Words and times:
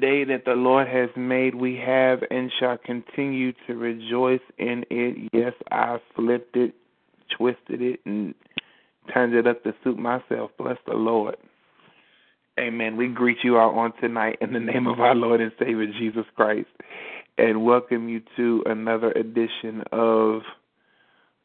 Day 0.00 0.24
that 0.24 0.44
the 0.44 0.54
Lord 0.54 0.88
has 0.88 1.10
made. 1.16 1.54
We 1.54 1.76
have 1.84 2.20
and 2.30 2.50
shall 2.58 2.78
continue 2.78 3.52
to 3.66 3.74
rejoice 3.74 4.40
in 4.58 4.84
it. 4.90 5.30
Yes, 5.32 5.52
I 5.70 5.98
flipped 6.14 6.56
it, 6.56 6.74
twisted 7.36 7.82
it, 7.82 8.00
and 8.04 8.34
turned 9.12 9.34
it 9.34 9.46
up 9.46 9.62
to 9.64 9.74
suit 9.84 9.98
myself. 9.98 10.50
Bless 10.58 10.78
the 10.86 10.94
Lord. 10.94 11.36
Amen. 12.58 12.96
We 12.96 13.08
greet 13.08 13.38
you 13.42 13.56
all 13.56 13.78
on 13.78 13.92
tonight 14.00 14.38
in 14.40 14.52
the 14.52 14.60
name 14.60 14.86
of 14.86 15.00
our 15.00 15.14
Lord 15.14 15.40
and 15.40 15.52
Savior 15.58 15.86
Jesus 15.98 16.24
Christ 16.36 16.68
and 17.40 17.64
welcome 17.64 18.08
you 18.08 18.20
to 18.36 18.62
another 18.66 19.12
edition 19.12 19.82
of 19.92 20.42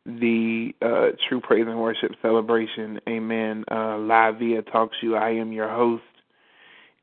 the 0.05 0.71
uh, 0.81 1.15
True 1.27 1.39
Praise 1.39 1.65
and 1.67 1.79
Worship 1.79 2.11
Celebration. 2.21 2.99
Amen. 3.07 3.63
Uh, 3.71 3.97
live 3.99 4.39
via 4.39 4.61
TalkShoe. 4.61 5.17
I 5.17 5.31
am 5.31 5.53
your 5.53 5.69
host 5.69 6.03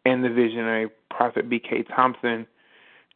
and 0.04 0.22
the 0.22 0.28
visionary 0.28 0.90
prophet 1.22 1.48
B.K. 1.48 1.84
Thompson, 1.84 2.44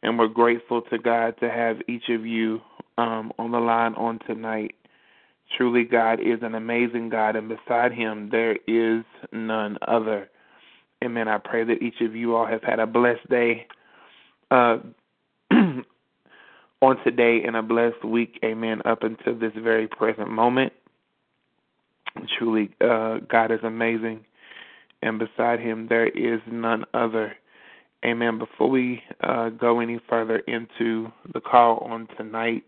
and 0.05 0.17
we're 0.17 0.29
grateful 0.29 0.81
to 0.82 0.97
God 0.97 1.35
to 1.41 1.50
have 1.50 1.79
each 1.88 2.08
of 2.08 2.25
you 2.25 2.61
um, 2.99 3.32
on 3.37 3.50
the 3.50 3.58
line 3.58 3.94
on 3.94 4.20
tonight. 4.29 4.76
Truly, 5.56 5.82
God 5.82 6.20
is 6.20 6.38
an 6.43 6.55
amazing 6.55 7.08
God, 7.08 7.35
and 7.35 7.49
beside 7.49 7.91
Him 7.93 8.29
there 8.31 8.58
is 8.69 9.05
none 9.32 9.76
other. 9.88 10.31
Amen. 11.05 11.26
I 11.26 11.38
pray 11.38 11.64
that 11.64 11.82
each 11.82 12.00
of 12.00 12.14
you 12.14 12.37
all 12.37 12.47
have 12.47 12.62
had 12.62 12.79
a 12.79 12.87
blessed 12.87 13.29
day 13.29 13.67
uh, 14.52 14.79
on 15.50 15.85
today 17.02 17.43
and 17.44 17.56
a 17.56 17.62
blessed 17.62 18.05
week. 18.05 18.38
Amen. 18.44 18.82
Up 18.85 19.02
until 19.02 19.37
this 19.37 19.52
very 19.61 19.88
present 19.88 20.31
moment. 20.31 20.73
Truly, 22.38 22.70
uh, 22.81 23.19
God 23.29 23.50
is 23.50 23.61
amazing 23.64 24.25
and 25.02 25.19
beside 25.19 25.61
him 25.61 25.87
there 25.88 26.06
is 26.06 26.41
none 26.50 26.85
other. 26.94 27.35
Amen. 28.06 28.38
Before 28.38 28.70
we 28.70 29.03
uh, 29.20 29.49
go 29.49 29.81
any 29.81 29.99
further 30.08 30.38
into 30.38 31.08
the 31.35 31.41
call 31.41 31.79
on 31.79 32.06
tonight, 32.17 32.62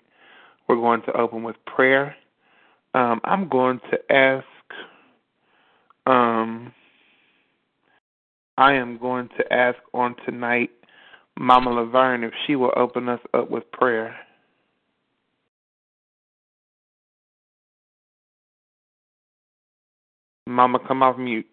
we're 0.68 0.76
going 0.76 1.02
to 1.02 1.12
open 1.16 1.44
with 1.44 1.54
prayer. 1.64 2.16
Um, 2.92 3.20
I'm 3.22 3.48
going 3.48 3.80
to 3.92 4.12
ask, 4.12 4.44
um, 6.06 6.72
I 8.56 8.72
am 8.72 8.98
going 8.98 9.28
to 9.38 9.52
ask 9.52 9.78
on 9.94 10.16
tonight 10.26 10.70
Mama 11.38 11.70
Laverne 11.70 12.24
if 12.24 12.32
she 12.46 12.56
will 12.56 12.72
open 12.76 13.08
us 13.08 13.20
up 13.32 13.48
with 13.48 13.70
prayer. 13.70 14.16
Mama, 20.46 20.80
come 20.88 21.04
off 21.04 21.16
mute. 21.16 21.46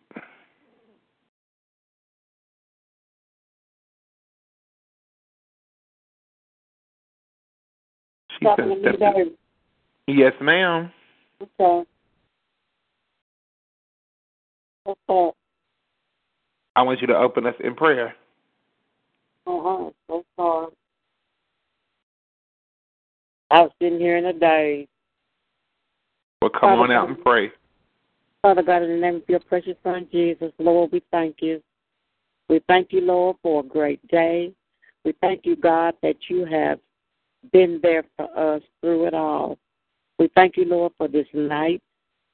She 8.39 8.45
said, 8.57 8.97
step 8.97 9.15
Yes, 10.07 10.33
ma'am. 10.41 10.91
Okay. 11.41 11.85
That? 14.85 15.33
I 16.75 16.81
want 16.81 17.01
you 17.01 17.07
to 17.07 17.17
open 17.17 17.45
us 17.45 17.55
in 17.63 17.73
prayer. 17.75 18.15
Uh-huh. 19.47 19.89
So 20.07 20.25
sorry. 20.35 20.67
I 23.51 23.61
was 23.61 23.71
sitting 23.81 23.99
here 23.99 24.17
in 24.17 24.25
a 24.25 24.33
daze. 24.33 24.87
Well, 26.41 26.51
come 26.51 26.79
on 26.79 26.91
out 26.91 27.07
and 27.09 27.23
pray. 27.23 27.51
Father 28.41 28.61
God, 28.61 28.83
in 28.83 28.89
the 28.89 28.97
name 28.97 29.15
of 29.15 29.23
your 29.27 29.39
precious 29.39 29.77
Son, 29.83 30.07
Jesus, 30.11 30.51
Lord, 30.59 30.91
we 30.91 31.01
thank 31.11 31.37
you. 31.39 31.61
We 32.49 32.61
thank 32.67 32.91
you, 32.91 33.01
Lord, 33.01 33.37
for 33.41 33.61
a 33.61 33.63
great 33.63 34.05
day. 34.07 34.51
We 35.03 35.13
thank 35.21 35.45
you, 35.45 35.55
God, 35.55 35.95
that 36.03 36.15
you 36.29 36.45
have 36.45 36.79
been 37.51 37.79
there 37.81 38.03
for 38.15 38.55
us 38.55 38.61
through 38.81 39.07
it 39.07 39.13
all. 39.13 39.57
We 40.19 40.29
thank 40.35 40.57
you, 40.57 40.65
Lord, 40.65 40.93
for 40.97 41.07
this 41.07 41.27
night 41.33 41.81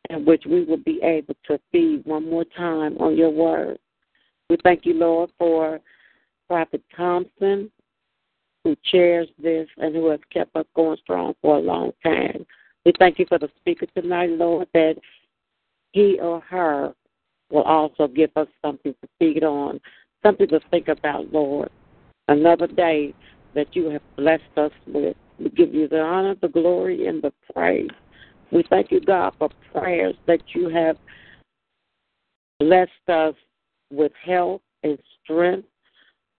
in 0.09 0.25
which 0.25 0.43
we 0.45 0.63
will 0.63 0.77
be 0.77 0.99
able 1.03 1.35
to 1.47 1.59
feed 1.71 2.05
one 2.05 2.29
more 2.29 2.45
time 2.57 2.97
on 2.99 3.17
your 3.17 3.29
word. 3.29 3.79
We 4.49 4.57
thank 4.63 4.85
you, 4.85 4.93
Lord, 4.93 5.31
for 5.37 5.79
Prophet 6.47 6.83
Thompson, 6.95 7.71
who 8.63 8.75
chairs 8.83 9.27
this 9.41 9.67
and 9.77 9.95
who 9.95 10.09
has 10.09 10.19
kept 10.31 10.55
us 10.55 10.65
going 10.75 10.97
strong 11.01 11.33
for 11.41 11.57
a 11.57 11.61
long 11.61 11.91
time. 12.03 12.45
We 12.85 12.93
thank 12.99 13.19
you 13.19 13.25
for 13.27 13.39
the 13.39 13.49
speaker 13.59 13.85
tonight, 13.95 14.31
Lord, 14.31 14.67
that 14.73 14.95
he 15.91 16.19
or 16.19 16.41
her 16.41 16.93
will 17.51 17.63
also 17.63 18.07
give 18.07 18.31
us 18.35 18.47
something 18.61 18.93
to 19.01 19.09
feed 19.19 19.43
on, 19.43 19.79
something 20.23 20.47
to 20.49 20.59
think 20.71 20.87
about, 20.87 21.31
Lord. 21.31 21.69
Another 22.27 22.67
day 22.67 23.13
that 23.55 23.75
you 23.75 23.89
have 23.89 24.01
blessed 24.15 24.57
us 24.57 24.71
with. 24.87 25.15
We 25.39 25.49
give 25.49 25.73
you 25.73 25.87
the 25.87 26.01
honor, 26.01 26.35
the 26.41 26.47
glory, 26.47 27.07
and 27.07 27.21
the 27.21 27.33
praise. 27.53 27.89
We 28.51 28.63
thank 28.69 28.91
you, 28.91 28.99
God, 29.01 29.33
for 29.39 29.49
prayers 29.73 30.15
that 30.27 30.41
you 30.53 30.69
have 30.69 30.97
blessed 32.59 32.91
us 33.07 33.35
with 33.91 34.11
health 34.23 34.61
and 34.83 34.97
strength. 35.23 35.67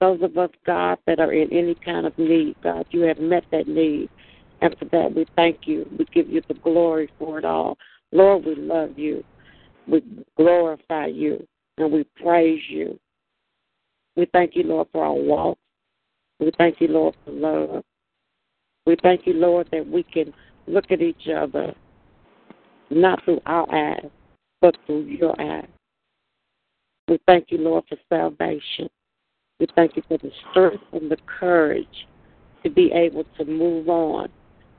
Those 0.00 0.20
of 0.22 0.36
us, 0.36 0.50
God, 0.66 0.98
that 1.06 1.20
are 1.20 1.32
in 1.32 1.52
any 1.52 1.74
kind 1.74 2.06
of 2.06 2.16
need, 2.18 2.56
God, 2.62 2.86
you 2.90 3.02
have 3.02 3.18
met 3.18 3.44
that 3.52 3.68
need. 3.68 4.08
And 4.60 4.76
for 4.78 4.84
that, 4.86 5.14
we 5.14 5.26
thank 5.36 5.66
you. 5.66 5.88
We 5.98 6.04
give 6.06 6.28
you 6.28 6.42
the 6.46 6.54
glory 6.54 7.10
for 7.18 7.38
it 7.38 7.44
all. 7.44 7.78
Lord, 8.12 8.44
we 8.44 8.54
love 8.54 8.98
you. 8.98 9.24
We 9.88 10.02
glorify 10.36 11.06
you. 11.06 11.46
And 11.78 11.92
we 11.92 12.04
praise 12.22 12.60
you. 12.68 12.98
We 14.16 14.26
thank 14.32 14.54
you, 14.54 14.64
Lord, 14.64 14.88
for 14.92 15.04
our 15.04 15.14
walk. 15.14 15.58
We 16.42 16.50
thank 16.58 16.80
you, 16.80 16.88
Lord, 16.88 17.14
for 17.24 17.30
love. 17.30 17.84
We 18.84 18.96
thank 19.00 19.28
you, 19.28 19.34
Lord, 19.34 19.68
that 19.70 19.86
we 19.86 20.02
can 20.02 20.34
look 20.66 20.90
at 20.90 21.00
each 21.00 21.28
other 21.28 21.72
not 22.90 23.24
through 23.24 23.40
our 23.46 23.72
eyes, 23.72 24.10
but 24.60 24.76
through 24.84 25.04
your 25.04 25.40
eyes. 25.40 25.68
We 27.06 27.20
thank 27.28 27.52
you, 27.52 27.58
Lord, 27.58 27.84
for 27.88 27.96
salvation. 28.08 28.90
We 29.60 29.68
thank 29.76 29.94
you 29.94 30.02
for 30.08 30.18
the 30.18 30.32
strength 30.50 30.82
and 30.92 31.08
the 31.08 31.16
courage 31.26 32.08
to 32.64 32.70
be 32.70 32.90
able 32.90 33.22
to 33.38 33.44
move 33.44 33.88
on 33.88 34.28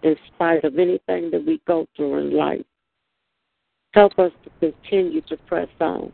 in 0.03 0.17
spite 0.35 0.65
of 0.65 0.77
anything 0.77 1.31
that 1.31 1.45
we 1.45 1.61
go 1.65 1.87
through 1.95 2.17
in 2.17 2.35
life. 2.35 2.65
Help 3.93 4.19
us 4.19 4.33
to 4.43 4.49
continue 4.59 5.21
to 5.21 5.37
press 5.47 5.69
on 5.79 6.11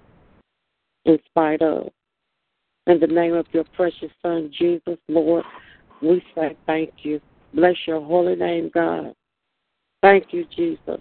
in 1.06 1.18
spite 1.26 1.64
of. 1.64 1.90
In 2.90 3.00
the 3.00 3.06
name 3.06 3.36
of 3.36 3.46
your 3.52 3.66
precious 3.76 4.10
Son, 4.24 4.52
Jesus, 4.58 4.98
Lord, 5.08 5.46
we 6.02 6.24
say 6.34 6.58
thank 6.66 6.92
you. 7.04 7.22
Bless 7.54 7.76
your 7.86 8.02
holy 8.04 8.36
name, 8.36 8.72
God. 8.74 9.14
Thank 10.02 10.34
you, 10.34 10.44
Jesus. 10.56 11.00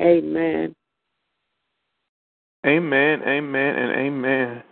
Amen. 0.00 0.74
Amen, 2.66 3.22
amen, 3.22 3.76
and 3.76 3.92
amen. 3.92 4.62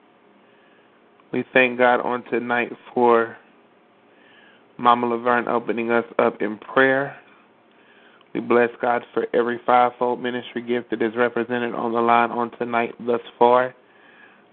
We 1.33 1.45
thank 1.53 1.79
God 1.79 2.01
on 2.01 2.25
tonight 2.25 2.73
for 2.93 3.37
Mama 4.77 5.07
Laverne 5.07 5.47
opening 5.47 5.93
us 5.93 6.05
up 6.19 6.43
in 6.43 6.59
prayer. 6.59 7.17
We 8.35 8.41
bless 8.41 8.71
God 8.83 9.05
for 9.15 9.29
every 9.33 9.61
fivefold 9.65 10.21
ministry 10.21 10.63
gift 10.63 10.91
that 10.91 11.01
is 11.01 11.15
represented 11.15 11.75
on 11.75 11.93
the 11.93 12.01
line 12.01 12.33
on 12.33 12.51
tonight 12.59 12.93
thus 13.07 13.21
far. 13.39 13.73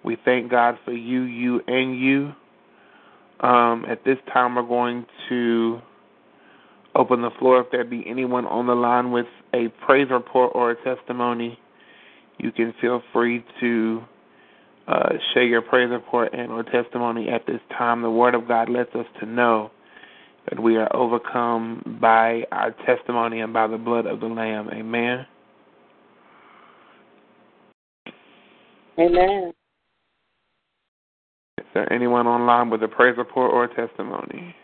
We 0.03 0.17
thank 0.25 0.49
God 0.49 0.77
for 0.83 0.93
you, 0.93 1.21
you, 1.23 1.61
and 1.67 1.99
you. 1.99 2.33
Um, 3.47 3.85
at 3.89 4.03
this 4.03 4.17
time, 4.33 4.55
we're 4.55 4.63
going 4.63 5.05
to 5.29 5.81
open 6.95 7.21
the 7.21 7.31
floor. 7.39 7.61
If 7.61 7.71
there 7.71 7.83
be 7.83 8.03
anyone 8.07 8.45
on 8.45 8.67
the 8.67 8.75
line 8.75 9.11
with 9.11 9.27
a 9.53 9.67
praise 9.85 10.07
report 10.11 10.51
or 10.55 10.71
a 10.71 10.83
testimony, 10.83 11.57
you 12.37 12.51
can 12.51 12.73
feel 12.81 13.01
free 13.13 13.43
to 13.59 14.01
uh, 14.87 15.09
share 15.33 15.43
your 15.43 15.61
praise 15.61 15.89
report 15.89 16.33
and 16.33 16.51
or 16.51 16.63
testimony 16.63 17.29
at 17.29 17.45
this 17.45 17.61
time. 17.77 18.01
The 18.01 18.09
Word 18.09 18.35
of 18.35 18.47
God 18.47 18.69
lets 18.69 18.93
us 18.95 19.05
to 19.19 19.25
know 19.25 19.71
that 20.49 20.59
we 20.59 20.75
are 20.77 20.93
overcome 20.95 21.99
by 22.01 22.43
our 22.51 22.71
testimony 22.85 23.41
and 23.41 23.53
by 23.53 23.67
the 23.67 23.77
blood 23.77 24.05
of 24.05 24.19
the 24.19 24.25
Lamb. 24.25 24.69
Amen. 24.73 25.25
Amen. 28.99 29.53
Is 31.61 31.67
there 31.75 31.93
anyone 31.93 32.25
online 32.25 32.71
with 32.71 32.81
a 32.81 32.87
praise 32.87 33.15
report 33.17 33.51
or 33.53 33.65
a 33.65 33.75
testimony? 33.75 34.55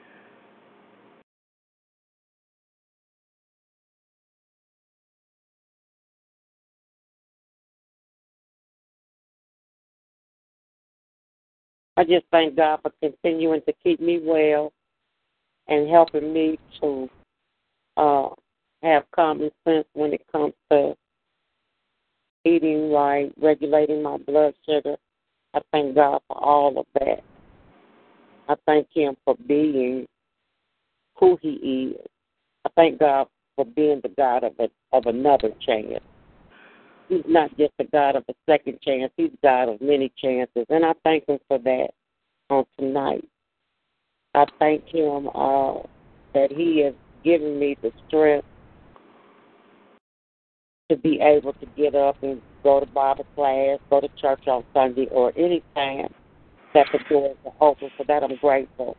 I 11.96 12.04
just 12.04 12.26
thank 12.32 12.56
God 12.56 12.80
for 12.82 12.92
continuing 13.00 13.62
to 13.68 13.74
keep 13.84 14.00
me 14.02 14.20
well 14.24 14.74
and 15.68 15.88
helping 15.88 16.34
me 16.34 16.58
to 16.82 17.08
uh, 17.96 18.30
have 18.82 19.04
common 19.12 19.52
sense 19.68 19.86
when 19.94 20.14
it 20.14 20.26
comes 20.32 20.54
to 20.72 20.96
eating 22.44 22.92
right, 22.92 23.32
regulating 23.40 24.02
my 24.02 24.18
blood 24.18 24.56
sugar. 24.66 24.96
I 25.58 25.62
thank 25.72 25.96
God 25.96 26.22
for 26.28 26.38
all 26.38 26.78
of 26.78 26.86
that. 27.00 27.24
I 28.48 28.56
thank 28.68 28.88
Him 28.94 29.18
for 29.26 29.36
being 29.48 30.06
who 31.20 31.38
He 31.42 31.96
is. 31.96 32.06
I 32.64 32.70
thank 32.76 33.00
God 33.00 33.28
for 33.56 33.66
being 33.66 34.00
the 34.04 34.10
God 34.10 34.44
of 34.44 34.54
a, 34.60 34.70
of 34.96 35.08
another 35.08 35.50
chance. 35.66 36.04
He's 37.10 37.24
not 37.28 37.50
just 37.58 37.74
a 37.80 37.86
God 37.86 38.16
of 38.16 38.24
a 38.30 38.34
second 38.48 38.80
chance. 38.82 39.12
He's 39.18 39.32
God 39.42 39.70
of 39.70 39.82
many 39.82 40.12
chances, 40.18 40.66
and 40.70 40.86
I 40.86 40.94
thank 41.04 41.28
Him 41.28 41.40
for 41.48 41.58
that 41.58 41.88
on 42.52 42.66
tonight. 42.78 43.28
I 44.36 44.46
thank 44.60 44.86
Him 44.90 45.30
uh, 45.34 45.80
that 46.36 46.52
He 46.52 46.84
has 46.84 46.94
given 47.24 47.60
me 47.60 47.78
the 47.82 47.92
strength 48.08 48.46
to 50.90 50.96
be 50.96 51.20
able 51.20 51.54
to 51.54 51.66
get 51.76 51.96
up 51.96 52.22
and 52.24 52.42
go 52.64 52.80
to 52.80 52.86
Bible 52.86 53.26
class, 53.36 53.80
go 53.90 54.00
to 54.00 54.08
church 54.20 54.48
on 54.48 54.64
Sunday, 54.74 55.08
or 55.12 55.34
any 55.36 55.62
time 55.76 56.14
that 56.74 56.88
the 56.92 57.00
doors 57.10 57.36
are 57.46 57.54
open. 57.70 57.90
For 57.98 58.06
that, 58.06 58.24
I'm 58.24 58.36
grateful. 58.38 58.96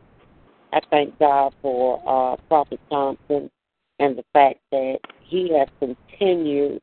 I 0.71 0.81
thank 0.91 1.17
God 1.17 1.53
for 1.61 1.99
uh, 2.05 2.35
Prophet 2.47 2.79
Thompson 2.89 3.49
and 3.99 4.17
the 4.17 4.23
fact 4.33 4.59
that 4.71 4.99
he 5.23 5.51
has 5.57 5.67
continued 5.79 6.79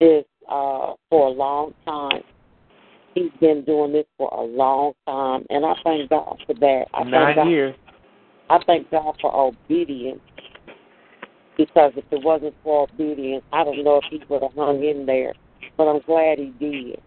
this 0.00 0.24
uh, 0.48 0.94
for 1.10 1.28
a 1.28 1.30
long 1.30 1.74
time. 1.86 2.22
He's 3.14 3.30
been 3.40 3.64
doing 3.64 3.92
this 3.92 4.06
for 4.16 4.30
a 4.32 4.42
long 4.42 4.92
time, 5.06 5.44
and 5.50 5.66
I 5.66 5.74
thank 5.84 6.08
God 6.08 6.40
for 6.46 6.54
that. 6.54 6.84
I 6.94 7.02
Nine 7.02 7.12
thank 7.12 7.36
God, 7.36 7.48
years. 7.48 7.76
I 8.48 8.58
thank 8.66 8.90
God 8.90 9.16
for 9.20 9.34
obedience 9.34 10.20
because 11.60 11.92
if 11.94 12.04
it 12.10 12.24
wasn't 12.24 12.54
for 12.64 12.88
obedience, 12.90 13.44
I 13.52 13.64
don't 13.64 13.84
know 13.84 14.00
if 14.02 14.04
he 14.10 14.22
would 14.30 14.42
have 14.42 14.54
hung 14.54 14.82
in 14.82 15.04
there. 15.04 15.34
But 15.76 15.88
I'm 15.88 16.00
glad 16.06 16.38
he 16.38 16.54
did 16.58 16.98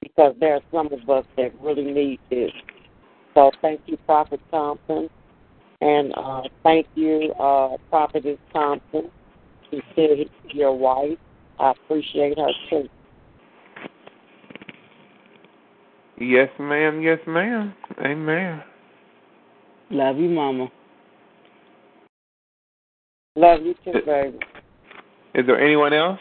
because 0.00 0.34
there 0.40 0.54
are 0.54 0.62
some 0.72 0.86
of 0.86 1.10
us 1.10 1.26
that 1.36 1.52
really 1.60 1.84
need 1.84 2.20
this. 2.30 2.50
So 3.34 3.50
thank 3.60 3.82
you, 3.84 3.98
Prophet 4.06 4.40
Thompson, 4.50 5.10
and 5.82 6.14
uh, 6.16 6.42
thank 6.62 6.86
you, 6.94 7.34
uh, 7.38 7.76
Prophetess 7.90 8.38
Thompson. 8.50 9.10
She's 9.70 9.82
still 9.92 10.16
your 10.54 10.76
wife. 10.76 11.18
I 11.58 11.72
appreciate 11.72 12.38
her 12.38 12.50
too. 12.70 12.88
Yes, 16.18 16.48
ma'am. 16.58 17.02
Yes, 17.02 17.18
ma'am. 17.26 17.74
Amen. 18.00 18.62
Love 19.90 20.16
you, 20.16 20.30
Mama. 20.30 20.70
Love 23.38 23.60
you 23.62 23.74
too, 23.84 23.92
baby. 24.04 24.36
Is 25.32 25.46
there 25.46 25.60
anyone 25.64 25.92
else 25.92 26.18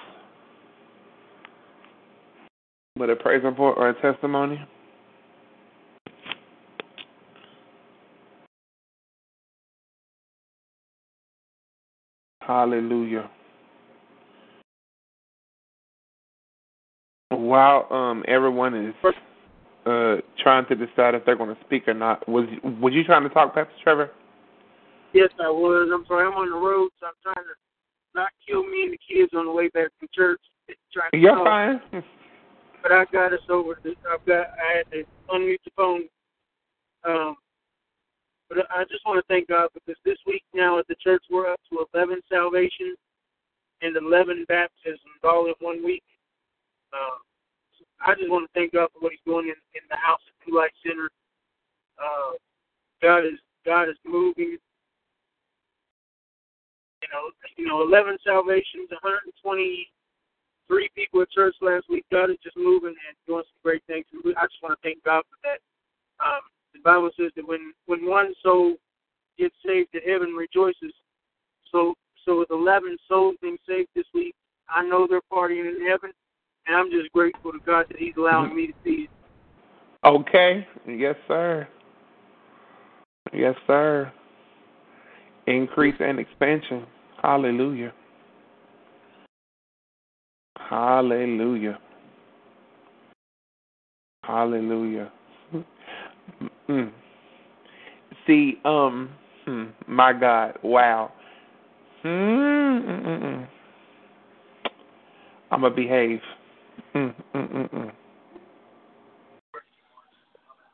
with 2.96 3.10
a 3.10 3.16
praise 3.16 3.44
report 3.44 3.76
or 3.80 3.90
a 3.90 4.00
testimony? 4.00 4.64
Hallelujah. 12.42 13.32
While 17.30 17.88
um 17.92 18.24
everyone 18.28 18.76
is 18.76 18.94
uh 19.88 20.18
trying 20.44 20.68
to 20.68 20.76
decide 20.76 21.16
if 21.16 21.26
they're 21.26 21.36
going 21.36 21.56
to 21.56 21.62
speak 21.66 21.88
or 21.88 21.96
not, 21.96 22.30
was 22.30 22.46
was 22.64 22.94
you 22.94 23.04
trying 23.04 23.24
to 23.24 23.30
talk, 23.30 23.56
Pastor 23.56 23.74
Trevor? 23.84 24.12
Yes, 25.14 25.30
I 25.40 25.50
was. 25.50 25.90
I'm 25.94 26.06
sorry. 26.08 26.28
I'm 26.28 26.34
on 26.34 26.50
the 26.50 26.58
road, 26.58 26.90
so 27.00 27.08
I'm 27.08 27.14
trying 27.24 27.46
to 27.46 27.56
not 28.16 28.30
kill 28.48 28.64
me 28.64 28.84
and 28.84 28.94
the 28.94 29.00
kids 29.08 29.32
on 29.36 29.46
the 29.46 29.52
way 29.52 29.70
back 29.70 29.90
from 30.00 30.08
church. 30.14 30.42
Trying 30.94 31.12
to 31.12 31.18
You're 31.18 31.36
talk. 31.36 31.46
fine. 31.46 31.82
But 32.84 32.92
I 32.92 33.06
got 33.12 33.34
us 33.34 33.40
over. 33.50 33.80
This. 33.84 33.96
I've 34.10 34.26
got. 34.26 34.48
I 34.54 34.78
had 34.78 34.92
to 34.92 35.04
unmute 35.30 35.58
the 35.66 35.72
phone. 35.76 36.04
Um, 37.04 37.36
but 38.50 38.60
I 38.70 38.84
just 38.84 39.06
want 39.06 39.18
to 39.18 39.28
thank 39.28 39.50
God 39.50 39.70
because 39.74 40.00
this 40.06 40.18
week 40.26 40.44
now 40.54 40.80
at 40.80 40.88
the 40.88 40.96
church 41.04 41.24
we're 41.30 41.52
up 41.52 41.60
to 41.70 41.86
11 41.94 42.22
salvations 42.32 42.98
and 43.82 43.98
11 43.98 44.46
baptisms 44.48 45.20
all 45.24 45.48
in 45.48 45.54
one 45.60 45.84
week. 45.84 46.04
Um, 46.94 47.20
so 47.78 47.86
I 48.06 48.16
just 48.16 48.30
want 48.30 48.48
to 48.48 48.60
thank 48.60 48.74
God 48.74 48.90
for 48.94 49.00
what 49.00 49.12
He's 49.12 49.26
doing 49.26 49.48
in, 49.48 49.58
in 49.76 49.84
the 49.90 49.98
house 49.98 50.22
at 50.28 50.48
New 50.48 50.58
Life 50.58 50.72
Center. 50.86 51.10
Uh, 52.00 52.38
God 53.02 53.26
is 53.26 53.40
God 53.66 53.90
is 53.90 53.98
moving. 54.06 54.58
You 57.02 57.10
know, 57.14 57.30
you 57.58 57.68
know, 57.68 57.82
11 57.86 58.18
salvations, 58.26 58.90
123 58.90 60.90
people 60.96 61.22
at 61.22 61.32
church 61.32 61.56
last 61.62 61.86
week. 61.90 62.06
God 62.12 62.30
is 62.30 62.38
just 62.44 62.58
moving 62.58 62.96
and 62.98 63.16
doing 63.28 63.44
some 63.46 63.62
great 63.64 63.84
things. 63.88 64.06
I 64.14 64.46
just 64.46 64.64
want 64.64 64.74
to 64.74 64.82
thank 64.82 65.04
God 65.04 65.24
for 65.30 65.38
that. 65.44 65.60
Um, 66.20 66.42
the 66.74 66.80
Bible 66.82 67.10
says 67.18 67.32
that 67.36 67.48
when 67.48 67.74
when 67.86 68.10
one 68.10 68.34
soul 68.42 68.76
gets 69.38 69.56
saved, 69.66 69.90
that 69.94 70.04
heaven 70.08 70.34
rejoices. 70.34 70.94
So 71.72 71.94
so 72.26 72.40
with 72.40 72.52
11 72.52 72.98
souls 73.08 73.36
being 73.42 73.58
saved 73.68 73.90
this 73.96 74.06
week, 74.14 74.36
I 74.70 74.84
know 74.84 75.08
they're 75.08 75.22
partying 75.32 75.70
in 75.70 75.88
heaven, 75.88 76.12
and 76.66 76.76
I'm 76.76 76.92
just 76.92 77.12
grateful 77.14 77.52
to 77.52 77.60
God 77.66 77.86
that 77.90 77.98
He's 77.98 78.16
allowing 78.18 78.56
me 78.56 78.68
to 78.68 78.74
see 78.84 79.06
it. 79.06 79.10
Okay. 80.04 80.68
Yes, 80.88 81.16
sir. 81.28 81.68
Yes, 83.34 83.56
sir. 83.66 84.12
Increase 85.48 85.96
and 86.00 86.20
expansion. 86.20 86.86
Hallelujah. 87.22 87.94
Hallelujah. 90.58 91.80
Hallelujah. 94.24 95.12
Mm. 96.70 96.92
See, 98.26 98.56
um, 98.66 99.10
hmm, 99.46 99.66
my 99.88 100.12
God, 100.12 100.60
wow. 100.64 101.14
Mm-mm-mm. 102.04 103.48
I'm 105.50 105.62
gonna 105.62 105.74
behave. 105.74 106.20
Mm, 106.94 107.16
mm. 107.34 107.94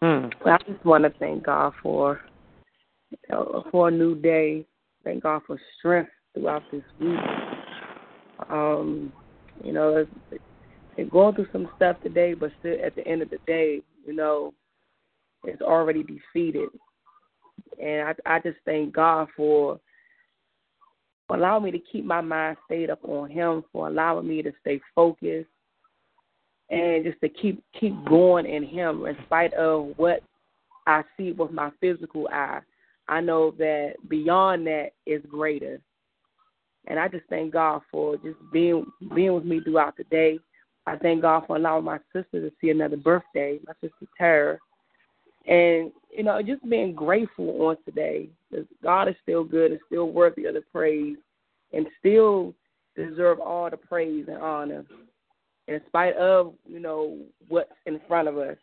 Well, 0.02 0.32
I 0.46 0.58
just 0.72 0.84
want 0.84 1.04
to 1.04 1.12
thank 1.20 1.46
God 1.46 1.74
for 1.84 2.20
for 3.72 3.88
a 3.88 3.92
new 3.92 4.16
day. 4.16 4.66
Thank 5.04 5.24
God 5.24 5.42
for 5.46 5.60
strength 5.78 6.12
throughout 6.34 6.64
this 6.72 6.84
week. 7.00 7.20
Um, 8.50 9.12
you 9.64 9.74
know, 9.74 10.06
it's 10.98 11.12
going 11.12 11.36
through 11.36 11.48
some 11.52 11.70
stuff 11.76 11.98
today, 12.04 12.34
but 12.34 12.52
still, 12.60 12.78
at 12.84 12.96
the 12.96 13.08
end 13.08 13.22
of 13.22 13.30
the 13.30 13.40
day, 13.48 13.82
you 14.06 14.14
know, 14.14 14.54
it's 15.44 15.62
already 15.62 16.04
defeated. 16.04 16.70
And 17.82 18.10
I, 18.10 18.36
I 18.36 18.40
just 18.40 18.58
thank 18.66 18.94
God 18.94 19.28
for 19.36 19.80
allowing 21.30 21.64
me 21.64 21.72
to 21.72 21.80
keep 21.80 22.06
my 22.06 22.22
mind 22.22 22.58
stayed 22.66 22.90
up 22.90 23.04
on 23.04 23.30
Him, 23.30 23.64
for 23.72 23.88
allowing 23.88 24.28
me 24.28 24.42
to 24.42 24.52
stay 24.62 24.80
focused, 24.96 25.50
and 26.70 27.04
just 27.04 27.20
to 27.22 27.30
keep 27.30 27.64
keep 27.80 27.94
going 28.06 28.46
in 28.46 28.64
Him 28.64 29.06
in 29.06 29.18
spite 29.26 29.54
of 29.54 29.94
what 29.98 30.22
I 30.86 31.04
see 31.18 31.32
with 31.32 31.52
my 31.52 31.72
physical 31.82 32.30
eye. 32.32 32.60
I 33.08 33.22
know 33.22 33.52
that 33.52 33.96
beyond 34.08 34.66
that 34.68 34.92
is 35.06 35.22
greater. 35.30 35.80
And 36.88 37.00
I 37.00 37.08
just 37.08 37.26
thank 37.30 37.54
God 37.54 37.82
for 37.92 38.18
just 38.18 38.38
being 38.52 38.86
being 39.16 39.34
with 39.34 39.46
me 39.46 39.62
throughout 39.62 39.96
the 39.98 40.04
day. 40.06 40.40
I 40.86 40.98
thank 40.98 41.22
God 41.22 41.44
for 41.48 41.56
allowing 41.56 41.86
my 41.86 42.00
sister 42.12 42.42
to 42.42 42.52
see 42.60 42.70
another 42.70 42.98
birthday, 42.98 43.60
my 43.66 43.74
sister 43.82 44.06
Tara. 44.18 44.58
And, 45.46 45.92
you 46.10 46.24
know, 46.24 46.42
just 46.42 46.68
being 46.70 46.94
grateful 46.94 47.68
on 47.68 47.78
today. 47.86 48.30
Because 48.50 48.66
God 48.82 49.08
is 49.08 49.16
still 49.22 49.44
good 49.44 49.72
and 49.72 49.80
still 49.88 50.10
worthy 50.10 50.46
of 50.46 50.56
the 50.56 50.64
praise 50.72 51.18
and 51.72 51.88
still 52.00 52.54
deserve 52.96 53.40
all 53.40 53.70
the 53.70 53.78
praise 53.78 54.26
and 54.28 54.38
honor 54.38 54.86
in 55.68 55.82
spite 55.88 56.16
of, 56.18 56.54
you 56.66 56.80
know, 56.80 57.18
what's 57.48 57.72
in 57.86 58.00
front 58.08 58.28
of 58.28 58.38
us. 58.38 58.58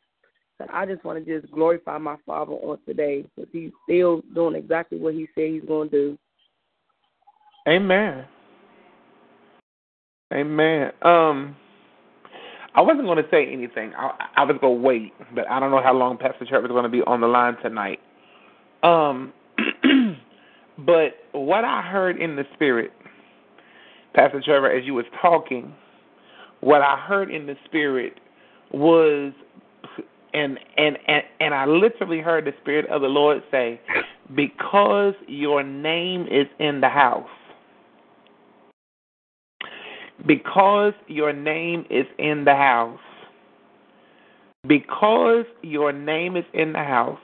I 0.73 0.87
just 0.87 1.05
want 1.05 1.25
to 1.25 1.41
just 1.41 1.53
glorify 1.53 1.99
my 1.99 2.17
Father 2.27 2.53
on 2.53 2.79
today 2.87 3.25
because 3.37 3.51
he's 3.53 3.71
still 3.85 4.23
doing 4.35 4.55
exactly 4.55 4.99
what 4.99 5.15
he 5.15 5.29
said 5.35 5.51
he's 5.51 5.65
going 5.67 5.91
to 5.91 5.97
do. 5.97 6.19
Amen. 7.69 8.25
Amen. 10.33 10.93
Um, 11.03 11.57
I 12.75 12.81
wasn't 12.83 13.05
going 13.05 13.23
to 13.23 13.29
say 13.31 13.53
anything. 13.53 13.93
I, 13.97 14.29
I 14.37 14.45
was 14.45 14.57
going 14.61 14.77
to 14.77 14.83
wait, 14.83 15.13
but 15.35 15.49
I 15.51 15.59
don't 15.59 15.71
know 15.71 15.83
how 15.83 15.93
long 15.93 16.17
Pastor 16.19 16.47
Trevor 16.47 16.67
is 16.67 16.71
going 16.71 16.85
to 16.85 16.89
be 16.89 17.03
on 17.03 17.21
the 17.21 17.27
line 17.27 17.57
tonight. 17.63 17.99
Um, 18.83 19.33
but 20.79 21.15
what 21.33 21.65
I 21.65 21.83
heard 21.83 22.21
in 22.21 22.37
the 22.37 22.45
spirit, 22.55 22.93
Pastor 24.15 24.41
Trevor, 24.45 24.71
as 24.71 24.85
you 24.85 24.95
was 24.95 25.05
talking, 25.21 25.75
what 26.61 26.81
I 26.81 26.97
heard 26.97 27.31
in 27.31 27.47
the 27.47 27.57
spirit 27.65 28.15
was, 28.73 29.33
and 30.33 30.59
and 30.77 30.99
and 31.07 31.23
and 31.41 31.55
I 31.55 31.67
literally 31.67 32.21
heard 32.21 32.45
the 32.45 32.53
spirit 32.61 32.89
of 32.91 33.03
the 33.03 33.09
Lord 33.09 33.43
say, 33.51 33.81
because 34.35 35.15
your 35.27 35.63
name 35.63 36.23
is 36.31 36.47
in 36.59 36.81
the 36.81 36.89
house 36.89 37.29
because 40.27 40.93
your 41.07 41.33
name 41.33 41.85
is 41.91 42.07
in 42.19 42.45
the 42.45 42.55
house, 42.55 42.99
Because 44.67 45.47
your 45.63 45.93
name 45.93 46.37
is 46.37 46.45
in 46.53 46.73
the 46.73 46.85
house, 46.85 47.19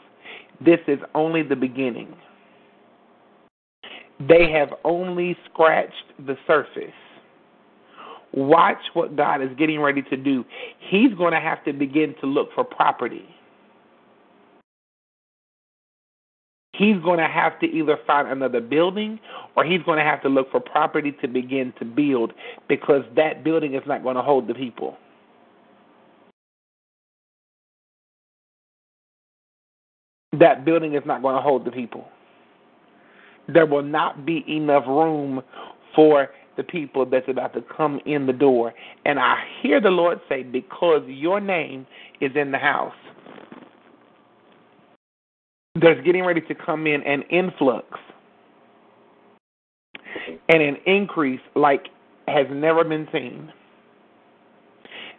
this 0.65 0.81
is 0.89 0.99
only 1.15 1.43
the 1.43 1.57
beginning. 1.57 2.17
They 4.19 4.51
have 4.53 4.71
only 4.85 5.37
scratched 5.45 6.15
the 6.27 6.37
surface. 6.47 6.95
Watch 8.33 8.79
what 8.93 9.17
God 9.17 9.43
is 9.43 9.51
getting 9.59 9.81
ready 9.81 10.03
to 10.03 10.17
do. 10.17 10.45
He's 10.79 11.15
going 11.15 11.33
to 11.33 11.41
have 11.41 11.65
to 11.65 11.73
begin 11.73 12.15
to 12.21 12.27
look 12.27 12.49
for 12.55 12.65
property. 12.65 13.25
He's 16.73 16.97
going 17.03 17.19
to 17.19 17.27
have 17.27 17.59
to 17.61 17.67
either 17.67 17.97
find 18.07 18.29
another 18.29 18.61
building 18.61 19.19
or 19.57 19.65
he's 19.65 19.83
going 19.85 19.99
to 19.99 20.05
have 20.05 20.21
to 20.23 20.29
look 20.29 20.51
for 20.51 20.61
property 20.61 21.13
to 21.23 21.29
begin 21.29 21.73
to 21.79 21.87
build 21.87 22.35
because 22.69 23.03
that 23.17 23.43
building 23.43 23.75
is 23.75 23.83
not 23.87 24.03
going 24.03 24.17
to 24.17 24.23
hold 24.23 24.47
the 24.47 24.55
people. 24.55 24.99
That 30.39 30.67
building 30.67 30.95
is 30.95 31.03
not 31.07 31.23
going 31.23 31.35
to 31.35 31.41
hold 31.41 31.65
the 31.65 31.71
people. 31.71 32.07
There 33.49 33.65
will 33.65 33.83
not 33.83 34.27
be 34.27 34.45
enough 34.47 34.85
room 34.87 35.43
for 35.95 36.29
the 36.57 36.63
people 36.63 37.07
that's 37.07 37.29
about 37.29 37.55
to 37.55 37.63
come 37.77 38.01
in 38.07 38.27
the 38.27 38.33
door. 38.33 38.73
And 39.05 39.19
I 39.19 39.45
hear 39.63 39.81
the 39.81 39.91
Lord 39.91 40.21
say, 40.29 40.43
Because 40.43 41.03
your 41.07 41.41
name 41.41 41.87
is 42.21 42.33
in 42.35 42.51
the 42.51 42.59
house, 42.59 42.95
there's 45.75 46.03
getting 46.05 46.25
ready 46.25 46.41
to 46.43 46.55
come 46.55 46.87
in 46.87 47.03
an 47.03 47.23
influx 47.31 47.87
and 50.49 50.63
an 50.63 50.77
increase 50.87 51.41
like 51.55 51.87
has 52.29 52.47
never 52.51 52.85
been 52.85 53.07
seen. 53.13 53.53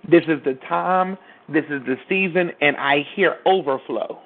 This 0.09 0.23
is 0.23 0.43
the 0.45 0.57
time, 0.67 1.17
this 1.49 1.65
is 1.65 1.81
the 1.85 1.95
season, 2.09 2.51
and 2.61 2.75
I 2.77 3.05
hear 3.15 3.37
overflow. 3.45 4.19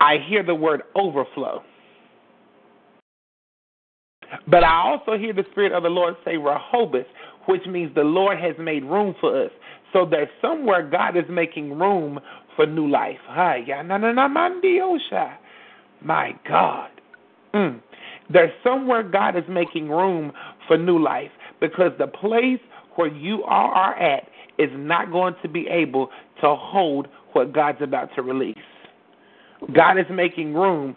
I 0.00 0.16
hear 0.28 0.42
the 0.42 0.54
word 0.54 0.82
overflow. 0.94 1.62
But 4.48 4.64
I 4.64 4.82
also 4.90 5.18
hear 5.18 5.32
the 5.32 5.44
Spirit 5.50 5.72
of 5.72 5.82
the 5.82 5.88
Lord 5.88 6.14
say 6.24 6.36
Rehoboth, 6.36 7.06
which 7.46 7.66
means 7.66 7.94
the 7.94 8.02
Lord 8.02 8.38
has 8.38 8.54
made 8.58 8.84
room 8.84 9.14
for 9.20 9.44
us. 9.44 9.50
So 9.92 10.06
there's 10.08 10.28
somewhere 10.40 10.88
God 10.88 11.16
is 11.16 11.24
making 11.28 11.78
room 11.78 12.20
for 12.56 12.66
new 12.66 12.88
life. 12.88 13.18
Haya 13.26 13.82
na 13.82 13.98
na 13.98 14.12
na 14.12 14.28
manda 14.28 14.66
Osha. 14.66 15.36
My 16.02 16.32
God. 16.48 16.90
Mm. 17.54 17.80
There's 18.32 18.52
somewhere 18.62 19.02
God 19.02 19.36
is 19.36 19.44
making 19.48 19.88
room 19.88 20.32
for 20.68 20.78
new 20.78 21.02
life 21.02 21.30
because 21.60 21.92
the 21.98 22.06
place 22.06 22.60
where 22.94 23.08
you 23.08 23.42
all 23.44 23.70
are 23.74 23.96
at 23.96 24.24
is 24.58 24.70
not 24.74 25.10
going 25.10 25.34
to 25.42 25.48
be 25.48 25.66
able 25.68 26.08
to 26.40 26.54
hold 26.54 27.08
what 27.32 27.52
God's 27.52 27.82
about 27.82 28.10
to 28.14 28.22
release. 28.22 28.56
God 29.74 29.98
is 29.98 30.06
making 30.10 30.54
room. 30.54 30.96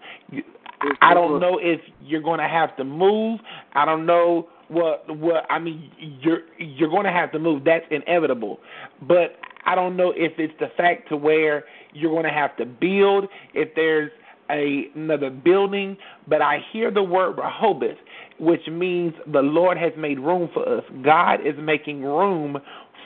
I 1.01 1.13
don't 1.13 1.39
know 1.39 1.59
if 1.61 1.79
you're 2.01 2.21
going 2.21 2.39
to 2.39 2.47
have 2.47 2.75
to 2.77 2.83
move. 2.83 3.39
I 3.73 3.85
don't 3.85 4.05
know 4.05 4.49
what 4.69 5.17
what 5.17 5.45
I 5.49 5.59
mean. 5.59 5.91
You're 6.21 6.41
you're 6.57 6.89
going 6.89 7.05
to 7.05 7.11
have 7.11 7.31
to 7.33 7.39
move. 7.39 7.63
That's 7.63 7.85
inevitable. 7.91 8.59
But 9.01 9.37
I 9.65 9.75
don't 9.75 9.95
know 9.95 10.13
if 10.15 10.33
it's 10.37 10.53
the 10.59 10.67
fact 10.77 11.09
to 11.09 11.17
where 11.17 11.65
you're 11.93 12.11
going 12.11 12.25
to 12.25 12.29
have 12.29 12.55
to 12.57 12.65
build. 12.65 13.25
If 13.53 13.69
there's 13.75 14.11
a, 14.49 14.85
another 14.95 15.29
building, 15.29 15.97
but 16.27 16.41
I 16.41 16.59
hear 16.71 16.91
the 16.91 17.03
word 17.03 17.37
Rehoboth, 17.37 17.97
which 18.39 18.67
means 18.69 19.13
the 19.31 19.41
Lord 19.41 19.77
has 19.77 19.93
made 19.97 20.19
room 20.19 20.49
for 20.53 20.77
us. 20.77 20.83
God 21.03 21.35
is 21.45 21.55
making 21.59 22.03
room 22.03 22.57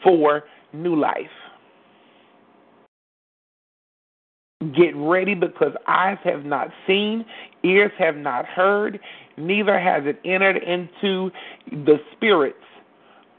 for 0.03 0.43
new 0.73 0.95
life. 0.99 1.15
Get 4.75 4.95
ready 4.95 5.35
because 5.35 5.73
eyes 5.87 6.17
have 6.23 6.43
not 6.43 6.69
seen, 6.87 7.25
ears 7.67 7.91
have 7.97 8.15
not 8.15 8.45
heard, 8.45 8.99
neither 9.37 9.79
has 9.79 10.03
it 10.05 10.19
entered 10.25 10.57
into 10.57 11.31
the 11.71 11.97
spirits 12.15 12.57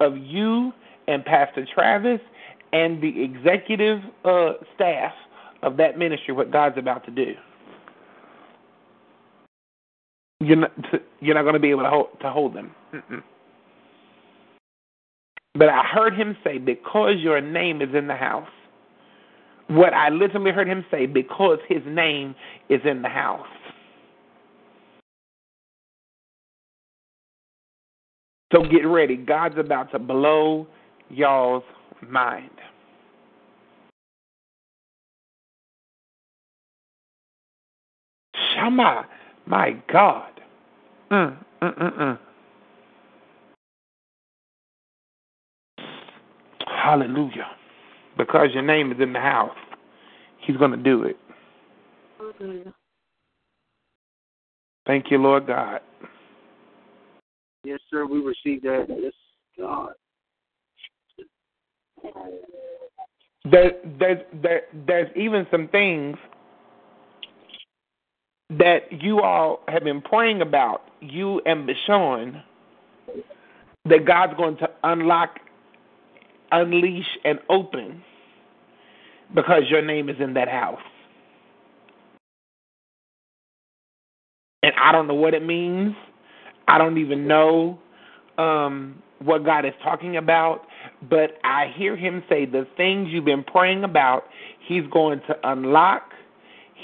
of 0.01 0.17
you 0.17 0.73
and 1.07 1.25
Pastor 1.25 1.67
Travis 1.73 2.21
and 2.73 3.03
the 3.03 3.23
executive 3.23 4.01
uh, 4.25 4.53
staff 4.75 5.13
of 5.63 5.77
that 5.79 5.99
ministry 5.99 6.35
what 6.35 6.53
God's 6.53 6.79
about 6.79 7.05
to 7.07 7.11
do. 7.11 7.35
You're 10.41 10.57
not 10.57 10.71
you're 11.21 11.35
not 11.35 11.43
going 11.43 11.55
to 11.55 11.61
be 11.61 11.71
able 11.71 11.83
to 11.83 11.91
hold 11.91 12.07
to 12.21 12.31
hold 12.31 12.55
them. 12.55 12.71
Mm-mm. 12.95 13.23
But 15.55 15.69
I 15.69 15.83
heard 15.83 16.15
him 16.15 16.37
say, 16.45 16.59
"Because 16.59 17.15
your 17.19 17.41
name 17.41 17.83
is 17.83 17.93
in 17.93 18.07
the 18.07 18.15
house." 18.15 18.49
What 19.67 19.93
I 19.93 20.11
literally 20.11 20.53
heard 20.53 20.69
him 20.69 20.85
say, 20.93 21.07
"Because 21.07 21.59
his 21.69 21.83
name 21.87 22.37
is 22.69 22.81
in 22.85 23.03
the 23.03 23.09
house." 23.09 23.49
So 28.53 28.63
get 28.63 28.87
ready. 28.87 29.17
God's 29.17 29.59
about 29.59 29.91
to 29.93 29.99
blow 29.99 30.67
y'all's 31.11 31.65
mind. 32.07 32.51
Shama, 38.55 39.07
my 39.47 39.77
God. 39.93 40.31
Mm, 41.11 41.37
mm, 41.63 41.79
mm, 41.79 41.99
mm. 41.99 42.19
Hallelujah. 46.67 47.49
Because 48.17 48.49
your 48.55 48.63
name 48.63 48.93
is 48.93 48.99
in 49.01 49.13
the 49.13 49.21
house, 49.21 49.57
He's 50.41 50.57
going 50.57 50.71
to 50.71 50.77
do 50.77 51.03
it. 51.05 51.17
Hallelujah. 52.19 52.73
Thank 54.87 55.11
you, 55.11 55.19
Lord 55.19 55.47
God. 55.47 55.81
Yes, 57.65 57.81
sir. 57.91 58.07
We 58.07 58.21
received 58.21 58.65
that. 58.65 58.87
Yes, 58.89 59.13
God. 59.59 59.93
There, 63.51 63.73
there's 63.99 64.23
there, 64.43 64.63
there's 64.87 65.11
even 65.17 65.47
some 65.51 65.69
things 65.69 66.17
that 68.51 68.91
you 68.91 69.21
all 69.21 69.61
have 69.69 69.85
been 69.85 70.01
praying 70.01 70.41
about, 70.43 70.83
you 71.01 71.41
and 71.45 71.67
Bashan, 71.67 72.43
that 73.85 74.05
God's 74.07 74.35
going 74.37 74.57
to 74.59 74.71
unlock, 74.85 75.41
unleash, 76.51 77.07
and 77.25 77.39
open 77.51 78.03
because 79.35 79.65
your 79.69 79.83
name 79.83 80.09
is 80.09 80.17
in 80.21 80.35
that 80.35 80.49
house. 80.49 80.81
And 84.63 84.73
I 84.83 84.93
don't 84.93 85.07
know 85.07 85.15
what 85.15 85.35
it 85.35 85.45
means. 85.45 85.95
I 86.69 86.79
don't 86.79 86.99
even 86.99 87.27
know 87.29 87.81
um, 88.39 89.03
what 89.21 89.45
God 89.45 89.67
is 89.67 89.75
talking 89.83 90.19
about, 90.19 90.63
but 91.11 91.33
I 91.45 91.73
hear 91.77 91.97
Him 91.97 92.23
say 92.29 92.47
the 92.47 92.67
things 92.77 93.09
you've 93.11 93.25
been 93.25 93.45
praying 93.45 93.85
about, 93.85 94.25
He's 94.69 94.85
going 94.93 95.21
to 95.29 95.37
unlock, 95.45 96.05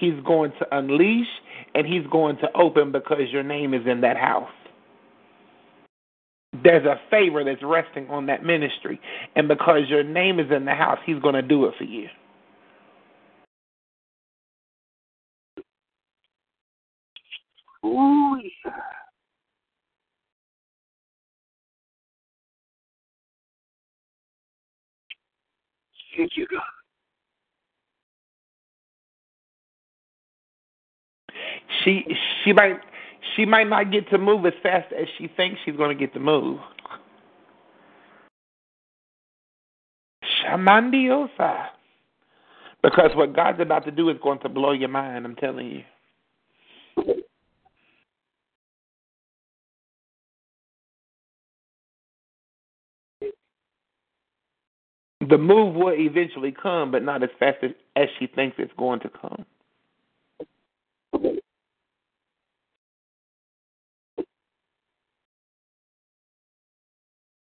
He's 0.00 0.20
going 0.26 0.52
to 0.60 0.76
unleash, 0.78 1.28
and 1.74 1.86
He's 1.86 2.06
going 2.10 2.36
to 2.38 2.48
open 2.56 2.92
because 2.92 3.30
your 3.32 3.44
name 3.44 3.74
is 3.74 3.82
in 3.86 4.00
that 4.02 4.16
house. 4.16 4.50
There's 6.64 6.86
a 6.86 7.00
favor 7.10 7.44
that's 7.44 7.62
resting 7.62 8.08
on 8.10 8.26
that 8.26 8.44
ministry, 8.44 9.00
and 9.36 9.48
because 9.48 9.82
your 9.88 10.04
name 10.04 10.40
is 10.40 10.46
in 10.54 10.64
the 10.64 10.74
house, 10.74 10.98
He's 11.06 11.20
going 11.20 11.34
to 11.34 11.42
do 11.42 11.66
it 11.66 11.74
for 11.78 11.84
you. 11.84 12.08
Ooh, 17.84 18.38
yeah. 18.42 19.03
Thank 26.16 26.32
you, 26.36 26.46
God. 26.50 26.62
She 31.84 32.04
she 32.44 32.52
might 32.52 32.80
she 33.36 33.44
might 33.44 33.68
not 33.68 33.90
get 33.90 34.08
to 34.10 34.18
move 34.18 34.46
as 34.46 34.52
fast 34.62 34.92
as 34.92 35.06
she 35.18 35.28
thinks 35.28 35.60
she's 35.64 35.76
going 35.76 35.96
to 35.96 36.00
get 36.00 36.14
to 36.14 36.20
move. 36.20 36.58
Shamandiosa. 40.44 41.66
Because 42.82 43.10
what 43.14 43.34
God's 43.34 43.60
about 43.60 43.84
to 43.86 43.90
do 43.90 44.10
is 44.10 44.16
going 44.22 44.40
to 44.40 44.48
blow 44.48 44.72
your 44.72 44.90
mind, 44.90 45.24
I'm 45.24 45.36
telling 45.36 45.66
you. 45.68 45.82
The 55.28 55.38
move 55.38 55.74
will 55.74 55.94
eventually 55.94 56.52
come, 56.52 56.90
but 56.90 57.02
not 57.02 57.22
as 57.22 57.30
fast 57.38 57.58
as, 57.62 57.70
as 57.96 58.08
she 58.18 58.26
thinks 58.26 58.56
it's 58.58 58.72
going 58.76 59.00
to 59.00 59.10
come. 59.10 59.44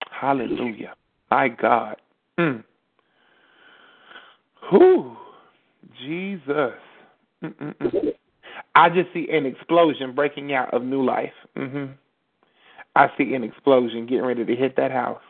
Hallelujah. 0.10 0.94
My 1.30 1.50
God. 1.50 1.98
Mm. 2.40 2.64
Whew. 4.70 5.16
Jesus. 6.00 6.74
Mm-mm-mm. 7.44 8.14
I 8.76 8.90
just 8.90 9.14
see 9.14 9.28
an 9.32 9.46
explosion 9.46 10.14
breaking 10.16 10.54
out 10.54 10.74
of 10.74 10.84
new 10.84 11.04
life. 11.04 11.34
hmm 11.56 11.86
I 12.96 13.12
see 13.16 13.36
an 13.36 13.44
explosion 13.44 14.08
getting 14.08 14.26
ready 14.26 14.44
to 14.44 14.56
hit 14.56 14.76
that 14.78 14.92
house. 14.92 15.22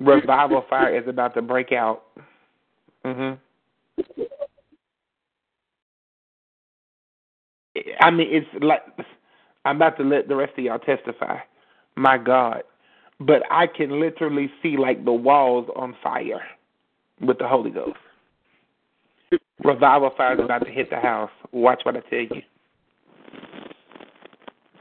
Revival 0.00 0.64
fire 0.68 0.96
is 0.96 1.06
about 1.06 1.34
to 1.34 1.42
break 1.42 1.72
out. 1.72 2.02
hmm 3.04 3.32
I 8.00 8.10
mean, 8.10 8.28
it's 8.30 8.46
like 8.62 8.82
I'm 9.64 9.76
about 9.76 9.96
to 9.98 10.04
let 10.04 10.28
the 10.28 10.36
rest 10.36 10.52
of 10.58 10.64
y'all 10.64 10.78
testify. 10.78 11.38
My 11.96 12.18
God, 12.18 12.62
but 13.20 13.42
I 13.50 13.66
can 13.66 14.00
literally 14.00 14.50
see 14.62 14.76
like 14.76 15.04
the 15.04 15.12
walls 15.12 15.68
on 15.76 15.96
fire 16.02 16.42
with 17.20 17.38
the 17.38 17.48
Holy 17.48 17.70
Ghost. 17.70 17.96
Revival 19.64 20.12
fire 20.16 20.34
is 20.34 20.44
about 20.44 20.64
to 20.64 20.70
hit 20.70 20.90
the 20.90 20.96
house. 20.96 21.30
Watch 21.52 21.80
what 21.84 21.96
I 21.96 22.00
tell 22.00 22.36
you. 22.36 22.42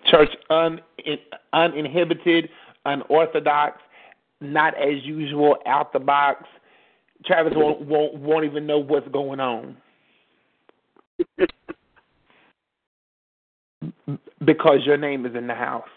Church 0.06 0.32
un, 0.50 0.82
uninhibited, 1.54 2.50
unorthodox, 2.86 3.80
not 4.42 4.76
as 4.76 5.04
usual, 5.04 5.58
out 5.66 5.94
the 5.94 6.00
box. 6.00 6.46
Travis 7.26 7.54
won't 7.56 7.82
won't, 7.82 8.16
won't 8.16 8.46
even 8.46 8.66
know 8.66 8.80
what's 8.80 9.08
going 9.10 9.40
on. 9.40 9.78
because 14.46 14.80
your 14.86 14.98
name 14.98 15.26
is 15.26 15.36
in 15.36 15.48
the 15.48 15.56
house. 15.56 15.88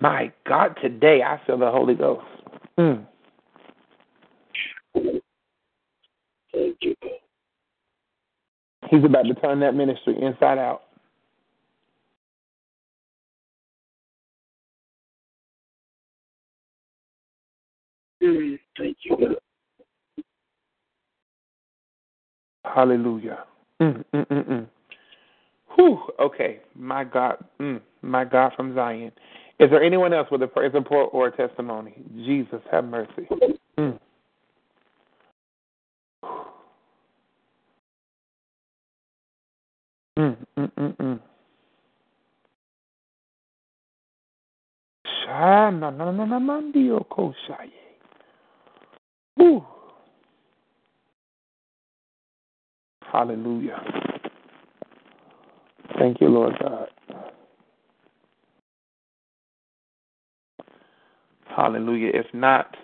My 0.00 0.32
God, 0.48 0.76
today 0.82 1.22
I 1.22 1.40
feel 1.46 1.58
the 1.58 1.70
Holy 1.70 1.94
Ghost. 1.94 2.26
Mm. 2.78 3.06
Thank 6.52 6.76
you. 6.80 6.96
He's 8.90 9.04
about 9.04 9.22
to 9.22 9.34
turn 9.34 9.60
that 9.60 9.74
ministry 9.74 10.16
inside 10.20 10.58
out. 10.58 10.82
Mm, 18.22 18.58
thank 18.76 18.96
you, 19.02 19.36
Hallelujah. 22.64 23.44
Mm, 23.80 24.04
mm, 24.14 24.26
mm, 24.26 24.48
mm. 24.48 24.66
Whew. 25.76 25.98
Okay. 26.18 26.60
My 26.74 27.04
God. 27.04 27.36
Mm, 27.58 27.80
my 28.02 28.24
God 28.24 28.52
from 28.56 28.74
Zion. 28.74 29.12
Is 29.58 29.70
there 29.70 29.82
anyone 29.82 30.12
else 30.12 30.28
with 30.30 30.42
a 30.42 30.46
praise 30.46 30.72
report 30.74 31.10
or 31.12 31.28
a 31.28 31.36
testimony? 31.36 31.94
Jesus, 32.16 32.60
have 32.70 32.84
mercy. 32.84 33.26
Mm. 33.78 33.98
Mm, 40.18 40.36
mm, 40.58 40.72
mm, 40.76 40.96
mm. 40.96 41.20
Shana 45.26 45.90
na 45.96 46.10
na 46.10 46.24
na 46.26 46.38
mandio 46.38 47.00
koshaye. 47.08 47.79
Hallelujah. 53.12 53.82
Thank 55.98 56.20
you, 56.20 56.28
Lord 56.28 56.54
God. 56.60 56.88
Hallelujah. 61.56 62.12
If 62.14 62.26
not, 62.32 62.76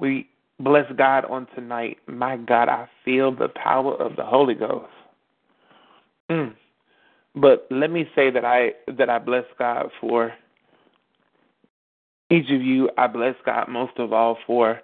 we 0.00 0.28
bless 0.58 0.90
God 0.96 1.24
on 1.26 1.46
tonight. 1.54 1.98
My 2.06 2.36
God, 2.36 2.68
I 2.68 2.88
feel 3.04 3.34
the 3.34 3.48
power 3.48 3.94
of 3.94 4.16
the 4.16 4.24
Holy 4.24 4.54
Ghost. 4.54 4.90
Mm. 6.30 6.54
But 7.34 7.66
let 7.70 7.90
me 7.90 8.08
say 8.14 8.30
that 8.30 8.44
I 8.44 8.72
that 8.98 9.08
I 9.08 9.18
bless 9.18 9.44
God 9.58 9.90
for 10.00 10.32
each 12.30 12.50
of 12.50 12.60
you. 12.60 12.90
I 12.98 13.06
bless 13.06 13.36
God 13.46 13.68
most 13.68 13.92
of 13.98 14.12
all 14.12 14.36
for 14.46 14.80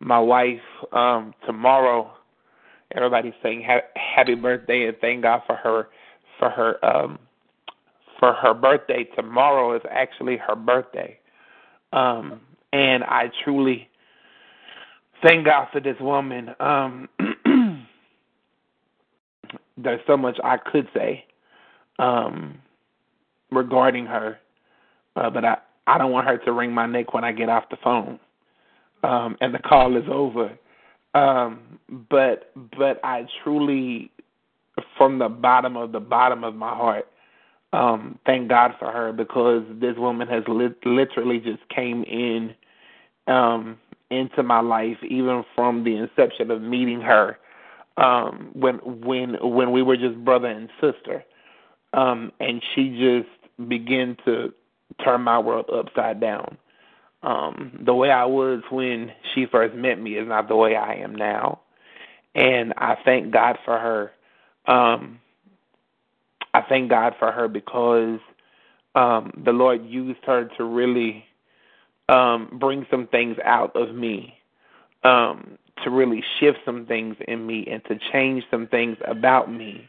my 0.00 0.18
wife. 0.18 0.60
Um, 0.92 1.34
tomorrow, 1.46 2.10
everybody's 2.94 3.34
saying 3.42 3.64
ha- 3.66 3.86
happy 3.94 4.34
birthday 4.34 4.86
and 4.86 4.96
thank 5.00 5.22
God 5.22 5.42
for 5.46 5.56
her 5.56 5.88
for 6.38 6.50
her 6.50 6.84
um, 6.84 7.18
for 8.18 8.32
her 8.32 8.54
birthday. 8.54 9.04
Tomorrow 9.14 9.76
is 9.76 9.82
actually 9.90 10.38
her 10.38 10.56
birthday, 10.56 11.18
um, 11.92 12.40
and 12.72 13.04
I 13.04 13.30
truly 13.44 13.88
thank 15.22 15.44
God 15.44 15.68
for 15.72 15.80
this 15.80 15.96
woman. 16.00 16.54
Um, 16.58 17.08
there's 19.76 20.00
so 20.06 20.16
much 20.16 20.38
I 20.42 20.56
could 20.56 20.88
say 20.94 21.24
um, 21.98 22.58
regarding 23.50 24.06
her, 24.06 24.38
uh, 25.16 25.30
but 25.30 25.44
I 25.44 25.58
I 25.86 25.98
don't 25.98 26.12
want 26.12 26.26
her 26.26 26.38
to 26.38 26.52
wring 26.52 26.72
my 26.72 26.86
neck 26.86 27.12
when 27.12 27.24
I 27.24 27.32
get 27.32 27.48
off 27.48 27.68
the 27.70 27.76
phone 27.82 28.18
um, 29.02 29.36
and 29.40 29.54
the 29.54 29.58
call 29.58 29.96
is 29.96 30.04
over. 30.10 30.56
Um, 31.14 31.78
but 32.08 32.52
but 32.76 33.00
I 33.02 33.26
truly, 33.42 34.10
from 34.96 35.18
the 35.18 35.28
bottom 35.28 35.76
of 35.76 35.92
the 35.92 36.00
bottom 36.00 36.44
of 36.44 36.54
my 36.54 36.74
heart, 36.74 37.08
um, 37.72 38.18
thank 38.26 38.48
God 38.48 38.72
for 38.78 38.90
her 38.92 39.12
because 39.12 39.64
this 39.80 39.96
woman 39.96 40.28
has 40.28 40.44
li- 40.48 40.74
literally 40.84 41.38
just 41.38 41.68
came 41.68 42.04
in 42.04 42.54
um, 43.26 43.78
into 44.10 44.42
my 44.42 44.60
life, 44.60 44.98
even 45.08 45.44
from 45.54 45.84
the 45.84 45.96
inception 45.96 46.50
of 46.50 46.62
meeting 46.62 47.00
her 47.00 47.38
um, 47.96 48.50
when 48.54 48.76
when 48.76 49.36
when 49.40 49.72
we 49.72 49.82
were 49.82 49.96
just 49.96 50.16
brother 50.24 50.48
and 50.48 50.68
sister, 50.80 51.24
um, 51.92 52.32
and 52.40 52.62
she 52.74 52.90
just 52.90 53.68
began 53.68 54.16
to 54.24 54.52
turn 55.04 55.22
my 55.22 55.38
world 55.38 55.66
upside 55.72 56.20
down. 56.20 56.56
Um, 57.22 57.80
the 57.84 57.94
way 57.94 58.10
I 58.10 58.24
was 58.24 58.62
when 58.70 59.12
she 59.34 59.46
first 59.46 59.74
met 59.74 60.00
me 60.00 60.16
is 60.16 60.28
not 60.28 60.48
the 60.48 60.56
way 60.56 60.76
I 60.76 60.94
am 60.94 61.14
now, 61.14 61.60
and 62.34 62.72
I 62.76 62.96
thank 63.04 63.32
God 63.32 63.58
for 63.64 63.78
her. 63.78 64.12
Um, 64.72 65.20
I 66.54 66.62
thank 66.62 66.90
God 66.90 67.14
for 67.18 67.30
her 67.32 67.48
because 67.48 68.20
um, 68.94 69.32
the 69.44 69.52
Lord 69.52 69.84
used 69.86 70.24
her 70.24 70.48
to 70.58 70.64
really 70.64 71.24
um, 72.08 72.56
bring 72.60 72.86
some 72.90 73.06
things 73.06 73.36
out 73.44 73.74
of 73.76 73.94
me, 73.94 74.34
um, 75.04 75.58
to 75.84 75.90
really 75.90 76.22
shift 76.38 76.58
some 76.64 76.86
things 76.86 77.16
in 77.28 77.46
me, 77.46 77.66
and 77.70 77.84
to 77.86 77.98
change 78.12 78.44
some 78.50 78.66
things 78.66 78.96
about 79.06 79.52
me. 79.52 79.88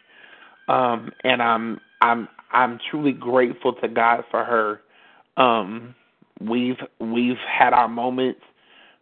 Um, 0.67 1.11
and 1.23 1.41
I'm 1.41 1.79
I'm 2.01 2.27
I'm 2.51 2.79
truly 2.89 3.13
grateful 3.13 3.73
to 3.75 3.87
God 3.87 4.23
for 4.31 4.43
her. 4.43 4.81
Um, 5.41 5.95
we've 6.49 6.79
we've 6.99 7.37
had 7.37 7.73
our 7.73 7.87
moments, 7.87 8.41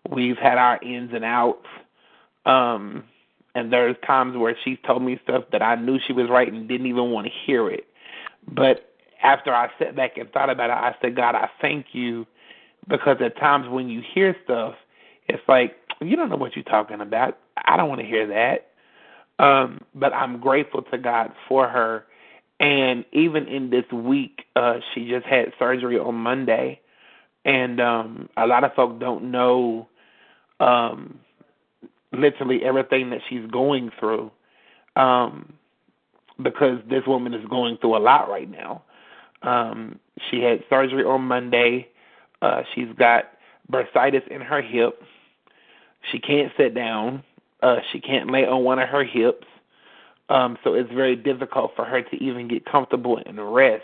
we've 0.09 0.37
had 0.37 0.57
our 0.57 0.79
ins 0.81 1.11
and 1.13 1.25
outs. 1.25 1.67
Um, 2.45 3.03
and 3.55 3.73
there's 3.73 3.95
times 4.05 4.37
where 4.37 4.55
she's 4.63 4.77
told 4.85 5.01
me 5.01 5.19
stuff 5.23 5.45
that 5.51 5.61
I 5.61 5.75
knew 5.75 5.99
she 6.05 6.13
was 6.13 6.29
right 6.29 6.51
and 6.51 6.67
didn't 6.67 6.87
even 6.87 7.11
want 7.11 7.27
to 7.27 7.33
hear 7.45 7.69
it. 7.69 7.85
But 8.47 8.93
after 9.21 9.53
I 9.53 9.69
sat 9.79 9.95
back 9.95 10.17
and 10.17 10.31
thought 10.31 10.49
about 10.49 10.69
it, 10.69 10.73
I 10.73 10.95
said, 11.01 11.15
God, 11.15 11.35
I 11.35 11.49
thank 11.61 11.87
you 11.93 12.25
because 12.87 13.17
at 13.21 13.37
times 13.37 13.67
when 13.67 13.89
you 13.89 14.01
hear 14.13 14.35
stuff, 14.43 14.75
it's 15.27 15.43
like 15.47 15.75
you 16.01 16.15
don't 16.15 16.29
know 16.29 16.37
what 16.37 16.55
you're 16.55 16.63
talking 16.63 17.01
about. 17.01 17.37
I 17.57 17.77
don't 17.77 17.89
want 17.89 18.01
to 18.01 18.07
hear 18.07 18.27
that. 18.27 18.67
Um, 19.43 19.81
but 19.95 20.13
I'm 20.13 20.39
grateful 20.39 20.81
to 20.83 20.97
God 20.97 21.31
for 21.47 21.67
her. 21.67 22.05
And 22.59 23.05
even 23.13 23.47
in 23.47 23.69
this 23.69 23.85
week, 23.91 24.43
uh, 24.55 24.79
she 24.93 25.09
just 25.09 25.25
had 25.25 25.53
surgery 25.57 25.97
on 25.97 26.15
Monday, 26.15 26.81
and 27.45 27.79
um, 27.79 28.29
a 28.37 28.45
lot 28.45 28.63
of 28.63 28.73
folk 28.73 28.99
don't 28.99 29.31
know 29.31 29.87
um, 30.59 31.19
literally 32.11 32.63
everything 32.63 33.09
that 33.11 33.21
she's 33.29 33.45
going 33.51 33.91
through 33.99 34.31
um, 34.95 35.53
because 36.41 36.79
this 36.89 37.03
woman 37.07 37.33
is 37.33 37.45
going 37.49 37.77
through 37.77 37.97
a 37.97 37.99
lot 37.99 38.29
right 38.29 38.49
now. 38.49 38.83
Um, 39.41 39.99
she 40.29 40.41
had 40.41 40.63
surgery 40.69 41.03
on 41.03 41.21
Monday. 41.21 41.87
Uh, 42.41 42.63
she's 42.73 42.89
got 42.97 43.25
bursitis 43.71 44.27
in 44.27 44.41
her 44.41 44.61
hip. 44.61 45.01
She 46.11 46.19
can't 46.19 46.51
sit 46.57 46.73
down. 46.73 47.23
Uh, 47.61 47.77
she 47.91 47.99
can't 47.99 48.31
lay 48.31 48.45
on 48.45 48.63
one 48.63 48.79
of 48.79 48.89
her 48.89 49.03
hips. 49.03 49.47
Um, 50.29 50.57
so 50.63 50.73
it's 50.73 50.91
very 50.91 51.15
difficult 51.15 51.71
for 51.75 51.85
her 51.85 52.01
to 52.01 52.15
even 52.23 52.47
get 52.47 52.65
comfortable 52.65 53.19
and 53.25 53.53
rest. 53.53 53.83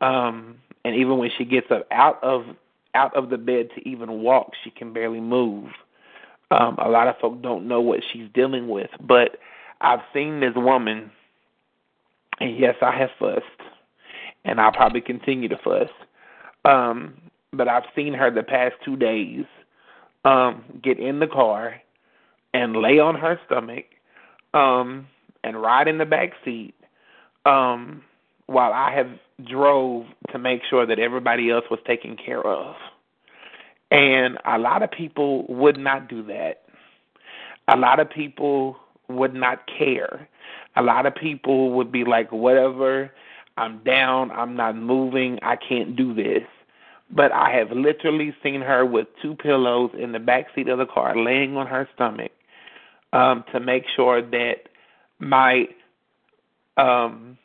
Um, 0.00 0.56
and 0.84 0.94
even 0.94 1.18
when 1.18 1.30
she 1.36 1.44
gets 1.44 1.70
up 1.70 1.86
out 1.90 2.22
of 2.22 2.44
out 2.94 3.14
of 3.16 3.30
the 3.30 3.38
bed 3.38 3.68
to 3.76 3.88
even 3.88 4.22
walk, 4.22 4.52
she 4.64 4.70
can 4.70 4.92
barely 4.92 5.20
move. 5.20 5.70
Um, 6.50 6.76
a 6.84 6.88
lot 6.88 7.06
of 7.06 7.16
folk 7.20 7.40
don't 7.40 7.68
know 7.68 7.80
what 7.80 8.00
she's 8.12 8.28
dealing 8.34 8.68
with, 8.68 8.90
but 9.00 9.38
I've 9.80 10.00
seen 10.12 10.40
this 10.40 10.54
woman, 10.56 11.10
and 12.40 12.58
yes, 12.58 12.74
I 12.82 12.96
have 12.98 13.10
fussed, 13.18 13.44
and 14.44 14.60
I'll 14.60 14.72
probably 14.72 15.00
continue 15.00 15.48
to 15.48 15.58
fuss. 15.62 15.90
Um, 16.64 17.14
but 17.52 17.68
I've 17.68 17.84
seen 17.94 18.12
her 18.14 18.30
the 18.30 18.42
past 18.42 18.74
two 18.84 18.96
days 18.96 19.44
um, 20.24 20.64
get 20.82 20.98
in 20.98 21.20
the 21.20 21.26
car 21.26 21.80
and 22.52 22.76
lay 22.76 22.98
on 22.98 23.14
her 23.14 23.38
stomach 23.46 23.84
um, 24.54 25.06
and 25.44 25.60
ride 25.60 25.88
in 25.88 25.98
the 25.98 26.04
back 26.04 26.32
seat 26.44 26.74
um, 27.46 28.02
while 28.46 28.72
I 28.72 28.92
have 28.94 29.08
drove 29.48 30.06
to 30.32 30.38
make 30.38 30.62
sure 30.68 30.86
that 30.86 30.98
everybody 30.98 31.50
else 31.50 31.64
was 31.70 31.80
taken 31.86 32.16
care 32.16 32.44
of. 32.44 32.74
And 33.90 34.38
a 34.44 34.58
lot 34.58 34.82
of 34.82 34.90
people 34.90 35.44
would 35.48 35.76
not 35.76 36.08
do 36.08 36.22
that. 36.24 36.62
A 37.68 37.76
lot 37.76 38.00
of 38.00 38.08
people 38.10 38.76
would 39.08 39.34
not 39.34 39.68
care. 39.78 40.28
A 40.76 40.82
lot 40.82 41.06
of 41.06 41.14
people 41.14 41.72
would 41.72 41.90
be 41.90 42.04
like, 42.04 42.30
whatever, 42.30 43.10
I'm 43.56 43.82
down, 43.84 44.30
I'm 44.30 44.56
not 44.56 44.76
moving, 44.76 45.38
I 45.42 45.56
can't 45.56 45.96
do 45.96 46.14
this. 46.14 46.44
But 47.10 47.32
I 47.32 47.50
have 47.56 47.72
literally 47.72 48.34
seen 48.42 48.60
her 48.60 48.86
with 48.86 49.08
two 49.20 49.34
pillows 49.34 49.90
in 49.98 50.12
the 50.12 50.20
back 50.20 50.46
seat 50.54 50.68
of 50.68 50.78
the 50.78 50.86
car, 50.86 51.16
laying 51.16 51.56
on 51.56 51.66
her 51.66 51.88
stomach, 51.94 52.30
um, 53.12 53.44
to 53.52 53.58
make 53.58 53.84
sure 53.96 54.22
that 54.22 54.68
my 55.18 55.66
um 56.76 57.36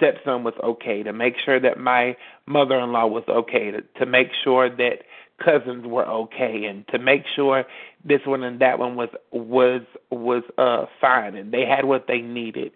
stepson 0.00 0.44
was 0.44 0.54
okay, 0.62 1.02
to 1.02 1.12
make 1.12 1.34
sure 1.44 1.60
that 1.60 1.78
my 1.78 2.16
mother 2.46 2.78
in 2.78 2.92
law 2.92 3.06
was 3.06 3.24
okay, 3.28 3.70
to, 3.70 3.82
to 3.98 4.06
make 4.06 4.28
sure 4.42 4.68
that 4.68 5.02
cousins 5.44 5.86
were 5.86 6.06
okay 6.06 6.64
and 6.64 6.86
to 6.88 6.98
make 6.98 7.24
sure 7.34 7.64
this 8.04 8.20
one 8.26 8.42
and 8.42 8.60
that 8.60 8.78
one 8.78 8.94
was 8.96 9.08
was 9.32 9.82
was 10.10 10.42
uh 10.58 10.84
fine 11.00 11.34
and 11.34 11.52
they 11.52 11.64
had 11.64 11.84
what 11.84 12.06
they 12.06 12.18
needed. 12.18 12.72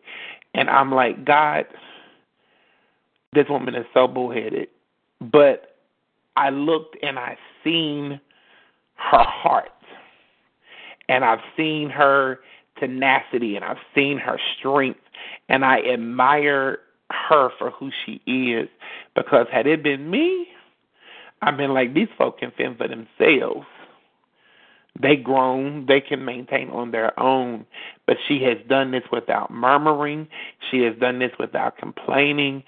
And 0.54 0.70
I'm 0.70 0.92
like, 0.92 1.24
God, 1.24 1.66
this 3.34 3.46
woman 3.48 3.74
is 3.74 3.86
so 3.92 4.06
bullheaded. 4.06 4.68
But 5.20 5.76
I 6.36 6.50
looked 6.50 6.96
and 7.02 7.18
I 7.18 7.36
seen 7.62 8.20
her 8.94 9.24
heart. 9.24 9.70
And 11.08 11.24
I've 11.24 11.40
seen 11.56 11.90
her 11.90 12.40
tenacity 12.78 13.56
and 13.56 13.64
I've 13.64 13.76
seen 13.94 14.18
her 14.18 14.38
strength 14.58 15.00
and 15.48 15.64
I 15.64 15.80
admire 15.80 16.78
her 17.10 17.50
for 17.58 17.70
who 17.70 17.90
she 18.04 18.20
is 18.26 18.68
because 19.14 19.46
had 19.52 19.66
it 19.66 19.82
been 19.82 20.10
me, 20.10 20.48
I've 21.42 21.56
been 21.56 21.74
like 21.74 21.94
these 21.94 22.08
folk 22.16 22.38
can 22.38 22.52
fend 22.56 22.78
for 22.78 22.88
themselves. 22.88 23.66
They 25.00 25.16
grown, 25.16 25.86
they 25.86 26.00
can 26.00 26.24
maintain 26.24 26.70
on 26.70 26.92
their 26.92 27.18
own. 27.18 27.66
But 28.06 28.16
she 28.28 28.42
has 28.44 28.58
done 28.68 28.92
this 28.92 29.02
without 29.10 29.50
murmuring. 29.50 30.28
She 30.70 30.82
has 30.82 30.96
done 30.98 31.18
this 31.18 31.32
without 31.38 31.76
complaining. 31.76 32.62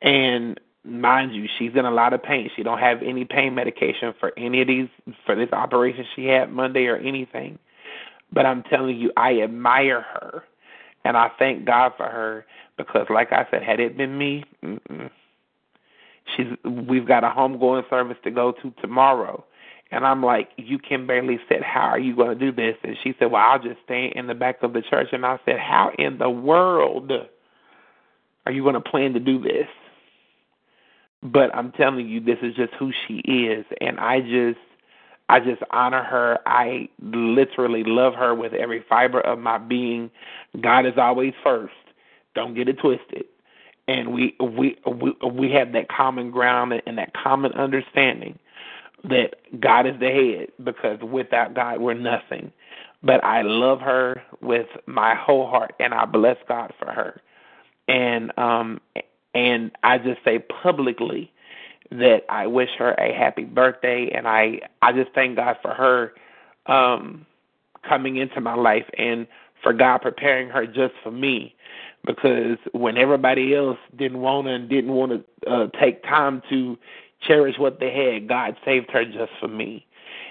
And 0.00 0.60
mind 0.84 1.34
you, 1.34 1.48
she's 1.58 1.72
in 1.74 1.84
a 1.84 1.90
lot 1.90 2.12
of 2.12 2.22
pain. 2.22 2.50
She 2.54 2.62
don't 2.62 2.78
have 2.78 3.02
any 3.02 3.24
pain 3.24 3.54
medication 3.54 4.14
for 4.18 4.32
any 4.36 4.62
of 4.62 4.68
these 4.68 4.88
for 5.26 5.34
this 5.34 5.52
operation 5.52 6.04
she 6.14 6.26
had 6.26 6.52
Monday 6.52 6.86
or 6.86 6.96
anything. 6.96 7.58
But 8.32 8.46
I'm 8.46 8.62
telling 8.62 8.96
you, 8.96 9.12
I 9.16 9.40
admire 9.40 10.00
her 10.00 10.44
and 11.04 11.16
I 11.16 11.30
thank 11.38 11.64
God 11.64 11.92
for 11.96 12.06
her 12.06 12.46
because 12.76 13.06
like 13.10 13.32
I 13.32 13.46
said, 13.50 13.62
had 13.62 13.80
it 13.80 13.96
been 13.96 14.16
me, 14.16 14.44
mm-mm. 14.62 15.10
she's 16.36 16.46
we've 16.64 17.06
got 17.06 17.24
a 17.24 17.30
homegoing 17.30 17.88
service 17.90 18.18
to 18.24 18.30
go 18.30 18.52
to 18.52 18.72
tomorrow 18.80 19.44
and 19.92 20.06
I'm 20.06 20.22
like, 20.24 20.48
you 20.56 20.78
can 20.78 21.06
barely 21.06 21.38
sit. 21.50 21.62
How 21.62 21.82
are 21.82 21.98
you 21.98 22.16
going 22.16 22.30
to 22.30 22.34
do 22.34 22.50
this? 22.50 22.76
And 22.82 22.96
she 23.04 23.14
said, 23.18 23.30
well, 23.30 23.42
I'll 23.42 23.62
just 23.62 23.78
stay 23.84 24.10
in 24.16 24.26
the 24.26 24.34
back 24.34 24.62
of 24.62 24.72
the 24.72 24.80
church. 24.80 25.08
And 25.12 25.24
I 25.24 25.38
said, 25.44 25.58
how 25.58 25.92
in 25.98 26.16
the 26.16 26.30
world 26.30 27.12
are 28.46 28.52
you 28.52 28.62
going 28.62 28.74
to 28.74 28.80
plan 28.80 29.12
to 29.12 29.20
do 29.20 29.38
this? 29.38 29.68
But 31.22 31.54
I'm 31.54 31.72
telling 31.72 32.08
you, 32.08 32.20
this 32.20 32.38
is 32.42 32.54
just 32.54 32.72
who 32.78 32.90
she 33.06 33.18
is, 33.18 33.64
and 33.80 34.00
I 34.00 34.20
just, 34.22 34.58
I 35.28 35.38
just 35.38 35.62
honor 35.70 36.02
her. 36.02 36.38
I 36.46 36.88
literally 37.00 37.84
love 37.84 38.14
her 38.14 38.34
with 38.34 38.54
every 38.54 38.84
fiber 38.88 39.20
of 39.20 39.38
my 39.38 39.58
being. 39.58 40.10
God 40.60 40.84
is 40.84 40.94
always 40.96 41.34
first. 41.44 41.74
Don't 42.34 42.54
get 42.54 42.68
it 42.68 42.78
twisted. 42.78 43.24
And 43.88 44.12
we 44.12 44.36
we 44.40 44.76
we 44.86 45.16
we 45.28 45.50
have 45.52 45.72
that 45.72 45.88
common 45.88 46.30
ground 46.30 46.72
and 46.86 46.98
that 46.98 47.12
common 47.14 47.52
understanding 47.52 48.38
that 49.04 49.34
God 49.60 49.86
is 49.86 49.98
the 49.98 50.08
head 50.08 50.64
because 50.64 51.00
without 51.02 51.54
God 51.54 51.80
we're 51.80 51.94
nothing. 51.94 52.52
But 53.02 53.24
I 53.24 53.42
love 53.42 53.80
her 53.80 54.22
with 54.40 54.68
my 54.86 55.14
whole 55.16 55.48
heart 55.48 55.74
and 55.80 55.92
I 55.92 56.04
bless 56.04 56.36
God 56.48 56.72
for 56.78 56.92
her. 56.92 57.20
And 57.88 58.36
um 58.38 58.80
and 59.34 59.72
I 59.82 59.98
just 59.98 60.22
say 60.24 60.38
publicly 60.38 61.32
that 61.90 62.20
I 62.28 62.46
wish 62.46 62.70
her 62.78 62.92
a 62.92 63.12
happy 63.12 63.44
birthday 63.44 64.10
and 64.14 64.28
I 64.28 64.60
I 64.80 64.92
just 64.92 65.10
thank 65.14 65.36
God 65.36 65.56
for 65.60 65.74
her 65.74 66.12
um 66.66 67.26
coming 67.88 68.16
into 68.16 68.40
my 68.40 68.54
life 68.54 68.86
and 68.96 69.26
for 69.62 69.72
God 69.72 69.98
preparing 69.98 70.48
her 70.48 70.66
just 70.66 70.94
for 71.02 71.10
me 71.10 71.54
because 72.06 72.58
when 72.72 72.96
everybody 72.96 73.54
else 73.54 73.78
didn't 73.96 74.20
want 74.20 74.46
to 74.46 74.54
and 74.54 74.68
didn't 74.68 74.92
want 74.92 75.12
to 75.12 75.50
uh, 75.50 75.68
take 75.80 76.02
time 76.02 76.42
to 76.50 76.76
cherish 77.26 77.58
what 77.58 77.80
they 77.80 77.92
had. 77.92 78.28
God 78.28 78.56
saved 78.64 78.90
her 78.90 79.04
just 79.04 79.32
for 79.40 79.48
me. 79.48 79.86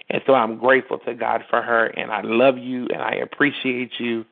And 0.10 0.22
so 0.26 0.34
I'm 0.34 0.58
grateful 0.58 1.00
to 1.00 1.14
God 1.14 1.44
for 1.50 1.62
her 1.62 1.88
and 1.88 2.12
I 2.12 2.22
love 2.22 2.58
you 2.58 2.88
and 2.88 3.02
I 3.02 3.14
appreciate 3.16 3.92
you 4.00 4.26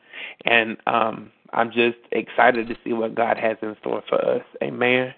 and 0.45 0.77
um 0.87 1.31
I'm 1.51 1.71
just 1.71 1.97
excited 2.11 2.67
to 2.67 2.75
see 2.83 2.93
what 2.93 3.15
God 3.15 3.37
has 3.37 3.57
in 3.61 3.75
store 3.81 4.03
for 4.07 4.23
us. 4.23 4.43
Amen. 4.61 5.13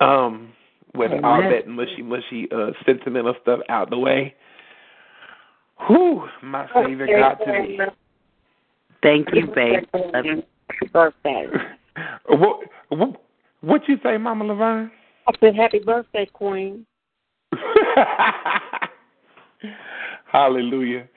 Um 0.00 0.52
with 0.94 1.10
Amen. 1.12 1.24
all 1.24 1.42
that 1.42 1.66
mushy 1.66 2.02
mushy 2.02 2.48
uh 2.52 2.72
sentimental 2.84 3.34
stuff 3.40 3.60
out 3.68 3.90
the 3.90 3.98
way. 3.98 4.34
Whew, 5.88 6.28
my 6.42 6.68
Savior 6.74 7.06
got 7.06 7.38
to 7.44 7.52
me. 7.52 7.78
Thank 9.02 9.28
you, 9.32 9.48
babe. 9.54 9.84
Birthday. 10.92 11.46
what, 12.28 12.60
what 12.88 13.22
what 13.60 13.82
you 13.88 13.96
say, 14.02 14.16
Mama 14.16 14.44
Laverne? 14.44 14.90
I 15.26 15.32
said, 15.40 15.54
"Happy 15.56 15.78
birthday, 15.78 16.26
Queen." 16.32 16.86
Hallelujah. 20.32 21.08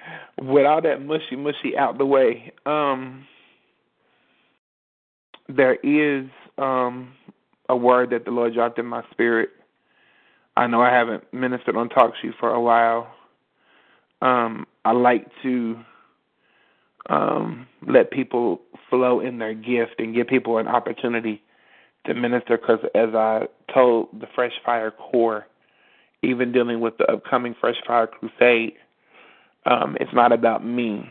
With 0.42 0.66
all 0.66 0.82
that 0.82 1.02
mushy 1.02 1.36
mushy 1.38 1.78
out 1.78 1.98
the 1.98 2.06
way, 2.06 2.52
um, 2.66 3.26
there 5.48 5.76
is 5.76 6.26
um, 6.58 7.14
a 7.70 7.76
word 7.76 8.10
that 8.12 8.26
the 8.26 8.32
Lord 8.32 8.54
dropped 8.54 8.78
in 8.78 8.86
my 8.86 9.04
spirit. 9.12 9.50
I 10.58 10.68
know 10.68 10.82
I 10.82 10.92
haven't 10.92 11.24
ministered 11.34 11.76
on 11.78 11.90
TalkShoe 11.90 12.38
for 12.40 12.50
a 12.50 12.62
while. 12.62 13.15
Um, 14.26 14.66
I 14.86 14.92
like 14.92 15.28
to 15.44 15.78
um, 17.12 17.68
let 17.88 18.10
people 18.10 18.60
flow 18.90 19.20
in 19.20 19.38
their 19.38 19.54
gift 19.54 20.00
and 20.00 20.16
give 20.16 20.26
people 20.26 20.58
an 20.58 20.68
opportunity 20.68 21.44
to 22.08 22.16
minister 22.16 22.58
because 22.58 22.80
as 22.96 23.14
I 23.14 23.44
told 23.72 24.08
the 24.20 24.26
Fresh 24.34 24.54
Fire 24.66 24.90
Corps, 24.90 25.46
even 26.24 26.52
dealing 26.52 26.80
with 26.80 26.98
the 26.98 27.06
upcoming 27.06 27.54
Fresh 27.62 27.76
Fire 27.86 28.08
Crusade, 28.08 28.74
um, 29.68 29.96
it's 30.00 30.14
not 30.14 30.32
about 30.32 30.66
me. 30.66 31.08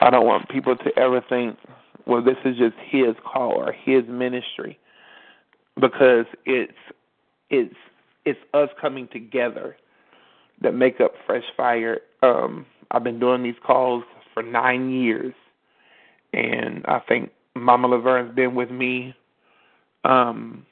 I 0.00 0.10
don't 0.10 0.26
want 0.26 0.48
people 0.48 0.74
to 0.76 0.98
ever 0.98 1.22
think, 1.28 1.56
well, 2.04 2.20
this 2.20 2.36
is 2.44 2.56
just 2.56 2.74
his 2.90 3.14
call 3.24 3.52
or 3.52 3.72
his 3.72 4.02
ministry, 4.08 4.76
because 5.80 6.26
it's 6.46 6.72
it's 7.50 7.76
it's 8.24 8.40
us 8.54 8.70
coming 8.80 9.08
together 9.12 9.76
that 10.62 10.72
make 10.72 11.00
up 11.00 11.12
Fresh 11.26 11.44
Fire. 11.56 12.00
Um, 12.24 12.66
I've 12.90 13.04
been 13.04 13.20
doing 13.20 13.42
these 13.42 13.54
calls 13.64 14.04
for 14.32 14.42
nine 14.42 14.90
years, 14.90 15.34
and 16.32 16.84
I 16.86 17.00
think 17.00 17.30
Mama 17.54 17.88
Laverne's 17.88 18.34
been 18.34 18.54
with 18.54 18.70
me 18.70 19.14
um, 20.04 20.66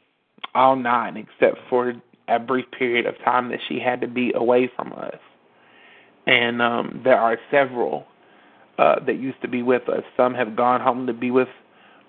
all 0.54 0.76
nine, 0.76 1.16
except 1.16 1.58
for 1.68 1.94
a 2.28 2.38
brief 2.38 2.66
period 2.76 3.06
of 3.06 3.14
time 3.24 3.48
that 3.50 3.58
she 3.68 3.78
had 3.78 4.00
to 4.00 4.08
be 4.08 4.32
away 4.34 4.70
from 4.76 4.92
us. 4.92 5.18
And 6.26 6.62
um, 6.62 7.00
there 7.04 7.18
are 7.18 7.38
several 7.50 8.06
uh, 8.78 8.96
that 9.06 9.18
used 9.18 9.40
to 9.42 9.48
be 9.48 9.62
with 9.62 9.88
us. 9.88 10.02
Some 10.16 10.34
have 10.34 10.56
gone 10.56 10.80
home 10.80 11.06
to 11.06 11.12
be 11.12 11.30
with 11.30 11.48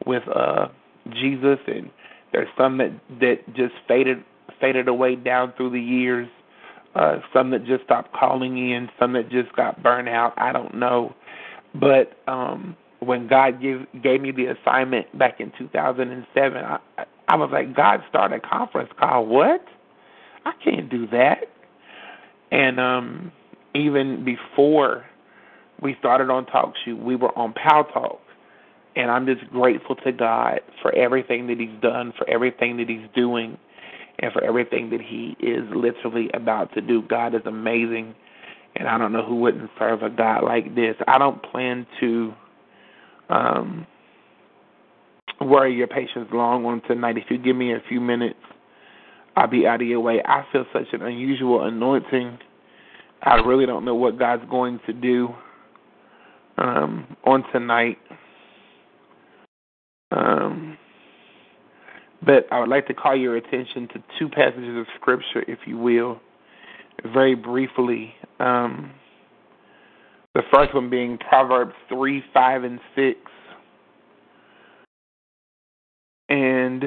with 0.06 0.24
uh, 0.28 0.68
Jesus, 1.12 1.60
and 1.68 1.90
there's 2.32 2.50
some 2.58 2.78
that 2.78 2.92
that 3.20 3.54
just 3.54 3.74
faded 3.88 4.24
faded 4.60 4.88
away 4.88 5.16
down 5.16 5.54
through 5.58 5.72
the 5.72 5.82
years. 5.82 6.28
Uh, 6.96 7.20
some 7.34 7.50
that 7.52 7.66
just 7.66 7.84
stopped 7.84 8.14
calling 8.14 8.58
in, 8.58 8.90
some 9.00 9.14
that 9.14 9.30
just 9.30 9.54
got 9.56 9.82
burned 9.82 10.10
out. 10.10 10.34
I 10.38 10.52
don't 10.52 10.76
know, 10.76 11.16
but 11.74 12.18
um, 12.28 12.78
when 13.00 13.28
God 13.28 13.62
gave 13.62 13.86
gave 14.02 14.22
me 14.22 14.32
the 14.32 14.48
assignment 14.48 15.18
back 15.18 15.40
in 15.40 15.52
2007, 15.58 16.58
I, 16.64 16.80
I 17.28 17.36
was 17.36 17.50
like, 17.52 17.76
God 17.76 18.02
started 18.10 18.42
a 18.44 18.48
conference 18.48 18.92
call. 19.00 19.26
What? 19.26 19.64
I 20.46 20.52
can't 20.64 20.90
do 20.90 21.08
that. 21.08 21.46
And 22.52 22.80
um 22.80 23.32
even 23.76 24.24
before 24.24 25.06
we 25.82 25.96
started 26.00 26.30
on 26.30 26.46
Talk 26.46 26.74
Show, 26.86 26.96
we 26.96 27.16
were 27.16 27.38
on 27.38 27.54
Pow 27.54 27.84
Talk. 27.84 28.20
And 28.96 29.10
I'm 29.10 29.26
just 29.26 29.50
grateful 29.50 29.96
to 29.98 30.12
God 30.12 30.60
for 30.82 30.94
everything 30.96 31.48
that 31.48 31.60
He's 31.60 31.82
done, 31.82 32.14
for 32.18 32.30
everything 32.30 32.78
that 32.78 32.88
He's 32.88 33.08
doing. 33.16 33.58
And 34.20 34.32
for 34.32 34.44
everything 34.44 34.90
that 34.92 35.02
He 35.02 35.36
is 35.40 35.64
literally 35.76 36.30
about 36.34 36.74
to 36.74 36.82
do. 36.82 37.02
God 37.02 37.36
is 37.36 37.42
amazing, 37.46 38.16
and 38.76 38.88
I 38.88 38.98
don't 38.98 39.12
know 39.12 39.26
who 39.26 39.36
wouldn't 39.36 39.70
serve 39.78 40.04
a 40.04 40.10
God 40.10 40.44
like 40.44 40.76
this. 40.76 40.96
I 41.08 41.18
don't 41.18 41.42
plan 41.44 41.86
to 42.00 42.34
um, 43.30 43.88
worry 45.42 45.76
your 45.76 45.88
patience 45.88 46.30
long 46.32 46.66
on 46.66 46.82
tonight. 46.88 47.18
If 47.18 47.26
you 47.30 47.38
give 47.38 47.56
me 47.56 47.74
a 47.74 47.82
few 47.88 48.00
minutes, 48.00 48.40
I'll 49.36 49.48
be 49.48 49.66
out 49.66 49.82
of 49.82 49.88
your 49.88 50.00
way. 50.00 50.22
I 50.24 50.46
feel 50.52 50.66
such 50.72 50.88
an 50.94 51.02
unusual 51.02 51.64
anointing. 51.64 52.38
I 53.22 53.36
really 53.36 53.66
don't 53.66 53.86
know 53.86 53.96
what 53.96 54.20
God's 54.20 54.44
going 54.50 54.80
to 54.86 54.94
do 54.94 55.30
um, 56.58 57.16
on 57.26 57.44
tonight. 57.52 57.98
Um, 60.12 60.73
but 62.26 62.46
I 62.52 62.60
would 62.60 62.70
like 62.70 62.88
to 62.88 62.94
call 62.94 63.16
your 63.16 63.36
attention 63.36 63.88
to 63.90 64.04
two 64.20 64.30
passages 64.30 64.78
of 64.78 64.86
Scripture, 65.00 65.44
if 65.48 65.60
you 65.66 65.78
will, 65.78 66.20
very 67.14 67.36
briefly. 67.36 68.14
Um, 68.40 68.92
the 70.34 70.44
first 70.54 70.74
one 70.74 70.90
being 70.90 71.18
Proverbs 71.18 71.74
3, 71.90 72.24
5, 72.34 72.64
and 72.64 72.80
6. 72.96 73.20
And 76.30 76.84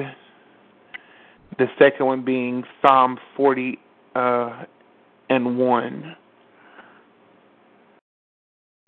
the 1.57 1.67
second 1.79 2.05
one 2.05 2.25
being 2.25 2.63
Psalm 2.81 3.17
40 3.35 3.79
uh, 4.15 4.63
and 5.29 5.57
1. 5.57 6.15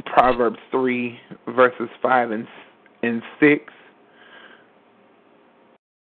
Proverbs 0.06 0.58
3, 0.72 1.20
verses 1.56 1.90
5 2.02 2.32
and, 2.32 2.48
and 3.04 3.22
6 3.40 3.74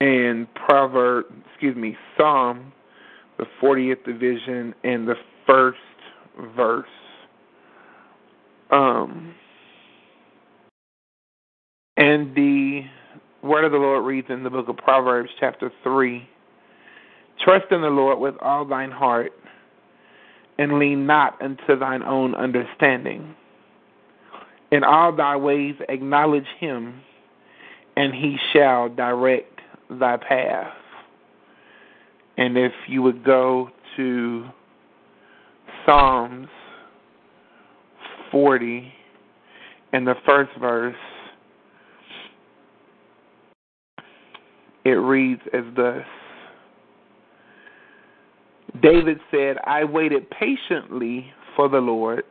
and 0.01 0.47
Proverb, 0.55 1.27
excuse 1.51 1.77
me, 1.77 1.97
Psalm, 2.17 2.73
the 3.39 3.47
40th 3.63 4.05
division 4.05 4.75
and 4.85 5.09
the 5.09 5.15
first 5.47 5.79
verse. 6.57 6.87
Um, 8.71 9.35
and 11.97 12.35
the 12.35 12.83
word 13.43 13.65
of 13.65 13.73
the 13.73 13.79
Lord 13.79 14.05
reads 14.05 14.29
in 14.31 14.45
the 14.45 14.51
book 14.51 14.69
of 14.69 14.77
Proverbs, 14.77 15.31
chapter 15.41 15.73
3 15.83 16.29
Trust 17.45 17.67
in 17.71 17.81
the 17.81 17.89
Lord 17.89 18.19
with 18.19 18.35
all 18.43 18.65
thine 18.65 18.91
heart, 18.91 19.33
and 20.59 20.79
lean 20.79 21.07
not 21.07 21.41
unto 21.41 21.79
thine 21.79 22.03
own 22.03 22.35
understanding. 22.35 23.35
In 24.71 24.85
all 24.85 25.15
thy 25.15 25.37
ways 25.37 25.77
acknowledge 25.89 26.47
him, 26.59 27.01
and 27.97 28.13
he 28.13 28.37
shall 28.53 28.89
direct 28.89 29.58
thy 29.91 30.17
path. 30.17 30.73
And 32.37 32.57
if 32.57 32.73
you 32.89 33.03
would 33.03 33.25
go 33.25 33.71
to 33.97 34.45
Psalms 35.85 36.49
40 38.31 38.93
in 39.93 40.05
the 40.05 40.15
first 40.27 40.51
verse, 40.61 40.95
it 44.85 44.91
reads 44.91 45.43
as 45.53 45.65
thus 45.75 46.05
David 48.83 49.19
said, 49.31 49.57
I 49.65 49.85
waited 49.85 50.29
patiently 50.31 51.33
for 51.57 51.69
the 51.69 51.79
Lord, 51.79 52.23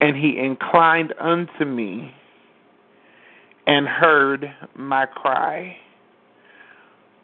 and 0.00 0.16
he 0.16 0.38
inclined 0.38 1.12
unto 1.20 1.64
me 1.64 2.14
and 3.66 3.86
heard 3.86 4.46
my 4.74 5.04
cry 5.04 5.76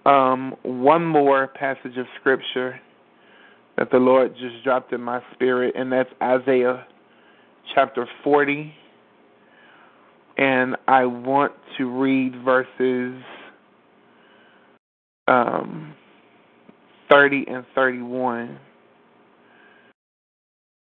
um, 0.06 0.54
one 0.62 1.04
more 1.04 1.48
passage 1.48 1.96
of 1.96 2.06
scripture 2.20 2.80
that 3.76 3.90
the 3.90 3.98
Lord 3.98 4.34
just 4.34 4.62
dropped 4.64 4.92
in 4.92 5.00
my 5.00 5.22
spirit, 5.34 5.74
and 5.76 5.90
that's 5.90 6.10
Isaiah 6.22 6.86
chapter 7.74 8.06
40. 8.24 8.74
And 10.36 10.76
I 10.88 11.04
want 11.04 11.52
to 11.78 12.00
read 12.00 12.42
verses 12.44 13.22
um, 15.28 15.94
30 17.10 17.44
and 17.48 17.64
31. 17.74 18.58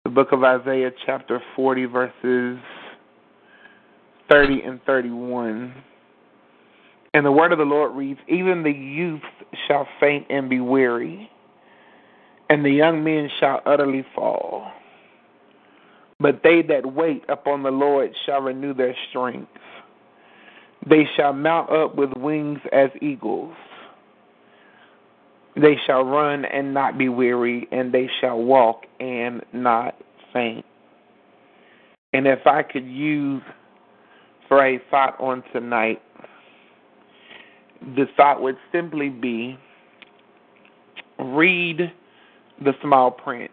The 0.05 0.11
book 0.11 0.29
of 0.33 0.42
Isaiah, 0.42 0.90
chapter 1.07 1.40
40, 1.57 1.85
verses 1.87 2.59
30 4.31 4.62
and 4.66 4.81
31. 4.85 5.74
And 7.14 7.24
the 7.24 7.33
word 7.33 7.53
of 7.53 7.59
the 7.59 7.64
Lord 7.64 7.94
reads 7.94 8.18
Even 8.29 8.64
the 8.64 8.72
youth 8.72 9.22
shall 9.68 9.87
faint 10.00 10.27
and 10.29 10.50
be 10.50 10.61
weary, 10.61 11.31
and 12.50 12.64
the 12.64 12.70
young 12.70 13.05
men 13.05 13.31
shall 13.40 13.62
utterly 13.64 14.05
fall. 14.14 14.70
But 16.18 16.40
they 16.42 16.62
that 16.62 16.92
wait 16.92 17.24
upon 17.29 17.62
the 17.62 17.70
Lord 17.70 18.11
shall 18.27 18.40
renew 18.40 18.74
their 18.74 18.94
strength. 19.09 19.48
They 20.88 21.05
shall 21.16 21.33
mount 21.33 21.70
up 21.70 21.94
with 21.96 22.12
wings 22.16 22.59
as 22.72 22.90
eagles. 23.00 23.55
They 25.57 25.77
shall 25.87 26.05
run 26.05 26.44
and 26.44 26.74
not 26.74 26.98
be 26.98 27.09
weary, 27.09 27.68
and 27.70 27.92
they 27.92 28.09
shall 28.20 28.38
walk 28.38 28.83
and 28.98 29.40
not 29.53 29.96
faint. 30.33 30.64
And 32.12 32.27
if 32.27 32.46
I 32.46 32.62
could 32.64 32.87
use 32.87 33.42
for 34.48 34.64
a 34.64 34.81
thought 34.90 35.18
on 35.20 35.44
tonight, 35.53 36.03
the 37.97 38.07
thought 38.16 38.40
would 38.42 38.57
simply 38.73 39.09
be 39.09 39.59
read 41.18 41.92
the 42.62 42.73
small 42.83 43.11
print. 43.11 43.51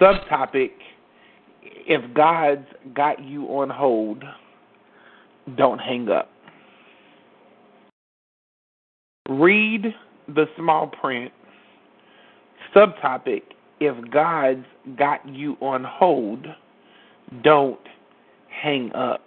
Subtopic 0.00 0.72
If 1.62 2.14
God's 2.14 2.66
got 2.94 3.22
you 3.22 3.44
on 3.46 3.70
hold, 3.70 4.22
don't 5.56 5.78
hang 5.78 6.08
up. 6.08 6.30
Read 9.28 9.94
the 10.28 10.46
small 10.56 10.88
print. 10.88 11.32
Subtopic 12.74 13.42
If 13.80 14.10
God's 14.10 14.66
got 14.96 15.26
you 15.28 15.56
on 15.60 15.84
hold, 15.84 16.46
don't 17.42 17.80
hang 18.50 18.92
up. 18.94 19.22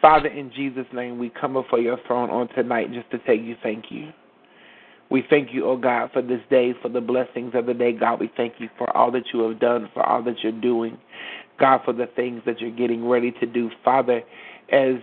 Father, 0.00 0.28
in 0.28 0.52
Jesus' 0.54 0.86
name, 0.92 1.18
we 1.18 1.30
come 1.30 1.54
before 1.54 1.78
your 1.78 1.98
throne 2.06 2.30
on 2.30 2.48
tonight 2.48 2.92
just 2.92 3.10
to 3.10 3.18
tell 3.20 3.34
you 3.34 3.56
thank 3.62 3.86
you. 3.90 4.12
We 5.10 5.24
thank 5.30 5.54
you, 5.54 5.64
oh 5.66 5.76
God, 5.76 6.10
for 6.12 6.20
this 6.20 6.40
day, 6.50 6.74
for 6.82 6.88
the 6.88 7.00
blessings 7.00 7.52
of 7.54 7.66
the 7.66 7.74
day. 7.74 7.92
God, 7.92 8.20
we 8.20 8.30
thank 8.36 8.54
you 8.58 8.68
for 8.76 8.94
all 8.96 9.10
that 9.12 9.24
you 9.32 9.40
have 9.48 9.60
done, 9.60 9.88
for 9.94 10.04
all 10.04 10.22
that 10.24 10.42
you're 10.42 10.52
doing. 10.52 10.98
God, 11.58 11.82
for 11.84 11.92
the 11.92 12.06
things 12.06 12.42
that 12.44 12.60
you're 12.60 12.74
getting 12.74 13.08
ready 13.08 13.30
to 13.32 13.46
do. 13.46 13.70
Father, 13.84 14.22
as 14.72 14.96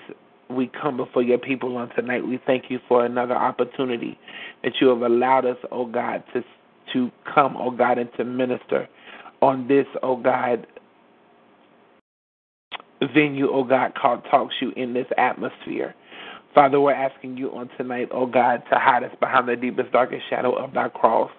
we 0.49 0.69
come 0.81 0.97
before 0.97 1.23
your 1.23 1.37
people 1.37 1.77
on 1.77 1.89
tonight, 1.95 2.27
we 2.27 2.39
thank 2.45 2.65
you 2.69 2.79
for 2.87 3.05
another 3.05 3.35
opportunity 3.35 4.19
that 4.63 4.73
you 4.81 4.89
have 4.89 5.01
allowed 5.01 5.45
us, 5.45 5.57
oh 5.71 5.85
God, 5.85 6.23
to 6.33 6.43
to 6.91 7.09
come, 7.33 7.55
oh 7.57 7.71
God, 7.71 7.97
and 7.97 8.09
to 8.17 8.25
minister 8.25 8.87
on 9.41 9.67
this, 9.67 9.85
oh 10.03 10.17
God, 10.17 10.67
venue, 13.13 13.49
oh 13.51 13.63
God, 13.63 13.93
called 13.95 14.23
Talk 14.29 14.49
Show 14.59 14.71
in 14.75 14.93
this 14.93 15.07
atmosphere. 15.17 15.95
Father, 16.53 16.79
we're 16.79 16.93
asking 16.93 17.37
you 17.37 17.51
on 17.55 17.69
tonight, 17.77 18.09
oh 18.11 18.27
God, 18.27 18.63
to 18.71 18.77
hide 18.77 19.03
us 19.03 19.15
behind 19.19 19.47
the 19.47 19.55
deepest, 19.55 19.91
darkest 19.91 20.23
shadow 20.29 20.53
of 20.53 20.73
thy 20.73 20.87
cross, 20.89 21.31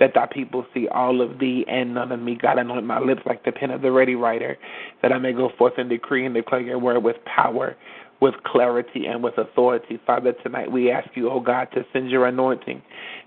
that 0.00 0.12
thy 0.14 0.26
people 0.26 0.66
see 0.74 0.88
all 0.88 1.20
of 1.20 1.38
thee 1.38 1.64
and 1.68 1.94
none 1.94 2.10
of 2.10 2.20
me. 2.20 2.36
God, 2.40 2.58
anoint 2.58 2.84
my 2.84 2.98
lips 2.98 3.22
like 3.24 3.44
the 3.44 3.52
pen 3.52 3.70
of 3.70 3.82
the 3.82 3.92
ready 3.92 4.16
writer, 4.16 4.58
that 5.02 5.12
I 5.12 5.18
may 5.18 5.32
go 5.32 5.50
forth 5.56 5.74
and 5.78 5.88
decree 5.88 6.26
and 6.26 6.34
declare 6.34 6.60
your 6.60 6.78
word 6.78 7.02
with 7.02 7.16
power, 7.24 7.76
with 8.20 8.34
clarity, 8.44 9.06
and 9.06 9.22
with 9.22 9.38
authority. 9.38 10.00
Father, 10.04 10.32
tonight 10.42 10.70
we 10.72 10.90
ask 10.90 11.08
you, 11.14 11.30
oh 11.30 11.40
God, 11.40 11.68
to 11.74 11.84
send 11.92 12.10
your 12.10 12.26
anointing 12.26 12.82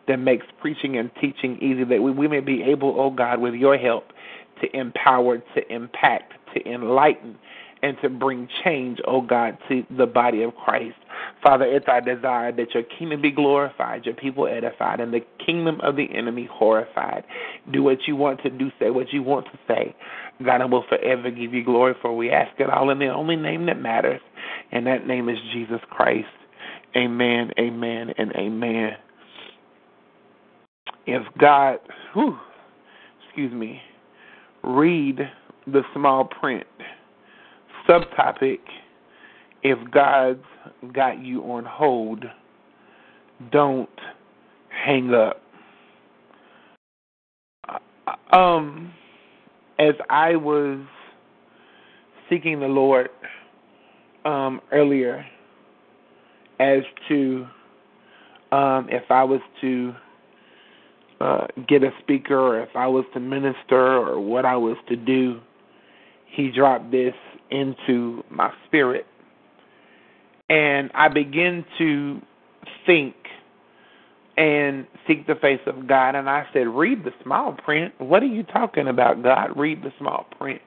that 0.07 0.17
makes 0.17 0.45
preaching 0.59 0.97
and 0.97 1.09
teaching 1.21 1.57
easy, 1.61 1.85
that 1.85 2.01
we, 2.01 2.11
we 2.11 2.27
may 2.27 2.41
be 2.41 2.61
able, 2.63 2.99
oh 2.99 3.09
God, 3.09 3.39
with 3.39 3.53
your 3.53 3.77
help, 3.77 4.05
to 4.61 4.77
empower, 4.77 5.37
to 5.37 5.73
impact, 5.73 6.33
to 6.53 6.69
enlighten, 6.69 7.37
and 7.83 7.97
to 8.01 8.09
bring 8.09 8.47
change, 8.63 8.99
oh 9.07 9.21
God, 9.21 9.57
to 9.69 9.83
the 9.97 10.05
body 10.05 10.43
of 10.43 10.53
Christ. 10.55 10.95
Father, 11.43 11.65
it's 11.65 11.85
our 11.87 12.01
desire 12.01 12.51
that 12.51 12.73
your 12.73 12.83
kingdom 12.83 13.21
be 13.21 13.31
glorified, 13.31 14.05
your 14.05 14.15
people 14.15 14.47
edified, 14.47 14.99
and 14.99 15.13
the 15.13 15.21
kingdom 15.43 15.79
of 15.81 15.95
the 15.95 16.07
enemy 16.13 16.47
horrified. 16.51 17.23
Do 17.71 17.83
what 17.83 17.99
you 18.07 18.15
want 18.15 18.41
to 18.43 18.49
do, 18.49 18.69
say 18.79 18.89
what 18.89 19.11
you 19.11 19.23
want 19.23 19.47
to 19.47 19.59
say. 19.67 19.95
God, 20.45 20.61
I 20.61 20.65
will 20.65 20.85
forever 20.87 21.29
give 21.31 21.53
you 21.53 21.63
glory, 21.63 21.93
for 22.01 22.15
we 22.15 22.31
ask 22.31 22.59
it 22.59 22.69
all 22.69 22.89
in 22.89 22.99
the 22.99 23.07
only 23.07 23.35
name 23.35 23.65
that 23.67 23.79
matters, 23.79 24.21
and 24.71 24.85
that 24.87 25.07
name 25.07 25.29
is 25.29 25.37
Jesus 25.53 25.79
Christ. 25.89 26.27
Amen, 26.95 27.51
amen, 27.59 28.11
and 28.17 28.31
amen. 28.35 28.91
If 31.07 31.23
God, 31.39 31.79
whew, 32.13 32.37
excuse 33.25 33.51
me, 33.51 33.81
read 34.63 35.19
the 35.67 35.81
small 35.93 36.25
print 36.25 36.65
subtopic 37.87 38.59
if 39.63 39.77
God's 39.91 40.43
got 40.93 41.23
you 41.23 41.43
on 41.43 41.65
hold, 41.65 42.25
don't 43.51 43.89
hang 44.69 45.13
up. 45.13 45.41
Um, 48.33 48.93
as 49.77 49.93
I 50.09 50.35
was 50.35 50.79
seeking 52.29 52.59
the 52.59 52.67
Lord 52.67 53.09
um, 54.25 54.61
earlier 54.71 55.25
as 56.59 56.83
to 57.09 57.45
um, 58.51 58.87
if 58.89 59.09
I 59.09 59.23
was 59.23 59.41
to 59.61 59.93
uh, 61.19 61.47
get 61.67 61.83
a 61.83 61.91
speaker 62.01 62.37
or 62.37 62.61
if 62.61 62.69
I 62.75 62.87
was 62.87 63.05
to 63.13 63.19
minister 63.19 63.97
or 63.97 64.19
what 64.19 64.45
I 64.45 64.55
was 64.55 64.77
to 64.89 64.95
do, 64.95 65.39
he 66.27 66.51
dropped 66.51 66.91
this 66.91 67.13
into 67.51 68.23
my 68.29 68.51
spirit. 68.65 69.05
And 70.49 70.91
I 70.93 71.07
begin 71.07 71.65
to 71.77 72.21
think 72.85 73.15
and 74.37 74.87
seek 75.07 75.27
the 75.27 75.35
face 75.35 75.61
of 75.65 75.87
God. 75.87 76.15
And 76.15 76.29
I 76.29 76.45
said, 76.53 76.67
Read 76.67 77.03
the 77.03 77.11
small 77.23 77.53
print. 77.53 77.93
What 77.99 78.23
are 78.23 78.27
you 78.27 78.43
talking 78.43 78.87
about, 78.87 79.23
God? 79.23 79.57
Read 79.57 79.83
the 79.83 79.93
small 79.99 80.25
print. 80.37 80.61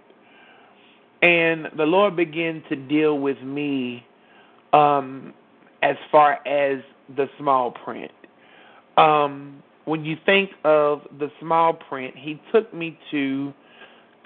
And 1.22 1.66
the 1.76 1.84
Lord 1.84 2.16
began 2.16 2.62
to 2.68 2.76
deal 2.76 3.18
with 3.18 3.40
me 3.42 4.04
um, 4.72 5.32
as 5.82 5.96
far 6.12 6.34
as 6.46 6.82
the 7.16 7.26
small 7.38 7.70
print. 7.70 8.12
Um, 8.96 9.62
when 9.86 10.04
you 10.04 10.16
think 10.24 10.50
of 10.64 11.02
the 11.18 11.30
small 11.40 11.72
print, 11.72 12.14
He 12.16 12.40
took 12.52 12.72
me 12.72 12.98
to 13.10 13.52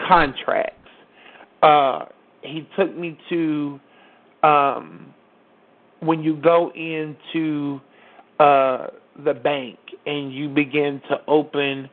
contracts. 0.08 0.74
Uh, 1.62 2.06
he 2.42 2.66
took 2.76 2.96
me 2.96 3.18
to 3.28 3.80
um, 4.42 5.14
when 6.00 6.22
you 6.22 6.36
go 6.36 6.70
into 6.74 7.80
uh, 8.38 8.88
the 9.24 9.34
bank 9.34 9.78
and 10.06 10.32
you 10.32 10.48
begin 10.48 11.00
to 11.08 11.20
open 11.26 11.88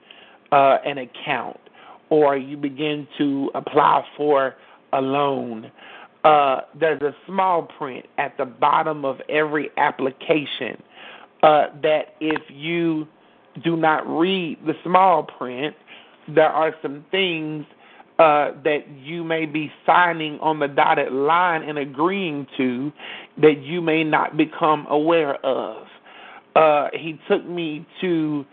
uh, 0.51 0.77
an 0.85 0.99
account 0.99 1.59
or 2.09 2.37
you 2.37 2.55
begin 2.55 3.07
to 3.17 3.49
apply 3.55 4.05
for 4.15 4.55
a 4.93 5.01
loan, 5.01 5.71
uh, 6.23 6.61
there's 6.79 7.01
a 7.01 7.15
small 7.25 7.63
print 7.63 8.05
at 8.17 8.37
the 8.37 8.45
bottom 8.45 9.05
of 9.05 9.19
every 9.29 9.69
application 9.77 10.81
uh, 11.43 11.67
that 11.81 12.15
if 12.19 12.41
you 12.49 13.07
do 13.63 13.75
not 13.75 14.07
read 14.07 14.57
the 14.65 14.73
small 14.83 15.23
print, 15.23 15.75
there 16.27 16.49
are 16.49 16.73
some 16.81 17.05
things 17.11 17.65
uh, 18.19 18.51
that 18.63 18.85
you 19.03 19.23
may 19.23 19.45
be 19.45 19.71
signing 19.85 20.39
on 20.39 20.59
the 20.59 20.67
dotted 20.67 21.11
line 21.11 21.63
and 21.63 21.77
agreeing 21.77 22.47
to 22.57 22.91
that 23.41 23.61
you 23.61 23.81
may 23.81 24.03
not 24.03 24.37
become 24.37 24.85
aware 24.89 25.35
of 25.45 25.85
uh, 26.55 26.87
he 26.93 27.19
took 27.27 27.45
me 27.45 27.85
to 28.01 28.45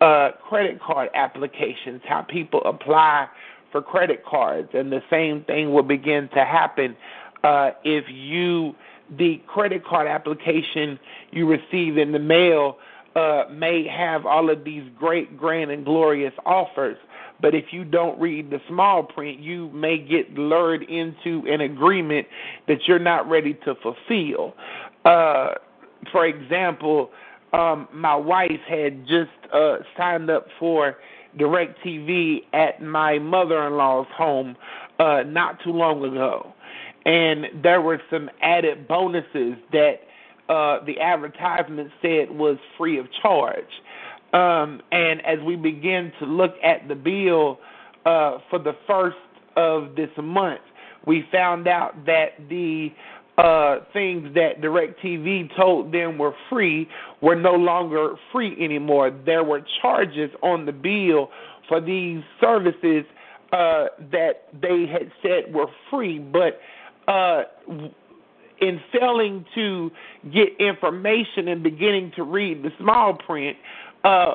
uh, 0.00 0.30
credit 0.48 0.80
card 0.80 1.10
applications, 1.14 2.00
how 2.08 2.22
people 2.22 2.62
apply 2.64 3.28
for 3.70 3.82
credit 3.82 4.24
cards, 4.24 4.68
and 4.72 4.90
the 4.90 5.02
same 5.10 5.44
thing 5.44 5.72
will 5.72 5.82
begin 5.82 6.28
to 6.34 6.44
happen 6.44 6.96
uh, 7.44 7.70
if 7.84 8.04
you 8.08 8.74
the 9.18 9.40
credit 9.46 9.84
card 9.84 10.06
application 10.06 10.98
you 11.32 11.46
receive 11.46 11.98
in 11.98 12.12
the 12.12 12.18
mail 12.18 12.76
uh, 13.16 13.42
may 13.50 13.84
have 13.86 14.24
all 14.24 14.50
of 14.50 14.62
these 14.62 14.84
great, 14.96 15.36
grand, 15.36 15.70
and 15.70 15.84
glorious 15.84 16.32
offers. 16.46 16.96
But 17.40 17.54
if 17.54 17.66
you 17.72 17.84
don't 17.84 18.20
read 18.20 18.50
the 18.50 18.60
small 18.68 19.02
print, 19.02 19.40
you 19.40 19.70
may 19.70 19.98
get 19.98 20.32
lured 20.34 20.82
into 20.82 21.46
an 21.48 21.60
agreement 21.62 22.26
that 22.68 22.78
you're 22.86 22.98
not 22.98 23.28
ready 23.28 23.54
to 23.64 23.74
fulfill. 23.82 24.54
Uh, 25.04 25.54
for 26.12 26.26
example, 26.26 27.10
um, 27.52 27.88
my 27.92 28.14
wife 28.14 28.60
had 28.68 29.06
just 29.06 29.30
uh, 29.52 29.76
signed 29.96 30.30
up 30.30 30.46
for 30.58 30.96
DirecTV 31.38 32.42
at 32.52 32.82
my 32.82 33.18
mother-in-law's 33.18 34.06
home 34.16 34.56
uh, 34.98 35.22
not 35.26 35.58
too 35.64 35.70
long 35.70 36.04
ago, 36.04 36.52
and 37.04 37.62
there 37.62 37.80
were 37.80 38.00
some 38.10 38.28
added 38.42 38.86
bonuses 38.86 39.54
that 39.72 39.94
uh, 40.48 40.84
the 40.84 41.00
advertisement 41.00 41.90
said 42.02 42.30
was 42.30 42.58
free 42.76 42.98
of 42.98 43.06
charge. 43.22 43.64
Um, 44.32 44.80
and 44.92 45.24
as 45.26 45.38
we 45.44 45.56
begin 45.56 46.12
to 46.20 46.26
look 46.26 46.54
at 46.62 46.86
the 46.88 46.94
bill 46.94 47.58
uh, 48.04 48.38
for 48.48 48.58
the 48.58 48.72
first 48.86 49.16
of 49.56 49.96
this 49.96 50.10
month, 50.22 50.60
we 51.06 51.24
found 51.32 51.66
out 51.66 52.06
that 52.06 52.48
the 52.48 52.90
uh, 53.38 53.84
things 53.92 54.32
that 54.34 54.60
DirecTV 54.60 55.56
told 55.56 55.92
them 55.92 56.18
were 56.18 56.34
free 56.48 56.86
were 57.22 57.34
no 57.34 57.54
longer 57.54 58.14
free 58.32 58.56
anymore. 58.62 59.10
There 59.24 59.42
were 59.42 59.62
charges 59.80 60.30
on 60.42 60.66
the 60.66 60.72
bill 60.72 61.30
for 61.68 61.80
these 61.80 62.22
services 62.40 63.04
uh, 63.52 63.86
that 64.12 64.44
they 64.60 64.86
had 64.86 65.10
said 65.22 65.52
were 65.52 65.66
free, 65.90 66.18
but 66.18 66.60
uh, 67.10 67.44
in 68.60 68.80
failing 68.92 69.44
to 69.54 69.90
get 70.32 70.48
information 70.58 71.48
and 71.48 71.62
beginning 71.62 72.12
to 72.16 72.22
read 72.22 72.62
the 72.62 72.70
small 72.78 73.14
print, 73.14 73.56
uh, 74.04 74.34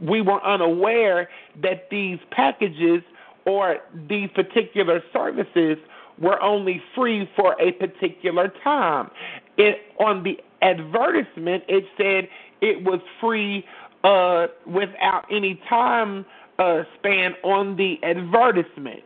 we 0.00 0.20
were 0.20 0.44
unaware 0.44 1.28
that 1.62 1.88
these 1.90 2.18
packages 2.30 3.02
or 3.44 3.78
these 4.08 4.28
particular 4.34 5.02
services 5.12 5.78
were 6.18 6.42
only 6.42 6.82
free 6.94 7.28
for 7.36 7.54
a 7.60 7.72
particular 7.72 8.52
time. 8.64 9.10
It 9.56 9.78
on 9.98 10.22
the 10.22 10.38
advertisement 10.62 11.64
it 11.68 11.84
said 11.96 12.28
it 12.60 12.82
was 12.82 13.00
free 13.20 13.64
uh, 14.04 14.46
without 14.66 15.24
any 15.30 15.60
time 15.68 16.24
uh, 16.58 16.82
span 16.98 17.34
on 17.44 17.76
the 17.76 17.98
advertisement. 18.02 19.02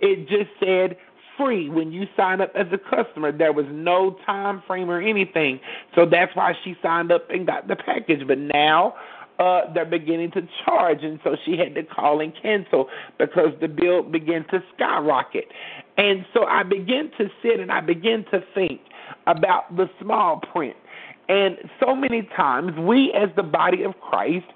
It 0.00 0.28
just 0.28 0.50
said 0.58 0.96
free 1.40 1.68
when 1.70 1.90
you 1.92 2.06
sign 2.16 2.40
up 2.40 2.52
as 2.54 2.66
a 2.72 2.78
customer. 2.78 3.32
There 3.32 3.52
was 3.52 3.66
no 3.70 4.16
time 4.26 4.62
frame 4.66 4.90
or 4.90 5.00
anything. 5.00 5.60
So 5.94 6.04
that's 6.04 6.34
why 6.36 6.52
she 6.64 6.76
signed 6.82 7.10
up 7.10 7.30
and 7.30 7.46
got 7.46 7.68
the 7.68 7.76
package. 7.76 8.26
But 8.26 8.38
now 8.38 8.94
uh, 9.38 9.72
they're 9.72 9.86
beginning 9.86 10.30
to 10.32 10.42
charge, 10.64 11.02
and 11.02 11.18
so 11.24 11.34
she 11.46 11.56
had 11.56 11.74
to 11.74 11.82
call 11.82 12.20
and 12.20 12.32
cancel 12.42 12.88
because 13.18 13.52
the 13.60 13.68
bill 13.68 14.02
began 14.02 14.44
to 14.48 14.62
skyrocket. 14.74 15.46
And 15.96 16.26
so 16.34 16.44
I 16.44 16.62
began 16.62 17.10
to 17.18 17.30
sit 17.42 17.58
and 17.58 17.72
I 17.72 17.80
began 17.80 18.24
to 18.32 18.44
think 18.54 18.82
about 19.26 19.74
the 19.76 19.88
small 20.00 20.40
print. 20.52 20.76
And 21.28 21.56
so 21.78 21.94
many 21.94 22.28
times, 22.36 22.72
we 22.78 23.12
as 23.12 23.30
the 23.36 23.42
body 23.42 23.82
of 23.84 23.94
Christ, 24.00 24.46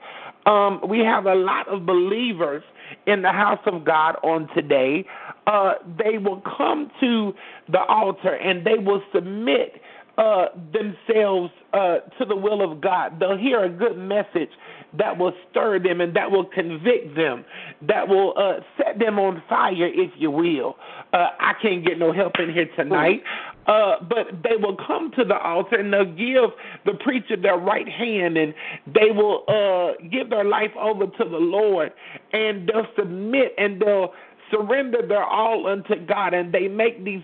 um, 0.46 0.80
we 0.86 0.98
have 0.98 1.24
a 1.26 1.34
lot 1.34 1.68
of 1.68 1.86
believers 1.86 2.62
in 3.06 3.22
the 3.22 3.32
house 3.32 3.60
of 3.66 3.84
God 3.84 4.16
on 4.22 4.48
today. 4.54 5.06
Uh, 5.46 5.74
they 5.98 6.18
will 6.18 6.42
come 6.56 6.90
to 7.00 7.32
the 7.70 7.80
altar 7.80 8.34
and 8.34 8.66
they 8.66 8.78
will 8.78 9.02
submit 9.14 9.80
uh, 10.16 10.46
themselves 10.72 11.50
uh, 11.72 11.98
to 12.18 12.24
the 12.24 12.36
will 12.36 12.62
of 12.62 12.80
God. 12.80 13.18
They'll 13.18 13.36
hear 13.36 13.64
a 13.64 13.68
good 13.68 13.98
message 13.98 14.50
that 14.96 15.18
will 15.18 15.32
stir 15.50 15.80
them 15.80 16.00
and 16.00 16.14
that 16.14 16.30
will 16.30 16.44
convict 16.44 17.16
them, 17.16 17.44
that 17.88 18.06
will 18.06 18.32
uh, 18.36 18.60
set 18.76 18.98
them 18.98 19.18
on 19.18 19.42
fire, 19.48 19.86
if 19.86 20.12
you 20.16 20.30
will. 20.30 20.76
Uh, 21.12 21.30
I 21.40 21.52
can't 21.60 21.84
get 21.84 21.98
no 21.98 22.12
help 22.12 22.34
in 22.38 22.52
here 22.52 22.68
tonight, 22.76 23.22
uh, 23.66 23.96
but 24.08 24.42
they 24.42 24.56
will 24.56 24.76
come 24.86 25.10
to 25.16 25.24
the 25.24 25.36
altar 25.36 25.76
and 25.76 25.92
they'll 25.92 26.04
give 26.04 26.50
the 26.84 26.94
preacher 27.02 27.36
their 27.36 27.56
right 27.56 27.88
hand 27.88 28.36
and 28.36 28.54
they 28.86 29.10
will 29.10 29.42
uh, 29.48 30.00
give 30.10 30.30
their 30.30 30.44
life 30.44 30.72
over 30.78 31.06
to 31.06 31.24
the 31.24 31.38
Lord 31.38 31.92
and 32.32 32.68
they'll 32.68 32.86
submit 32.96 33.52
and 33.58 33.80
they'll 33.80 34.12
surrender 34.54 35.06
their 35.06 35.24
all 35.24 35.66
unto 35.66 35.94
God 36.06 36.34
and 36.34 36.52
they 36.52 36.68
make 36.68 37.04
these 37.04 37.22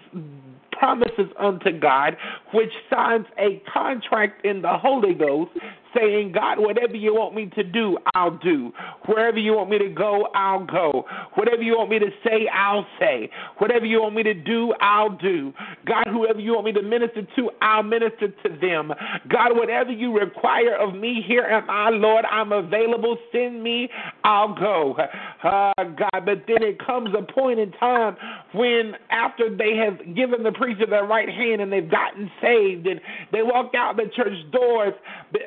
promises 0.72 1.26
unto 1.38 1.78
God, 1.78 2.16
which 2.54 2.72
signs 2.92 3.26
a 3.38 3.62
contract 3.72 4.44
in 4.44 4.62
the 4.62 4.78
Holy 4.78 5.14
Ghost 5.14 5.50
saying, 5.96 6.32
God, 6.32 6.58
whatever 6.58 6.94
you 6.94 7.14
want 7.14 7.34
me 7.34 7.50
to 7.54 7.62
do, 7.62 7.98
I'll 8.14 8.38
do. 8.38 8.72
Wherever 9.06 9.38
you 9.38 9.54
want 9.54 9.70
me 9.70 9.78
to 9.78 9.88
go, 9.88 10.28
I'll 10.34 10.64
go. 10.64 11.04
Whatever 11.34 11.62
you 11.62 11.76
want 11.78 11.90
me 11.90 11.98
to 11.98 12.10
say, 12.24 12.48
I'll 12.52 12.86
say. 12.98 13.30
Whatever 13.58 13.86
you 13.86 14.02
want 14.02 14.14
me 14.14 14.22
to 14.22 14.34
do, 14.34 14.72
I'll 14.80 15.16
do. 15.16 15.52
God, 15.86 16.06
whoever 16.08 16.40
you 16.40 16.52
want 16.52 16.66
me 16.66 16.72
to 16.72 16.82
minister 16.82 17.22
to, 17.36 17.50
I'll 17.62 17.82
minister 17.82 18.28
to 18.28 18.48
them. 18.60 18.92
God, 19.28 19.56
whatever 19.56 19.90
you 19.90 20.18
require 20.18 20.76
of 20.76 20.94
me, 20.94 21.24
here 21.26 21.42
am 21.42 21.68
I, 21.68 21.90
Lord. 21.90 22.24
I'm 22.24 22.52
available. 22.52 23.16
Send 23.32 23.62
me, 23.62 23.88
I'll 24.24 24.54
go. 24.54 24.96
Uh, 25.42 25.72
God, 25.76 26.24
but 26.24 26.44
then 26.46 26.62
it 26.62 26.84
comes 26.84 27.10
a 27.16 27.32
point 27.32 27.58
in 27.58 27.72
time 27.72 28.16
when, 28.54 28.94
after 29.10 29.54
they 29.54 29.76
have 29.76 30.14
given 30.14 30.42
the 30.42 30.52
preacher 30.52 30.86
their 30.86 31.06
right 31.06 31.28
hand 31.28 31.60
and 31.60 31.72
they've 31.72 31.90
gotten 31.90 32.30
saved 32.40 32.86
and 32.86 33.00
they 33.32 33.42
walk 33.42 33.72
out 33.74 33.96
the 33.96 34.10
church 34.14 34.34
doors, 34.52 34.94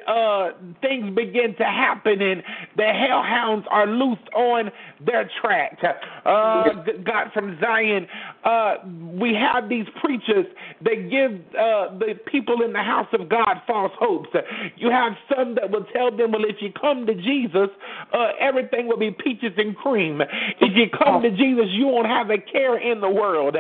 uh, 0.08 0.33
uh, 0.34 0.52
things 0.82 1.16
begin 1.16 1.56
to 1.58 1.64
happen 1.64 2.22
and 2.22 2.44
the 2.78 2.84
hellhounds 2.84 3.66
are 3.70 3.88
loosed 3.88 4.28
on 4.36 4.72
their 5.06 5.30
track. 5.42 5.78
Uh, 5.84 6.64
God 7.04 7.32
from 7.34 7.58
Zion, 7.60 8.08
uh, 8.44 8.76
we 9.20 9.34
have 9.36 9.70
these 9.70 9.86
preachers 10.02 10.46
that 10.82 11.10
give 11.10 11.32
uh, 11.56 11.98
the 12.00 12.16
people 12.32 12.62
in 12.64 12.74
the 12.74 12.82
house 12.82 13.08
of 13.14 13.30
God 13.30 13.62
false 13.68 13.92
hopes. 14.00 14.30
You 14.78 14.90
have 14.90 15.14
some 15.36 15.56
that 15.56 15.70
will 15.70 15.86
tell 15.94 16.16
them, 16.16 16.32
well, 16.32 16.46
if 16.46 16.58
you 16.62 16.72
come 16.80 17.06
to 17.06 17.16
Jesus, 17.16 17.70
uh, 18.14 18.32
everything 18.40 18.88
will 18.88 18.98
be 18.98 19.12
peaches 19.12 19.54
and 19.58 19.76
cream. 19.76 20.22
If 20.62 20.76
you 20.76 20.86
come 20.90 21.22
to 21.22 21.30
Jesus, 21.32 21.66
you 21.72 21.88
won't 21.88 22.08
have 22.08 22.30
a 22.30 22.38
care 22.38 22.78
in 22.78 23.02
the 23.02 23.10
world. 23.10 23.56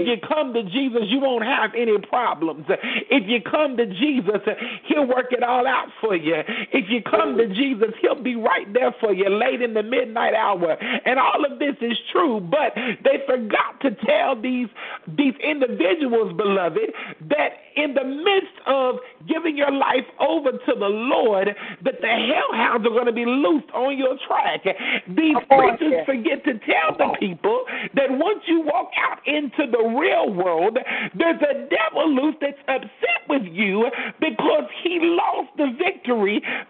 If 0.00 0.06
you 0.06 0.16
come 0.26 0.52
to 0.54 0.62
Jesus, 0.62 1.02
you 1.08 1.20
won't 1.20 1.44
have 1.44 1.70
any 1.76 1.98
problems. 1.98 2.66
If 2.68 3.28
you 3.28 3.38
come 3.42 3.76
to 3.76 3.86
Jesus, 3.86 4.42
He'll 4.86 5.06
work 5.06 5.32
it 5.32 5.42
all 5.42 5.66
out 5.66 5.88
for 6.00 6.07
you. 6.14 6.36
If 6.72 6.86
you 6.88 7.02
come 7.02 7.36
to 7.36 7.46
Jesus, 7.54 7.94
He'll 8.00 8.22
be 8.22 8.36
right 8.36 8.72
there 8.72 8.94
for 9.00 9.12
you 9.12 9.28
late 9.28 9.62
in 9.62 9.74
the 9.74 9.82
midnight 9.82 10.34
hour. 10.34 10.76
And 11.04 11.18
all 11.18 11.44
of 11.44 11.58
this 11.58 11.76
is 11.80 11.96
true, 12.12 12.40
but 12.40 12.74
they 12.74 13.24
forgot 13.26 13.80
to 13.82 13.90
tell 14.06 14.40
these 14.40 14.68
these 15.16 15.34
individuals, 15.42 16.36
beloved, 16.36 16.92
that 17.28 17.50
in 17.76 17.94
the 17.94 18.04
midst 18.04 18.58
of 18.66 18.96
giving 19.28 19.56
your 19.56 19.70
life 19.70 20.06
over 20.18 20.52
to 20.52 20.72
the 20.78 20.90
Lord, 20.90 21.48
that 21.84 22.00
the 22.00 22.08
hellhounds 22.08 22.86
are 22.86 22.90
going 22.90 23.06
to 23.06 23.12
be 23.12 23.24
loosed 23.24 23.70
on 23.72 23.96
your 23.96 24.16
track. 24.26 24.64
These 25.06 25.36
preachers 25.48 26.04
forget 26.04 26.44
to 26.44 26.58
tell 26.66 26.96
the 26.98 27.16
people 27.18 27.64
that 27.94 28.10
once 28.10 28.42
you 28.46 28.62
walk 28.62 28.90
out 28.98 29.18
into 29.26 29.70
the 29.70 29.82
real 29.94 30.32
world, 30.32 30.78
there's 31.14 31.40
a 31.42 31.68
devil 31.70 32.12
loose 32.14 32.34
that's 32.40 32.58
upset 32.66 33.22
with 33.28 33.42
you 33.44 33.86
because 34.20 34.66
he 34.82 34.98
lost 35.00 35.50
the 35.56 35.70
victory, 35.78 35.97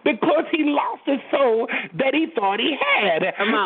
because 0.03 0.45
he 0.51 0.63
lost 0.65 1.01
the 1.05 1.17
soul 1.31 1.67
that 1.97 2.13
he 2.13 2.27
thought 2.35 2.59
he 2.59 2.75
had. 2.77 3.23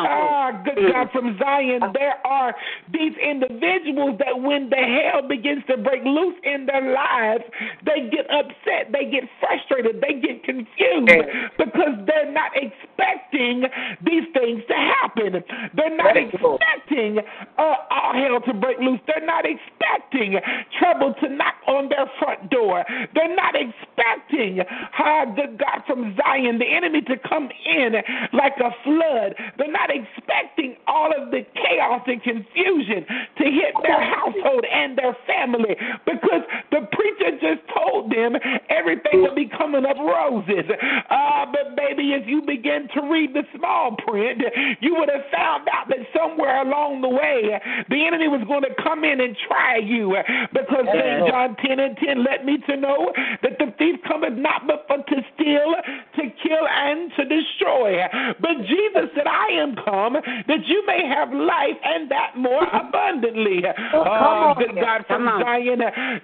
Ah, 0.08 0.62
good 0.64 0.92
God 0.92 1.10
from 1.12 1.38
Zion, 1.38 1.80
there 1.92 2.24
are 2.26 2.54
these 2.92 3.12
individuals 3.16 4.18
that 4.18 4.40
when 4.40 4.70
the 4.70 4.76
hell 4.76 5.26
begins 5.26 5.62
to 5.68 5.76
break 5.76 6.04
loose 6.04 6.36
in 6.44 6.66
their 6.66 6.92
lives, 6.92 7.44
they 7.84 8.08
get 8.10 8.26
upset, 8.30 8.92
they 8.92 9.10
get 9.10 9.24
frustrated, 9.40 10.00
they 10.00 10.20
get 10.20 10.42
confused 10.44 11.28
because 11.58 11.94
they're 12.06 12.32
not 12.32 12.52
expecting 12.54 13.64
these 14.04 14.24
things 14.34 14.62
to 14.68 14.74
happen. 14.74 15.42
They're 15.74 15.96
not 15.96 16.16
expecting 16.16 17.18
uh, 17.58 17.74
all 17.90 18.12
hell 18.14 18.40
to 18.46 18.54
break 18.54 18.78
loose. 18.78 19.00
They're 19.06 19.24
not 19.24 19.44
expecting 19.44 20.38
trouble 20.78 21.14
to 21.22 21.28
knock 21.28 21.54
on 21.66 21.88
their 21.88 22.10
front 22.18 22.50
door. 22.50 22.84
They're 23.14 23.34
not 23.34 23.54
expecting, 23.54 24.60
uh, 24.60 25.24
the 25.34 25.53
God 25.58 25.82
from 25.86 26.16
Zion, 26.16 26.58
the 26.58 26.66
enemy 26.66 27.00
to 27.02 27.16
come 27.28 27.48
in 27.64 27.94
like 28.32 28.58
a 28.58 28.70
flood. 28.82 29.34
They're 29.58 29.70
not 29.70 29.90
expecting 29.90 30.76
all 30.86 31.10
of 31.14 31.30
the 31.30 31.46
chaos 31.54 32.02
and 32.06 32.22
confusion 32.22 33.06
to 33.38 33.44
hit 33.44 33.74
their 33.82 34.02
household 34.02 34.64
and 34.66 34.98
their 34.98 35.16
family 35.26 35.76
because 36.04 36.42
the 36.70 36.86
preacher 36.92 37.13
just 37.40 37.62
told 37.72 38.10
them 38.12 38.36
everything 38.70 39.22
will 39.22 39.34
be 39.34 39.48
coming 39.56 39.84
up 39.84 39.96
roses. 39.98 40.68
Uh, 40.68 41.46
but 41.50 41.76
baby, 41.76 42.12
if 42.12 42.26
you 42.26 42.42
begin 42.42 42.88
to 42.94 43.00
read 43.10 43.34
the 43.34 43.42
small 43.56 43.96
print, 44.06 44.42
you 44.80 44.94
would 44.98 45.08
have 45.08 45.24
found 45.32 45.68
out 45.72 45.88
that 45.88 45.98
somewhere 46.16 46.62
along 46.62 47.00
the 47.00 47.08
way, 47.08 47.60
the 47.88 48.06
enemy 48.06 48.28
was 48.28 48.42
going 48.46 48.62
to 48.62 48.74
come 48.82 49.04
in 49.04 49.20
and 49.20 49.36
try 49.48 49.78
you 49.78 50.16
because 50.52 50.86
St. 50.88 51.28
John 51.28 51.56
10 51.56 51.80
and 51.80 51.96
10 51.96 52.24
let 52.24 52.44
me 52.44 52.58
to 52.68 52.76
know 52.76 53.12
that 53.42 53.58
the 53.58 53.72
thief 53.78 54.00
cometh 54.06 54.34
not 54.34 54.66
but 54.66 54.84
for 54.86 54.98
to 54.98 55.16
steal, 55.34 55.74
to 56.16 56.22
kill, 56.42 56.64
and 56.68 57.10
to 57.16 57.22
destroy. 57.24 57.98
But 58.40 58.64
Jesus 58.68 59.10
said, 59.14 59.26
I 59.26 59.60
am 59.60 59.74
come 59.84 60.14
that 60.14 60.62
you 60.66 60.84
may 60.86 61.06
have 61.06 61.32
life 61.32 61.78
and 61.82 62.10
that 62.10 62.36
more 62.36 62.64
abundantly. 62.72 63.62
Oh, 63.94 64.54
good 64.58 64.74
God 64.74 65.04
from 65.06 65.24
Zion, 65.42 65.80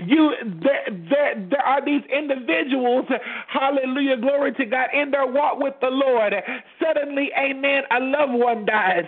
you 0.06 0.32
there, 0.62 0.89
there 1.08 1.34
there 1.50 1.62
are 1.64 1.84
these 1.84 2.02
individuals, 2.12 3.06
hallelujah, 3.48 4.16
glory 4.16 4.52
to 4.54 4.64
God, 4.64 4.88
in 4.92 5.10
their 5.10 5.26
walk 5.26 5.58
with 5.58 5.74
the 5.80 5.90
Lord. 5.90 6.34
Suddenly, 6.82 7.30
amen, 7.38 7.82
a 7.90 8.00
loved 8.00 8.32
one 8.34 8.64
dies. 8.64 9.04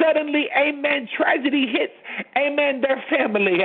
Suddenly, 0.00 0.48
amen, 0.56 1.08
tragedy 1.16 1.66
hits, 1.66 1.92
amen, 2.36 2.80
their 2.80 3.02
family. 3.10 3.58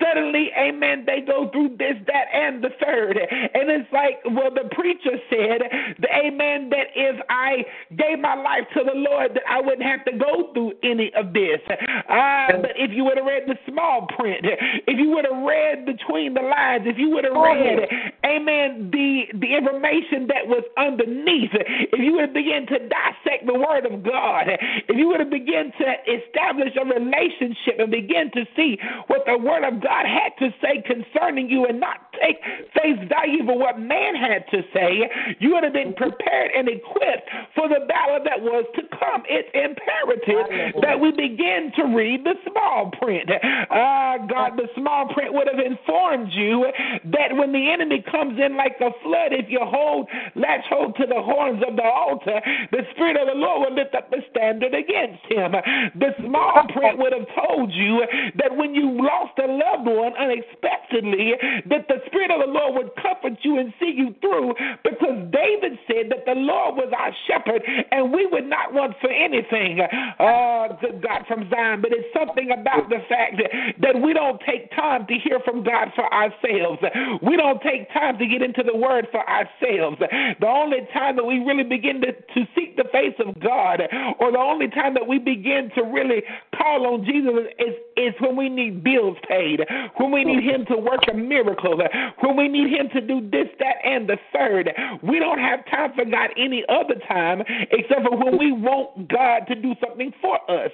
Suddenly, 0.00 0.50
amen, 0.58 1.04
they 1.06 1.20
go 1.20 1.50
through 1.50 1.76
this, 1.78 1.96
that, 2.06 2.26
and 2.32 2.62
the 2.62 2.70
third. 2.84 3.18
And 3.18 3.70
it's 3.70 3.90
like, 3.92 4.20
well, 4.24 4.50
the 4.50 4.68
preacher 4.74 5.16
said, 5.28 5.96
the 5.98 6.08
amen, 6.08 6.70
that 6.70 6.88
if 6.94 7.20
I 7.28 7.64
gave 7.96 8.18
my 8.20 8.34
life 8.34 8.66
to 8.74 8.84
the 8.84 8.94
Lord, 8.94 9.34
that 9.34 9.44
I 9.48 9.60
wouldn't 9.60 9.86
have 9.86 10.04
to 10.06 10.12
go 10.12 10.52
through 10.52 10.72
any 10.82 11.12
of 11.16 11.32
this. 11.32 11.60
Uh, 11.68 12.60
but 12.60 12.72
if 12.76 12.90
you 12.92 13.04
would 13.04 13.16
have 13.16 13.26
read 13.26 13.44
the 13.46 13.56
small 13.70 14.06
print, 14.16 14.44
if 14.86 14.98
you 14.98 15.10
would 15.10 15.24
have 15.24 15.42
read 15.42 15.86
between 15.86 16.34
the 16.34 16.42
lines, 16.42 16.84
if 16.86 16.98
you 16.98 17.10
would 17.10 17.24
have 17.24 17.36
read, 17.36 17.88
amen, 18.24 18.90
the, 18.92 19.26
the 19.38 19.50
information 19.56 20.26
that 20.28 20.46
was 20.46 20.64
underneath, 20.76 21.52
if 21.92 22.00
you 22.00 22.12
would 22.12 22.30
have 22.30 22.34
begun 22.34 22.66
to 22.66 22.78
dissect 22.88 23.46
the 23.46 23.54
word 23.54 23.86
of 23.86 24.02
God, 24.02 24.46
if 24.88 24.96
you 24.96 25.08
would 25.08 25.20
have 25.20 25.30
begun 25.30 25.72
to 25.78 25.86
establish 26.06 26.74
a 26.76 26.84
relationship 26.84 27.80
begin 27.90 28.30
to 28.32 28.44
see 28.56 28.78
what 29.08 29.22
the 29.26 29.36
word 29.38 29.64
of 29.64 29.80
God 29.82 30.06
had 30.06 30.30
to 30.38 30.54
say 30.60 30.82
concerning 30.86 31.50
you 31.50 31.66
and 31.66 31.80
not 31.80 32.09
take 32.20 32.38
face 32.74 33.00
value 33.08 33.44
for 33.44 33.58
what 33.58 33.78
man 33.78 34.14
had 34.14 34.44
to 34.50 34.62
say, 34.72 35.08
you 35.38 35.54
would 35.54 35.64
have 35.64 35.72
been 35.72 35.94
prepared 35.94 36.50
and 36.54 36.68
equipped 36.68 37.28
for 37.54 37.68
the 37.68 37.86
battle 37.88 38.20
that 38.24 38.40
was 38.40 38.64
to 38.76 38.82
come. 38.96 39.22
It's 39.28 39.48
imperative 39.54 40.82
that 40.82 40.98
we 40.98 41.10
begin 41.12 41.72
to 41.76 41.84
read 41.96 42.24
the 42.24 42.34
small 42.50 42.90
print. 43.00 43.30
Ah, 43.70 44.14
uh, 44.14 44.26
God, 44.26 44.56
the 44.56 44.68
small 44.76 45.12
print 45.12 45.32
would 45.32 45.48
have 45.48 45.60
informed 45.60 46.32
you 46.32 46.66
that 47.12 47.34
when 47.36 47.52
the 47.52 47.70
enemy 47.70 48.04
comes 48.10 48.38
in 48.38 48.56
like 48.56 48.76
a 48.80 48.90
flood, 49.02 49.32
if 49.32 49.48
you 49.48 49.60
hold, 49.62 50.08
latch 50.34 50.64
hold 50.68 50.96
to 50.96 51.06
the 51.06 51.20
horns 51.20 51.62
of 51.66 51.76
the 51.76 51.84
altar, 51.84 52.40
the 52.72 52.82
Spirit 52.92 53.16
of 53.16 53.26
the 53.26 53.38
Lord 53.38 53.70
will 53.70 53.76
lift 53.76 53.94
up 53.94 54.10
the 54.10 54.22
standard 54.30 54.74
against 54.74 55.22
him. 55.28 55.52
The 55.96 56.12
small 56.24 56.66
print 56.72 56.98
would 56.98 57.12
have 57.12 57.28
told 57.34 57.72
you 57.72 58.02
that 58.36 58.54
when 58.54 58.74
you 58.74 58.90
lost 59.00 59.38
a 59.38 59.46
loved 59.46 59.86
one 59.86 60.14
unexpectedly, 60.16 61.34
that 61.68 61.88
the 61.88 62.00
Spirit 62.10 62.34
of 62.34 62.42
the 62.42 62.50
Lord 62.50 62.74
would 62.74 62.90
comfort 62.98 63.38
you 63.42 63.58
and 63.58 63.72
see 63.78 63.94
you 63.94 64.14
through 64.20 64.54
because 64.82 65.16
David 65.30 65.78
said 65.86 66.10
that 66.10 66.26
the 66.26 66.34
Lord 66.34 66.76
was 66.76 66.90
our 66.90 67.14
shepherd 67.30 67.62
and 67.62 68.12
we 68.12 68.26
would 68.26 68.50
not 68.50 68.74
want 68.74 68.98
for 69.00 69.10
anything. 69.10 69.80
Uh, 69.80 70.74
good 70.82 71.02
God 71.02 71.22
from 71.26 71.48
Zion. 71.50 71.80
But 71.80 71.92
it's 71.92 72.10
something 72.10 72.50
about 72.50 72.90
the 72.90 72.98
fact 73.08 73.38
that, 73.38 73.50
that 73.80 73.94
we 74.02 74.12
don't 74.12 74.40
take 74.42 74.70
time 74.74 75.06
to 75.06 75.14
hear 75.14 75.38
from 75.44 75.62
God 75.62 75.94
for 75.94 76.06
ourselves. 76.12 76.82
We 77.22 77.36
don't 77.36 77.62
take 77.62 77.92
time 77.92 78.18
to 78.18 78.26
get 78.26 78.42
into 78.42 78.62
the 78.62 78.76
Word 78.76 79.06
for 79.10 79.22
ourselves. 79.28 79.98
The 80.00 80.46
only 80.46 80.88
time 80.92 81.16
that 81.16 81.24
we 81.24 81.38
really 81.38 81.64
begin 81.64 82.00
to, 82.02 82.12
to 82.12 82.40
seek 82.54 82.76
the 82.76 82.88
face 82.92 83.14
of 83.24 83.38
God, 83.40 83.80
or 84.18 84.32
the 84.32 84.38
only 84.38 84.68
time 84.68 84.94
that 84.94 85.06
we 85.06 85.18
begin 85.18 85.70
to 85.76 85.82
really 85.82 86.22
call 86.56 86.86
on 86.86 87.04
Jesus 87.04 87.46
is, 87.58 87.74
is 87.96 88.14
when 88.20 88.36
we 88.36 88.48
need 88.48 88.82
bills 88.82 89.16
paid, 89.28 89.60
when 89.96 90.10
we 90.10 90.24
need 90.24 90.42
Him 90.42 90.64
to 90.66 90.76
work 90.76 91.00
a 91.10 91.14
miracle, 91.14 91.78
when 92.20 92.36
we 92.36 92.48
need 92.48 92.70
Him 92.72 92.88
to 92.94 93.00
do 93.00 93.20
this, 93.30 93.48
that, 93.58 93.76
and 93.84 94.08
the 94.08 94.16
third. 94.32 94.70
We 95.02 95.18
don't 95.18 95.38
have 95.38 95.64
time 95.66 95.92
for 95.94 96.04
God 96.04 96.30
any 96.36 96.64
other 96.68 96.94
time 97.08 97.42
except 97.70 98.02
for 98.02 98.16
when 98.16 98.38
we 98.38 98.52
want 98.52 99.08
God 99.08 99.46
to 99.48 99.54
do 99.54 99.74
something 99.84 100.12
for 100.20 100.38
us. 100.50 100.70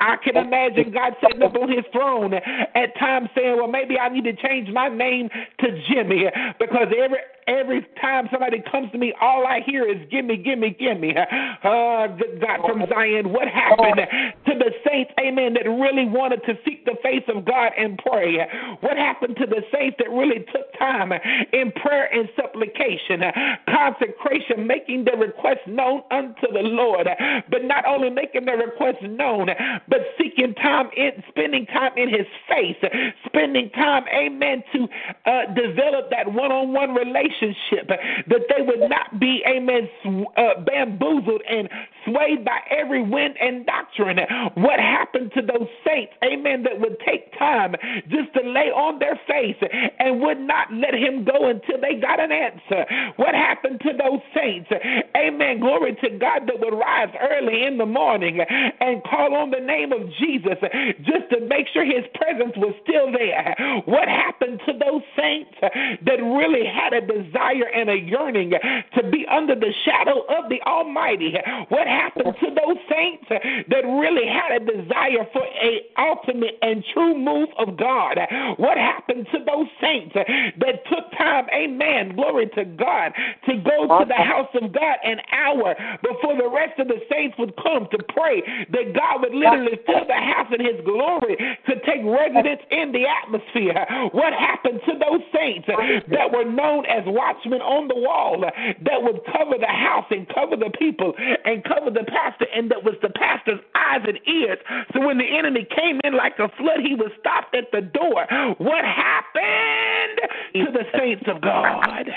I 0.00 0.16
can 0.22 0.36
imagine 0.36 0.92
God 0.92 1.14
sitting 1.22 1.42
up 1.42 1.54
on 1.54 1.68
His 1.70 1.84
throne 1.92 2.34
at 2.34 2.98
times 2.98 3.28
saying, 3.36 3.56
Well, 3.56 3.68
maybe 3.68 3.98
I 3.98 4.08
need 4.08 4.24
to 4.24 4.34
change 4.34 4.68
my 4.70 4.88
name 4.88 5.28
to 5.60 5.82
Jimmy 5.88 6.26
because 6.58 6.88
every 6.96 7.18
every 7.48 7.84
time 8.00 8.28
somebody 8.30 8.62
comes 8.70 8.92
to 8.92 8.98
me, 8.98 9.12
all 9.20 9.46
I 9.46 9.60
hear 9.64 9.88
is 9.88 9.96
gimme, 10.10 10.36
gimme, 10.36 10.70
gimme. 10.78 11.14
Uh, 11.16 12.06
God 12.40 12.60
from 12.66 12.84
Zion, 12.88 13.32
what 13.32 13.48
happened 13.48 14.00
to 14.46 14.52
the 14.54 14.70
saints, 14.86 15.10
amen, 15.18 15.54
that 15.54 15.68
really 15.68 16.06
wanted 16.06 16.44
to 16.44 16.54
seek 16.64 16.77
the 16.88 16.96
face 17.02 17.24
of 17.28 17.44
God 17.44 17.72
and 17.76 18.00
pray? 18.00 18.40
What 18.80 18.96
happened 18.96 19.36
to 19.36 19.46
the 19.46 19.60
saints 19.72 19.96
that 19.98 20.08
really 20.08 20.40
took 20.52 20.72
time 20.78 21.12
in 21.52 21.72
prayer 21.72 22.08
and 22.12 22.28
supplication, 22.36 23.20
consecration, 23.68 24.66
making 24.66 25.04
their 25.04 25.18
requests 25.18 25.66
known 25.66 26.02
unto 26.10 26.48
the 26.52 26.64
Lord, 26.64 27.06
but 27.50 27.64
not 27.64 27.84
only 27.86 28.10
making 28.10 28.46
their 28.46 28.56
requests 28.56 29.02
known, 29.02 29.48
but 29.88 30.00
seeking 30.16 30.54
time 30.54 30.88
in, 30.96 31.22
spending 31.28 31.66
time 31.66 31.92
in 31.96 32.08
His 32.08 32.26
face, 32.48 32.80
spending 33.26 33.70
time, 33.70 34.04
amen, 34.14 34.62
to 34.72 34.88
uh, 35.26 35.52
develop 35.54 36.10
that 36.10 36.32
one 36.32 36.52
on 36.52 36.72
one 36.72 36.94
relationship, 36.94 37.88
that 37.88 38.42
they 38.48 38.62
would 38.62 38.88
not 38.88 39.20
be, 39.20 39.42
amen, 39.46 39.88
uh, 40.36 40.60
bamboozled 40.64 41.42
and 41.48 41.68
swayed 42.04 42.44
by 42.44 42.58
every 42.70 43.02
wind 43.02 43.34
and 43.40 43.66
doctrine. 43.66 44.18
What 44.54 44.80
happened 44.80 45.32
to 45.36 45.42
those 45.42 45.68
saints, 45.86 46.12
amen, 46.24 46.62
that 46.62 46.77
would 46.80 46.98
take 47.04 47.36
time 47.38 47.74
just 48.08 48.32
to 48.34 48.42
lay 48.42 48.70
on 48.70 48.98
their 48.98 49.18
face 49.26 49.60
and 49.98 50.20
would 50.20 50.40
not 50.40 50.72
let 50.72 50.94
him 50.94 51.24
go 51.24 51.48
until 51.48 51.80
they 51.80 52.00
got 52.00 52.20
an 52.20 52.32
answer? 52.32 52.84
What 53.16 53.34
happened 53.34 53.80
to 53.82 53.92
those 53.92 54.20
saints, 54.34 54.70
amen, 55.16 55.60
glory 55.60 55.96
to 56.02 56.10
God, 56.18 56.46
that 56.46 56.58
would 56.60 56.74
rise 56.74 57.12
early 57.20 57.64
in 57.64 57.78
the 57.78 57.86
morning 57.86 58.40
and 58.40 59.02
call 59.04 59.34
on 59.34 59.50
the 59.50 59.60
name 59.60 59.92
of 59.92 60.08
Jesus 60.18 60.58
just 61.04 61.30
to 61.30 61.40
make 61.46 61.66
sure 61.72 61.84
his 61.84 62.04
presence 62.14 62.54
was 62.56 62.74
still 62.82 63.10
there? 63.12 63.54
What 63.86 64.08
happened 64.08 64.60
to 64.66 64.72
those 64.72 65.02
saints 65.16 65.54
that 65.62 66.18
really 66.22 66.66
had 66.66 66.92
a 66.92 67.00
desire 67.00 67.68
and 67.74 67.90
a 67.90 67.98
yearning 67.98 68.52
to 68.94 69.10
be 69.10 69.26
under 69.30 69.54
the 69.54 69.72
shadow 69.84 70.24
of 70.28 70.48
the 70.48 70.60
Almighty? 70.62 71.34
What 71.68 71.86
happened 71.86 72.34
to 72.40 72.48
those 72.50 72.78
saints 72.90 73.26
that 73.28 73.84
really 73.84 74.26
had 74.26 74.60
a 74.60 74.64
desire 74.64 75.26
for 75.32 75.42
a 75.42 75.80
ultimate 75.98 76.58
and 76.68 76.84
true 76.92 77.16
move 77.16 77.48
of 77.58 77.76
God? 77.76 78.18
What 78.58 78.76
happened 78.76 79.26
to 79.32 79.38
those 79.38 79.66
saints 79.80 80.14
that 80.14 80.84
took 80.92 81.10
time, 81.16 81.46
amen, 81.52 82.14
glory 82.14 82.46
to 82.54 82.64
God, 82.64 83.12
to 83.48 83.56
go 83.56 83.88
to 83.98 84.04
the 84.06 84.22
house 84.22 84.52
of 84.54 84.72
God 84.72 84.96
an 85.04 85.20
hour 85.32 85.74
before 86.02 86.36
the 86.36 86.48
rest 86.48 86.78
of 86.78 86.88
the 86.88 87.00
saints 87.10 87.36
would 87.38 87.56
come 87.56 87.88
to 87.90 87.98
pray 88.12 88.42
that 88.70 88.94
God 88.94 89.22
would 89.22 89.34
literally 89.34 89.78
fill 89.86 90.04
the 90.06 90.14
house 90.14 90.52
in 90.52 90.60
his 90.64 90.84
glory 90.84 91.36
to 91.66 91.74
take 91.86 92.04
residence 92.04 92.60
in 92.70 92.92
the 92.92 93.06
atmosphere? 93.08 93.86
What 94.12 94.32
happened 94.32 94.80
to 94.86 94.92
those 94.98 95.22
saints 95.34 95.66
that 95.68 96.32
were 96.32 96.44
known 96.44 96.84
as 96.86 97.02
watchmen 97.06 97.60
on 97.60 97.88
the 97.88 97.96
wall 97.96 98.44
that 98.44 99.02
would 99.02 99.24
cover 99.32 99.56
the 99.58 99.66
house 99.66 100.06
and 100.10 100.28
cover 100.28 100.56
the 100.56 100.70
people 100.78 101.14
and 101.16 101.64
cover 101.64 101.90
the 101.90 102.04
pastor, 102.04 102.46
and 102.54 102.70
that 102.70 102.84
was 102.84 102.94
the 103.02 103.10
pastor's 103.10 103.60
eyes 103.74 104.02
and 104.06 104.18
ears. 104.26 104.58
So 104.92 105.00
when 105.06 105.18
the 105.18 105.24
enemy 105.24 105.66
came 105.74 106.00
in 106.04 106.16
like 106.16 106.38
a 106.38 106.48
flood, 106.58 106.80
he 106.82 106.94
was 106.94 107.10
stopped 107.20 107.54
at 107.54 107.70
the 107.72 107.80
door. 107.80 108.26
What 108.58 108.84
happened 108.84 110.20
to 110.54 110.72
the 110.72 110.84
saints 110.98 111.24
of 111.26 111.40
God? 111.40 112.08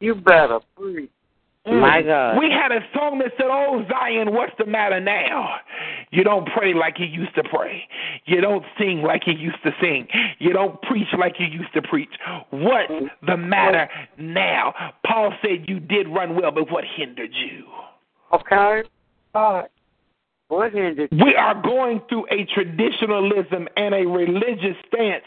You 0.00 0.14
better 0.14 0.60
preach. 0.76 1.10
Mm. 1.66 1.80
My 1.80 2.02
God. 2.02 2.38
We 2.38 2.50
had 2.50 2.72
a 2.72 2.80
song 2.94 3.18
that 3.20 3.32
said, 3.38 3.46
Oh, 3.48 3.84
Zion, 3.88 4.34
what's 4.34 4.52
the 4.58 4.66
matter 4.66 5.00
now? 5.00 5.56
You 6.10 6.22
don't 6.22 6.46
pray 6.54 6.74
like 6.74 6.98
you 6.98 7.06
used 7.06 7.34
to 7.36 7.42
pray. 7.42 7.84
You 8.26 8.42
don't 8.42 8.64
sing 8.78 9.02
like 9.02 9.22
you 9.26 9.32
used 9.32 9.62
to 9.64 9.70
sing. 9.80 10.06
You 10.38 10.52
don't 10.52 10.80
preach 10.82 11.08
like 11.18 11.36
you 11.38 11.46
used 11.46 11.72
to 11.72 11.80
preach. 11.80 12.10
What's 12.50 12.92
the 13.26 13.36
matter 13.36 13.88
now? 14.18 14.74
Paul 15.06 15.32
said 15.40 15.66
you 15.66 15.80
did 15.80 16.06
run 16.08 16.36
well, 16.36 16.50
but 16.50 16.70
what 16.70 16.84
hindered 16.96 17.32
you? 17.32 17.64
Okay. 18.32 18.82
All 19.34 19.54
right. 19.54 19.70
We 21.12 21.34
are 21.36 21.60
going 21.60 22.00
through 22.08 22.26
a 22.30 22.44
traditionalism 22.54 23.68
and 23.76 23.94
a 23.94 24.06
religious 24.06 24.76
stance 24.86 25.24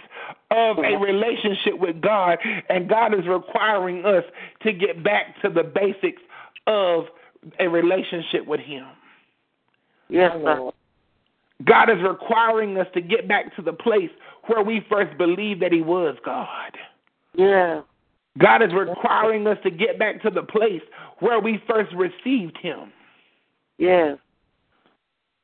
of 0.51 0.77
a 0.77 0.97
relationship 0.97 1.77
with 1.79 2.01
God, 2.01 2.37
and 2.69 2.87
God 2.89 3.13
is 3.13 3.27
requiring 3.27 4.05
us 4.05 4.23
to 4.63 4.71
get 4.71 5.03
back 5.03 5.39
to 5.41 5.49
the 5.49 5.63
basics 5.63 6.21
of 6.67 7.05
a 7.59 7.67
relationship 7.67 8.45
with 8.45 8.61
Him. 8.61 8.85
Yes, 10.09 10.31
sir. 10.43 10.71
God 11.65 11.89
is 11.89 11.97
requiring 12.07 12.77
us 12.77 12.87
to 12.93 13.01
get 13.01 13.27
back 13.27 13.55
to 13.55 13.61
the 13.61 13.73
place 13.73 14.11
where 14.45 14.63
we 14.63 14.85
first 14.89 15.17
believed 15.17 15.61
that 15.61 15.71
He 15.71 15.81
was 15.81 16.15
God. 16.23 16.71
Yeah. 17.33 17.81
God 18.37 18.61
is 18.61 18.69
requiring 18.73 19.47
us 19.47 19.57
to 19.63 19.71
get 19.71 19.97
back 19.97 20.21
to 20.21 20.29
the 20.29 20.43
place 20.43 20.81
where 21.19 21.39
we 21.39 21.61
first 21.67 21.93
received 21.95 22.57
Him. 22.61 22.91
Yes. 23.77 24.17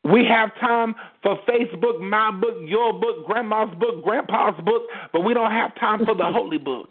We 0.03 0.25
have 0.25 0.49
time 0.59 0.95
for 1.21 1.39
Facebook, 1.47 2.01
my 2.01 2.31
book, 2.31 2.55
your 2.65 2.93
book, 2.93 3.25
grandma's 3.25 3.73
book, 3.79 4.03
grandpa's 4.03 4.61
book, 4.65 4.83
but 5.13 5.21
we 5.21 5.33
don't 5.33 5.51
have 5.51 5.73
time 5.79 6.05
for 6.05 6.13
the 6.13 6.25
holy 6.25 6.57
book. 6.57 6.89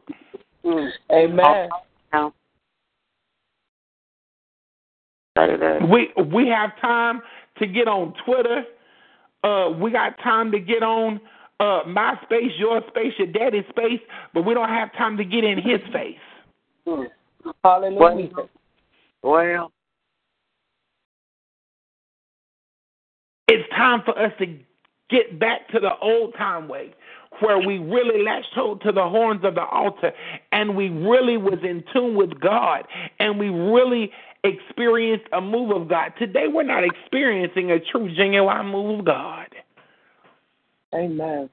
Amen. 1.13 1.69
Now. 2.13 2.33
We 5.91 6.13
we 6.23 6.49
have 6.49 6.71
time 6.81 7.21
to 7.59 7.67
get 7.67 7.89
on 7.89 8.15
Twitter. 8.25 8.65
Uh, 9.45 9.71
we 9.71 9.91
got 9.91 10.17
time 10.23 10.53
to 10.53 10.61
get 10.61 10.83
on 10.83 11.21
uh, 11.59 11.81
my 11.87 12.15
space, 12.25 12.53
your 12.59 12.81
space, 12.89 13.13
your 13.19 13.29
daddy's 13.29 13.65
space, 13.71 14.01
but 14.35 14.43
we 14.43 14.55
don't 14.55 14.69
have 14.69 14.93
time 14.93 15.17
to 15.17 15.25
get 15.25 15.45
in 15.45 15.59
his 15.59 15.81
face. 15.93 16.17
Hallelujah. 17.65 18.31
Well, 19.23 19.73
It's 23.53 23.68
time 23.68 24.00
for 24.03 24.18
us 24.18 24.32
to 24.38 24.46
get 25.11 25.38
back 25.38 25.68
to 25.72 25.78
the 25.78 25.94
old 26.00 26.32
time 26.38 26.68
way 26.68 26.94
where 27.40 27.59
we 27.59 27.76
really 27.76 28.24
latched 28.24 28.55
hold 28.55 28.80
to 28.80 28.92
the 28.92 29.07
horns 29.07 29.44
of 29.44 29.57
the 29.57 29.64
altar 29.66 30.11
and 30.53 30.74
we 30.74 30.88
really 30.88 31.36
was 31.36 31.59
in 31.62 31.84
tune 31.92 32.16
with 32.16 32.40
God 32.40 32.86
and 33.18 33.38
we 33.38 33.50
really 33.50 34.11
experienced 34.42 35.26
a 35.34 35.40
move 35.42 35.70
of 35.70 35.86
God. 35.86 36.14
Today 36.18 36.46
we're 36.48 36.62
not 36.62 36.82
experiencing 36.82 37.70
a 37.70 37.78
true 37.78 38.09
genuine 38.16 38.68
move 38.68 39.00
of 39.00 39.05
God. 39.05 39.48
Amen. 40.94 41.50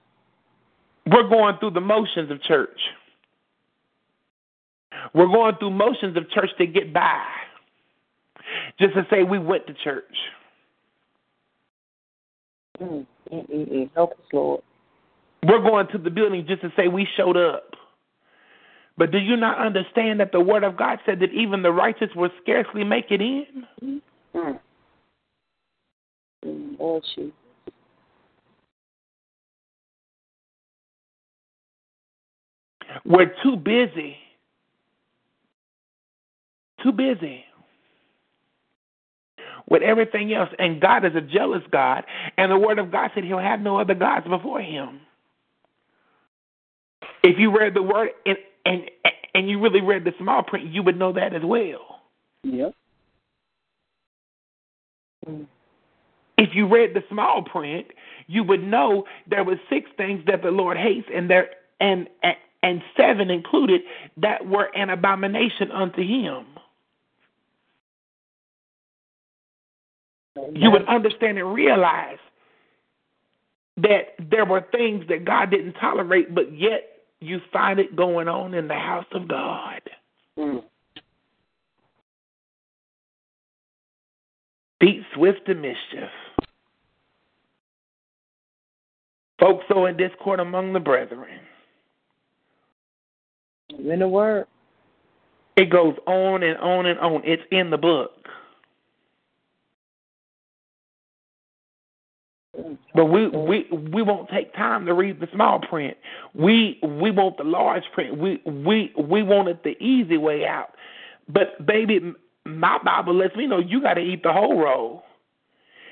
We're 1.05 1.27
going 1.27 1.57
through 1.59 1.71
the 1.71 1.81
motions 1.81 2.31
of 2.31 2.41
church. 2.43 2.79
We're 5.13 5.27
going 5.27 5.55
through 5.57 5.71
motions 5.71 6.15
of 6.15 6.31
church 6.31 6.51
to 6.59 6.65
get 6.65 6.93
by. 6.93 7.25
Just 8.79 8.93
to 8.93 9.05
say 9.09 9.23
we 9.23 9.37
went 9.37 9.67
to 9.67 9.73
church. 9.73 10.15
Mm, 12.82 13.05
mm, 13.32 13.49
mm. 13.49 13.89
Help 13.95 14.11
us, 14.11 14.25
Lord. 14.32 14.61
We're 15.43 15.61
going 15.61 15.88
to 15.91 15.97
the 15.97 16.09
building 16.09 16.45
just 16.47 16.61
to 16.61 16.71
say 16.75 16.88
we 16.88 17.07
showed 17.17 17.38
up. 17.38 17.73
But 18.97 19.11
do 19.11 19.17
you 19.17 19.38
not 19.38 19.65
understand 19.65 20.19
that 20.19 20.32
the 20.34 20.41
Word 20.41 20.63
of 20.63 20.75
God 20.75 20.99
said 21.05 21.19
that 21.21 21.32
even 21.32 21.61
the 21.61 21.71
righteous 21.71 22.09
will 22.15 22.30
scarcely 22.41 22.84
make 22.84 23.05
it 23.09 23.21
in? 23.21 24.01
Mm. 24.36 24.59
Mm, 26.45 27.01
Jesus. 27.15 27.34
We're 33.05 33.34
too 33.43 33.55
busy. 33.55 34.17
Too 36.84 36.91
busy 36.91 37.45
with 39.70 39.82
everything 39.82 40.34
else. 40.34 40.49
And 40.59 40.82
God 40.82 41.05
is 41.05 41.15
a 41.15 41.22
jealous 41.22 41.63
God. 41.72 42.03
And 42.38 42.51
the 42.51 42.57
Word 42.57 42.80
of 42.80 42.91
God 42.91 43.11
said 43.13 43.24
He'll 43.24 43.39
have 43.39 43.61
no 43.61 43.80
other 43.80 43.95
gods 43.95 44.28
before 44.28 44.61
Him. 44.61 45.01
If 47.24 47.38
you 47.38 47.55
read 47.57 47.74
the 47.74 47.84
Word 47.84 48.09
and 48.26 48.38
and 48.65 48.91
and 49.34 49.49
you 49.49 49.59
really 49.61 49.82
read 49.82 50.03
the 50.03 50.13
small 50.20 50.43
print, 50.43 50.67
you 50.67 50.84
would 50.84 50.97
know 50.97 51.13
that 51.13 51.34
as 51.34 51.43
well. 51.43 52.01
Yep. 52.43 52.74
If 56.38 56.55
you 56.55 56.67
read 56.67 56.93
the 56.93 57.03
small 57.09 57.43
print, 57.43 57.88
you 58.28 58.43
would 58.43 58.63
know 58.63 59.03
there 59.30 59.43
were 59.43 59.59
six 59.70 59.89
things 59.97 60.24
that 60.28 60.41
the 60.41 60.51
Lord 60.51 60.78
hates, 60.78 61.07
and 61.13 61.30
there 61.30 61.49
and 61.80 62.07
and, 62.24 62.36
and 62.63 62.82
seven 62.97 63.30
included 63.30 63.82
that 64.17 64.47
were 64.47 64.70
an 64.76 64.89
abomination 64.89 65.72
unto 65.72 66.01
Him. 66.01 66.45
You 70.53 70.71
would 70.71 70.88
understand 70.88 71.38
and 71.38 71.53
realize 71.53 72.17
that 73.77 74.15
there 74.30 74.45
were 74.45 74.65
things 74.71 75.05
that 75.09 75.25
God 75.25 75.51
didn't 75.51 75.73
tolerate, 75.73 76.34
but 76.34 76.57
yet 76.57 76.84
you 77.21 77.39
find 77.51 77.80
it 77.80 77.95
going 77.95 78.27
on 78.27 78.53
in 78.53 78.67
the 78.67 78.73
house 78.75 79.05
of 79.13 79.27
God. 79.27 79.82
mm. 80.38 80.63
Feet 84.80 85.01
swift 85.13 85.45
to 85.45 85.55
mischief. 85.55 86.09
Folks 89.39 89.65
so 89.69 89.86
in 89.86 89.97
discord 89.97 90.39
among 90.39 90.73
the 90.73 90.80
brethren. 90.80 91.39
In 93.77 93.99
the 93.99 94.07
word. 94.07 94.45
It 95.55 95.69
goes 95.69 95.95
on 96.07 96.43
and 96.43 96.57
on 96.59 96.86
and 96.86 96.99
on. 96.99 97.21
It's 97.25 97.43
in 97.51 97.69
the 97.69 97.77
book. 97.77 98.11
But 102.93 103.05
we 103.05 103.28
we 103.28 103.68
we 103.72 104.01
won't 104.01 104.30
take 104.30 104.53
time 104.53 104.86
to 104.86 104.93
read 104.93 105.20
the 105.20 105.28
small 105.34 105.60
print. 105.60 105.97
We 106.34 106.80
we 106.84 107.12
want 107.12 107.38
the 107.38 107.43
large 107.43 107.84
print. 107.93 108.18
We 108.18 108.41
we 108.45 108.93
we 108.97 109.24
want 109.24 109.47
it 109.49 109.64
the 109.64 109.82
easy 109.84 110.18
way 110.18 110.45
out. 110.45 110.72
But 111.28 111.66
baby, 111.66 112.14
my 112.45 112.80
Bible 112.84 113.16
lets 113.16 113.36
me 113.36 113.47
know 113.47 113.60
you 113.60 113.82
got 113.82 113.95
to 113.95 114.01
eat 114.01 114.24
the 114.24 114.34
whole 114.34 114.60
roll. 114.60 115.03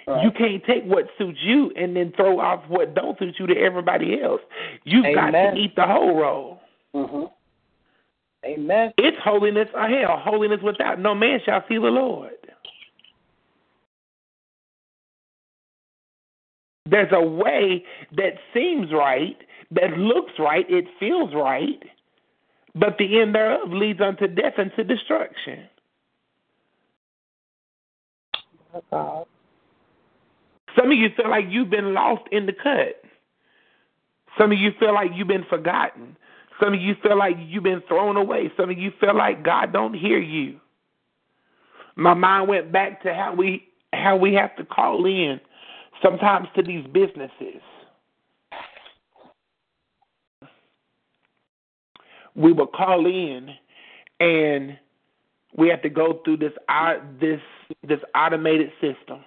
Right. 0.07 0.23
You 0.23 0.31
can't 0.31 0.63
take 0.63 0.85
what 0.85 1.07
suits 1.17 1.39
you 1.41 1.71
and 1.75 1.95
then 1.95 2.13
throw 2.15 2.39
off 2.39 2.63
what 2.69 2.95
don't 2.95 3.19
suit 3.19 3.35
you 3.39 3.47
to 3.47 3.57
everybody 3.57 4.21
else. 4.21 4.41
You've 4.85 5.13
got 5.13 5.31
to 5.31 5.53
eat 5.55 5.75
the 5.75 5.85
whole 5.85 6.17
roll. 6.17 6.61
Mm-hmm. 6.95 7.25
Amen. 8.45 8.93
It's 8.97 9.17
holiness 9.21 9.67
or 9.73 9.87
hell. 9.87 10.17
Holiness 10.17 10.59
without 10.63 10.99
no 10.99 11.13
man 11.13 11.39
shall 11.45 11.63
see 11.67 11.75
the 11.75 11.81
Lord. 11.81 12.31
There's 16.89 17.11
a 17.11 17.21
way 17.21 17.83
that 18.15 18.33
seems 18.53 18.91
right, 18.93 19.37
that 19.71 19.97
looks 19.97 20.33
right, 20.39 20.65
it 20.69 20.85
feels 20.99 21.33
right, 21.33 21.83
but 22.75 22.97
the 22.97 23.19
end 23.19 23.35
thereof 23.35 23.71
leads 23.71 23.99
unto 23.99 24.27
death 24.27 24.53
and 24.57 24.71
to 24.75 24.83
destruction. 24.83 25.67
Some 28.91 30.91
of 30.91 30.97
you 30.97 31.09
feel 31.15 31.29
like 31.29 31.45
you've 31.49 31.69
been 31.69 31.93
lost 31.93 32.23
in 32.31 32.45
the 32.45 32.53
cut. 32.53 33.01
Some 34.37 34.51
of 34.51 34.59
you 34.59 34.71
feel 34.79 34.93
like 34.93 35.11
you've 35.15 35.27
been 35.27 35.45
forgotten. 35.49 36.15
Some 36.59 36.73
of 36.73 36.81
you 36.81 36.95
feel 37.01 37.17
like 37.17 37.35
you've 37.39 37.63
been 37.63 37.81
thrown 37.87 38.17
away. 38.17 38.51
Some 38.55 38.69
of 38.69 38.77
you 38.77 38.91
feel 38.99 39.15
like 39.15 39.43
God 39.43 39.73
don't 39.73 39.93
hear 39.93 40.19
you. 40.19 40.59
My 41.95 42.13
mind 42.13 42.47
went 42.47 42.71
back 42.71 43.01
to 43.03 43.13
how 43.13 43.33
we 43.33 43.63
how 43.93 44.15
we 44.15 44.33
have 44.33 44.55
to 44.57 44.65
call 44.65 45.05
in 45.05 45.39
sometimes 46.01 46.47
to 46.55 46.63
these 46.63 46.85
businesses. 46.87 47.61
We 52.35 52.51
will 52.51 52.67
call 52.67 53.05
in 53.07 53.49
and 54.19 54.77
we 55.55 55.69
have 55.69 55.81
to 55.81 55.89
go 55.89 56.21
through 56.23 56.37
this 56.37 56.53
this 57.19 57.41
this 57.87 57.99
automated 58.15 58.71
system. 58.79 59.23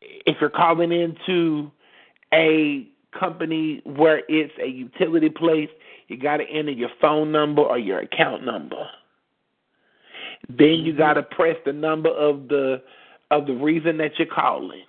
If 0.00 0.36
you're 0.40 0.50
calling 0.50 0.92
into 0.92 1.70
a 2.32 2.88
company 3.18 3.82
where 3.84 4.22
it's 4.28 4.52
a 4.62 4.66
utility 4.66 5.30
place, 5.30 5.68
you 6.08 6.16
got 6.16 6.38
to 6.38 6.44
enter 6.44 6.72
your 6.72 6.90
phone 7.00 7.32
number 7.32 7.62
or 7.62 7.78
your 7.78 8.00
account 8.00 8.44
number. 8.44 8.88
Then 10.48 10.80
you 10.80 10.92
mm-hmm. 10.92 10.98
got 10.98 11.14
to 11.14 11.22
press 11.22 11.56
the 11.64 11.72
number 11.72 12.10
of 12.10 12.48
the 12.48 12.82
of 13.30 13.46
the 13.46 13.54
reason 13.54 13.98
that 13.98 14.12
you're 14.18 14.28
calling. 14.28 14.82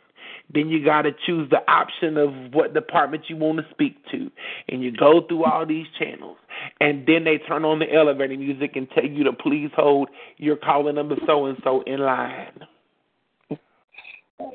Then 0.52 0.70
you 0.70 0.84
got 0.84 1.04
to 1.04 1.12
choose 1.26 1.50
the 1.52 1.60
option 1.72 2.18
of 2.18 2.34
what 2.54 2.74
department 2.74 3.26
you 3.28 3.38
want 3.38 3.60
to 3.60 3.66
speak 3.72 3.98
to. 4.12 4.32
And 4.68 4.82
you 4.82 4.92
go 4.92 5.22
through 5.28 5.46
all 5.46 5.66
these 5.66 5.86
channels. 6.00 6.38
And 6.82 7.06
then 7.06 7.24
they 7.24 7.38
turn 7.38 7.66
on 7.66 7.80
the 7.80 7.94
elevator 7.94 8.36
music 8.36 8.76
and 8.76 8.90
tell 8.90 9.06
you 9.06 9.24
to 9.26 9.34
please 9.34 9.70
hold 9.76 10.10
your 10.38 10.56
calling 10.56 10.96
number 10.96 11.16
so 11.28 11.46
and 11.46 11.58
so 11.64 11.82
in 11.82 12.00
line. 12.00 12.66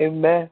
Amen. 0.01 0.51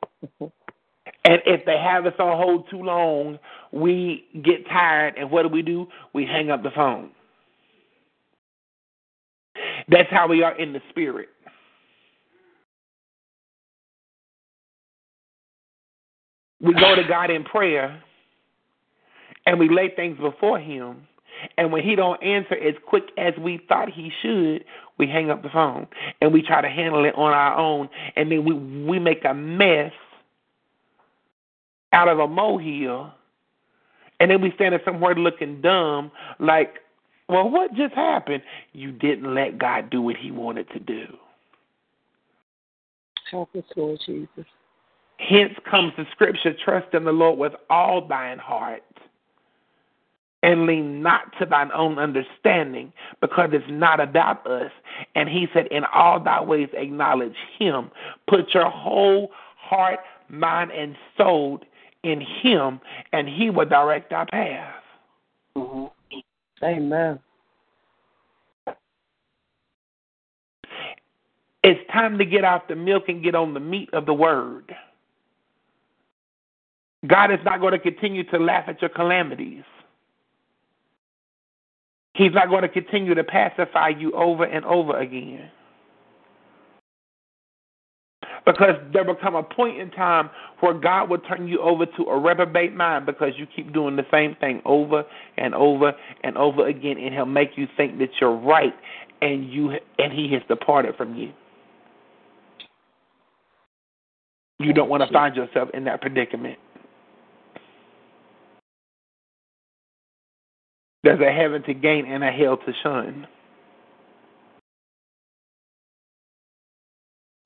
And 1.24 1.40
if 1.46 1.64
they 1.64 1.78
have 1.78 2.06
us 2.06 2.14
on 2.18 2.36
hold 2.36 2.68
too 2.70 2.82
long, 2.82 3.38
we 3.72 4.24
get 4.44 4.66
tired. 4.68 5.14
And 5.18 5.30
what 5.30 5.42
do 5.42 5.48
we 5.48 5.62
do? 5.62 5.86
We 6.12 6.24
hang 6.24 6.50
up 6.50 6.62
the 6.62 6.70
phone. 6.70 7.10
That's 9.88 10.10
how 10.10 10.28
we 10.28 10.42
are 10.42 10.56
in 10.56 10.72
the 10.72 10.80
spirit. 10.90 11.28
We 16.62 16.74
go 16.74 16.94
to 16.94 17.02
God 17.04 17.30
in 17.30 17.44
prayer 17.44 18.02
and 19.46 19.58
we 19.58 19.68
lay 19.68 19.90
things 19.94 20.18
before 20.18 20.58
him 20.58 21.06
and 21.56 21.72
when 21.72 21.82
he 21.82 21.96
don't 21.96 22.22
answer 22.22 22.54
as 22.54 22.74
quick 22.86 23.04
as 23.18 23.34
we 23.38 23.60
thought 23.68 23.88
he 23.88 24.12
should, 24.20 24.64
we 24.98 25.06
hang 25.06 25.30
up 25.30 25.42
the 25.42 25.48
phone 25.48 25.86
and 26.20 26.32
we 26.32 26.42
try 26.42 26.60
to 26.60 26.68
handle 26.68 27.04
it 27.04 27.14
on 27.16 27.32
our 27.32 27.56
own 27.56 27.88
and 28.16 28.30
then 28.30 28.44
we 28.44 28.54
we 28.54 28.98
make 28.98 29.24
a 29.24 29.34
mess 29.34 29.92
out 31.92 32.08
of 32.08 32.18
a 32.18 32.28
molehill 32.28 33.12
and 34.20 34.30
then 34.30 34.40
we 34.40 34.52
standing 34.54 34.80
somewhere 34.84 35.14
looking 35.14 35.60
dumb 35.60 36.10
like 36.38 36.78
well, 37.28 37.48
what 37.48 37.72
just 37.74 37.94
happened? 37.94 38.42
You 38.72 38.92
didn't 38.92 39.34
let 39.34 39.56
God 39.56 39.88
do 39.88 40.02
what 40.02 40.16
He 40.16 40.30
wanted 40.30 40.68
to 40.70 40.78
do. 40.78 41.06
Help 43.30 43.54
us, 43.56 43.64
Lord 43.74 44.00
Jesus. 44.04 44.44
Hence 45.28 45.54
comes 45.70 45.92
the 45.96 46.04
scripture 46.10 46.54
trust 46.64 46.94
in 46.94 47.04
the 47.04 47.12
Lord 47.12 47.38
with 47.38 47.52
all 47.70 48.06
thine 48.06 48.38
heart 48.38 48.82
and 50.42 50.66
lean 50.66 51.00
not 51.00 51.32
to 51.38 51.46
thine 51.46 51.70
own 51.72 51.98
understanding 51.98 52.92
because 53.20 53.50
it's 53.52 53.64
not 53.68 54.00
about 54.00 54.44
us. 54.46 54.72
And 55.14 55.28
he 55.28 55.46
said, 55.54 55.68
In 55.68 55.84
all 55.84 56.18
thy 56.18 56.42
ways 56.42 56.68
acknowledge 56.72 57.36
him. 57.56 57.90
Put 58.28 58.52
your 58.52 58.68
whole 58.68 59.30
heart, 59.56 60.00
mind, 60.28 60.72
and 60.72 60.96
soul 61.16 61.60
in 62.02 62.20
him, 62.20 62.80
and 63.12 63.28
he 63.28 63.48
will 63.48 63.66
direct 63.66 64.12
our 64.12 64.26
path. 64.26 64.74
Mm-hmm. 65.56 66.64
Amen. 66.64 67.20
It's 71.62 71.92
time 71.92 72.18
to 72.18 72.24
get 72.24 72.44
off 72.44 72.66
the 72.68 72.74
milk 72.74 73.04
and 73.06 73.22
get 73.22 73.36
on 73.36 73.54
the 73.54 73.60
meat 73.60 73.90
of 73.92 74.06
the 74.06 74.14
word. 74.14 74.74
God 77.06 77.32
is 77.32 77.40
not 77.44 77.60
going 77.60 77.72
to 77.72 77.78
continue 77.78 78.24
to 78.30 78.38
laugh 78.38 78.64
at 78.68 78.80
your 78.80 78.90
calamities. 78.90 79.64
He's 82.14 82.32
not 82.32 82.48
going 82.48 82.62
to 82.62 82.68
continue 82.68 83.14
to 83.14 83.24
pacify 83.24 83.88
you 83.88 84.12
over 84.12 84.44
and 84.44 84.64
over 84.64 84.98
again. 84.98 85.50
Because 88.44 88.74
there 88.92 89.04
will 89.04 89.14
come 89.14 89.34
a 89.34 89.42
point 89.42 89.80
in 89.80 89.90
time 89.90 90.28
where 90.60 90.74
God 90.74 91.08
will 91.08 91.18
turn 91.18 91.46
you 91.46 91.60
over 91.60 91.86
to 91.86 92.02
a 92.04 92.18
reprobate 92.18 92.74
mind 92.74 93.06
because 93.06 93.32
you 93.36 93.46
keep 93.46 93.72
doing 93.72 93.96
the 93.96 94.06
same 94.10 94.34
thing 94.36 94.60
over 94.64 95.04
and 95.36 95.54
over 95.54 95.92
and 96.24 96.36
over 96.36 96.66
again, 96.66 96.98
and 96.98 97.14
He'll 97.14 97.24
make 97.24 97.56
you 97.56 97.68
think 97.76 97.98
that 97.98 98.10
you're 98.20 98.36
right, 98.36 98.74
and 99.22 99.50
you 99.50 99.72
and 99.98 100.12
He 100.12 100.32
has 100.32 100.42
departed 100.48 100.96
from 100.96 101.14
you. 101.14 101.32
You 104.58 104.72
don't 104.72 104.88
want 104.88 105.02
to 105.04 105.12
find 105.12 105.34
yourself 105.36 105.68
in 105.72 105.84
that 105.84 106.00
predicament. 106.00 106.58
There's 111.02 111.20
a 111.20 111.32
heaven 111.32 111.62
to 111.64 111.74
gain 111.74 112.06
and 112.06 112.22
a 112.24 112.30
hell 112.30 112.56
to 112.56 112.72
shun. 112.82 113.26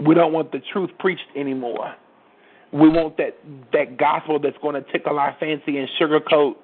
We 0.04 0.14
don't 0.14 0.32
want 0.32 0.52
the 0.52 0.60
truth 0.72 0.90
preached 0.98 1.26
anymore. 1.36 1.94
We 2.72 2.88
want 2.88 3.16
that 3.18 3.38
that 3.72 3.96
gospel 3.96 4.38
that's 4.40 4.56
going 4.60 4.74
to 4.74 4.92
tickle 4.92 5.18
our 5.18 5.36
fancy 5.40 5.78
and 5.78 5.88
sugarcoat 6.00 6.56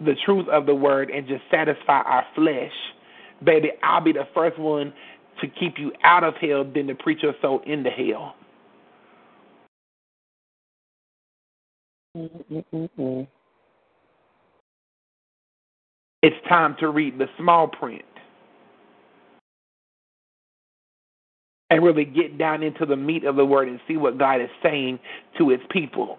the 0.00 0.14
truth 0.24 0.46
of 0.48 0.66
the 0.66 0.74
word 0.74 1.10
and 1.10 1.26
just 1.26 1.42
satisfy 1.50 2.02
our 2.02 2.24
flesh. 2.34 2.72
Baby, 3.44 3.72
I'll 3.82 4.02
be 4.02 4.12
the 4.12 4.28
first 4.34 4.58
one 4.58 4.92
to 5.40 5.48
keep 5.48 5.78
you 5.78 5.92
out 6.04 6.24
of 6.24 6.34
hell 6.40 6.64
than 6.64 6.86
to 6.88 6.94
preach 6.94 7.22
your 7.22 7.34
soul 7.42 7.62
into 7.66 7.90
hell. 7.90 8.34
Mm-mm-mm. 12.16 13.26
It's 16.22 16.36
time 16.48 16.76
to 16.80 16.88
read 16.88 17.18
the 17.18 17.26
small 17.38 17.68
print 17.68 18.02
and 21.70 21.82
really 21.82 22.04
get 22.04 22.38
down 22.38 22.62
into 22.62 22.86
the 22.86 22.96
meat 22.96 23.24
of 23.24 23.36
the 23.36 23.44
word 23.44 23.68
and 23.68 23.78
see 23.86 23.96
what 23.96 24.18
God 24.18 24.40
is 24.40 24.48
saying 24.62 24.98
to 25.38 25.50
his 25.50 25.60
people. 25.70 26.18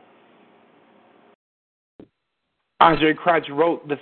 Andraé 2.81 3.15
Crouch 3.15 3.47
wrote 3.51 3.85
the 3.89 3.97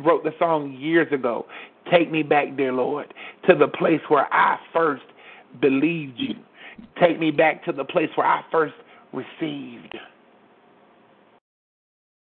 wrote 0.00 0.22
the 0.22 0.34
song 0.38 0.76
years 0.78 1.10
ago. 1.12 1.46
Take 1.90 2.10
me 2.10 2.22
back, 2.22 2.56
dear 2.56 2.72
Lord, 2.72 3.12
to 3.48 3.54
the 3.54 3.68
place 3.68 4.00
where 4.08 4.32
I 4.32 4.58
first 4.72 5.02
believed 5.60 6.18
you. 6.18 6.34
Take 7.00 7.18
me 7.18 7.30
back 7.30 7.64
to 7.64 7.72
the 7.72 7.84
place 7.84 8.10
where 8.14 8.26
I 8.26 8.42
first 8.52 8.74
received 9.14 9.96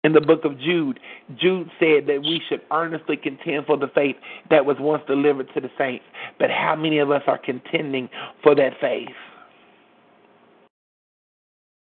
in 0.06 0.12
the 0.12 0.20
book 0.20 0.44
of 0.44 0.58
Jude, 0.60 1.00
Jude 1.36 1.68
said 1.80 2.06
that 2.06 2.20
we 2.22 2.40
should 2.48 2.60
earnestly 2.70 3.16
contend 3.16 3.66
for 3.66 3.76
the 3.76 3.88
faith 3.88 4.14
that 4.50 4.64
was 4.64 4.76
once 4.78 5.02
delivered 5.08 5.48
to 5.54 5.60
the 5.60 5.70
saints. 5.76 6.04
But 6.38 6.48
how 6.48 6.76
many 6.76 6.98
of 6.98 7.10
us 7.10 7.22
are 7.26 7.38
contending 7.38 8.08
for 8.42 8.54
that 8.54 8.74
faith? 8.80 9.08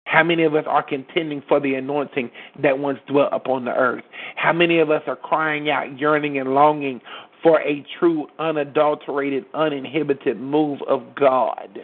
How 0.05 0.23
many 0.23 0.43
of 0.43 0.55
us 0.55 0.65
are 0.67 0.83
contending 0.83 1.41
for 1.47 1.61
the 1.61 1.75
anointing 1.75 2.31
that 2.61 2.77
once 2.77 2.99
dwelt 3.07 3.29
upon 3.31 3.63
the 3.63 3.71
earth? 3.71 4.03
How 4.35 4.51
many 4.51 4.79
of 4.79 4.91
us 4.91 5.03
are 5.07 5.15
crying 5.15 5.69
out, 5.69 5.97
yearning, 5.97 6.37
and 6.37 6.53
longing 6.53 6.99
for 7.41 7.61
a 7.61 7.85
true, 7.97 8.27
unadulterated, 8.37 9.45
uninhibited 9.53 10.37
move 10.37 10.79
of 10.85 11.15
God? 11.15 11.79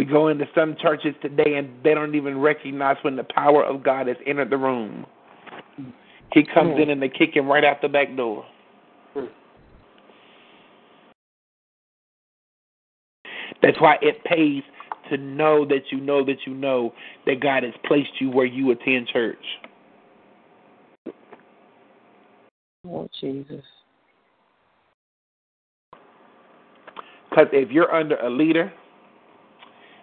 We 0.00 0.06
go 0.06 0.28
into 0.28 0.46
some 0.54 0.76
churches 0.80 1.14
today 1.20 1.56
and 1.56 1.68
they 1.84 1.92
don't 1.92 2.14
even 2.14 2.38
recognize 2.38 2.96
when 3.02 3.16
the 3.16 3.26
power 3.34 3.62
of 3.62 3.82
God 3.82 4.06
has 4.06 4.16
entered 4.26 4.48
the 4.48 4.56
room. 4.56 5.04
He 6.32 6.42
comes 6.42 6.76
hmm. 6.76 6.80
in 6.80 6.88
and 6.88 7.02
they 7.02 7.10
kick 7.10 7.36
him 7.36 7.46
right 7.46 7.62
out 7.62 7.82
the 7.82 7.88
back 7.90 8.16
door. 8.16 8.46
Hmm. 9.12 9.26
That's 13.60 13.78
why 13.78 13.98
it 14.00 14.24
pays 14.24 14.62
to 15.10 15.18
know 15.18 15.66
that 15.66 15.82
you 15.92 16.00
know 16.00 16.24
that 16.24 16.46
you 16.46 16.54
know 16.54 16.94
that 17.26 17.40
God 17.40 17.62
has 17.62 17.74
placed 17.84 18.22
you 18.22 18.30
where 18.30 18.46
you 18.46 18.70
attend 18.70 19.06
church. 19.08 19.36
Oh, 22.88 23.06
Jesus. 23.20 23.64
Because 27.28 27.48
if 27.52 27.70
you're 27.70 27.94
under 27.94 28.16
a 28.16 28.30
leader 28.30 28.72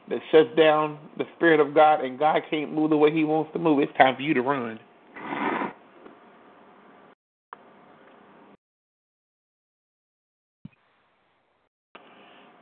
that 0.09 0.19
shuts 0.31 0.55
down 0.57 0.97
the 1.17 1.25
spirit 1.35 1.59
of 1.59 1.73
God 1.73 2.03
and 2.03 2.17
God 2.19 2.41
can't 2.49 2.73
move 2.73 2.89
the 2.89 2.97
way 2.97 3.11
he 3.11 3.23
wants 3.23 3.51
to 3.53 3.59
move, 3.59 3.79
it's 3.79 3.95
time 3.97 4.15
for 4.15 4.21
you 4.21 4.33
to 4.33 4.41
run. 4.41 4.79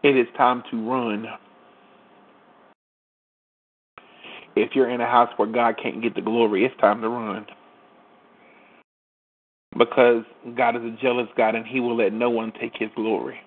It 0.03 0.17
is 0.17 0.27
time 0.37 0.63
to 0.71 0.89
run. 0.89 1.25
If 4.55 4.71
you're 4.75 4.89
in 4.89 5.01
a 5.01 5.05
house 5.05 5.29
where 5.37 5.47
God 5.47 5.75
can't 5.81 6.01
get 6.01 6.15
the 6.15 6.21
glory, 6.21 6.65
it's 6.65 6.79
time 6.79 7.01
to 7.01 7.09
run. 7.09 7.45
Because 9.77 10.23
God 10.55 10.75
is 10.77 10.83
a 10.83 10.95
jealous 11.01 11.27
God 11.35 11.55
and 11.55 11.65
He 11.65 11.79
will 11.79 11.97
let 11.97 12.13
no 12.13 12.29
one 12.29 12.53
take 12.59 12.73
His 12.77 12.89
glory. 12.95 13.37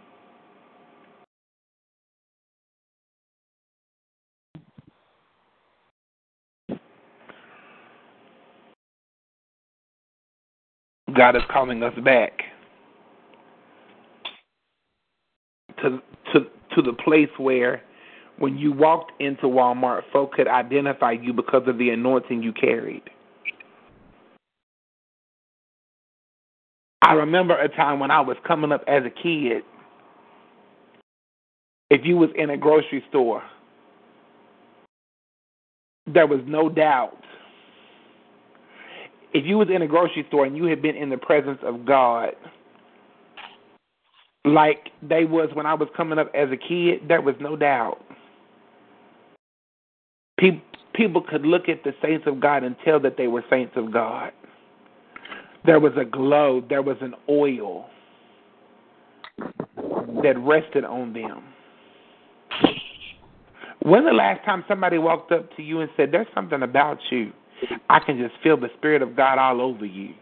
God 11.18 11.36
is 11.36 11.42
calling 11.50 11.82
us 11.82 11.94
back 12.04 12.32
to 15.82 16.00
to 16.32 16.40
to 16.76 16.82
the 16.82 16.92
place 16.92 17.28
where 17.38 17.82
when 18.38 18.56
you 18.56 18.72
walked 18.72 19.12
into 19.20 19.44
Walmart, 19.46 20.02
folk 20.12 20.32
could 20.34 20.46
identify 20.48 21.12
you 21.12 21.32
because 21.32 21.64
of 21.66 21.76
the 21.78 21.90
anointing 21.90 22.42
you 22.42 22.52
carried. 22.52 23.02
I 27.02 27.14
remember 27.14 27.58
a 27.58 27.68
time 27.68 28.00
when 28.00 28.12
I 28.12 28.20
was 28.20 28.36
coming 28.46 28.70
up 28.70 28.84
as 28.86 29.02
a 29.04 29.10
kid. 29.10 29.64
If 31.90 32.02
you 32.04 32.16
was 32.16 32.30
in 32.36 32.50
a 32.50 32.56
grocery 32.56 33.04
store, 33.08 33.42
there 36.06 36.26
was 36.28 36.40
no 36.46 36.68
doubt. 36.68 37.18
If 39.32 39.44
you 39.44 39.58
was 39.58 39.68
in 39.74 39.82
a 39.82 39.86
grocery 39.86 40.24
store 40.28 40.46
and 40.46 40.56
you 40.56 40.64
had 40.64 40.80
been 40.80 40.96
in 40.96 41.10
the 41.10 41.18
presence 41.18 41.58
of 41.62 41.84
God, 41.84 42.30
like 44.44 44.88
they 45.02 45.24
was 45.24 45.50
when 45.54 45.66
I 45.66 45.74
was 45.74 45.88
coming 45.96 46.18
up 46.18 46.30
as 46.34 46.48
a 46.50 46.56
kid, 46.56 47.08
there 47.08 47.20
was 47.20 47.34
no 47.40 47.56
doubt. 47.56 48.02
People 50.38 50.62
people 50.94 51.22
could 51.22 51.46
look 51.46 51.68
at 51.68 51.84
the 51.84 51.92
saints 52.02 52.26
of 52.26 52.40
God 52.40 52.64
and 52.64 52.74
tell 52.84 52.98
that 53.00 53.16
they 53.16 53.28
were 53.28 53.44
saints 53.48 53.72
of 53.76 53.92
God. 53.92 54.32
There 55.64 55.78
was 55.78 55.92
a 55.96 56.04
glow, 56.04 56.62
there 56.68 56.82
was 56.82 56.96
an 57.00 57.14
oil 57.28 57.86
that 60.22 60.34
rested 60.38 60.84
on 60.84 61.12
them. 61.12 61.44
When 63.82 64.04
the 64.04 64.12
last 64.12 64.44
time 64.44 64.64
somebody 64.66 64.98
walked 64.98 65.30
up 65.30 65.54
to 65.56 65.62
you 65.62 65.80
and 65.80 65.90
said, 65.96 66.10
There's 66.10 66.26
something 66.34 66.62
about 66.62 66.98
you? 67.10 67.32
I 67.88 67.98
can 68.00 68.18
just 68.18 68.34
feel 68.42 68.56
the 68.56 68.68
Spirit 68.76 69.02
of 69.02 69.16
God 69.16 69.38
all 69.38 69.60
over 69.60 69.84
you. 69.84 70.14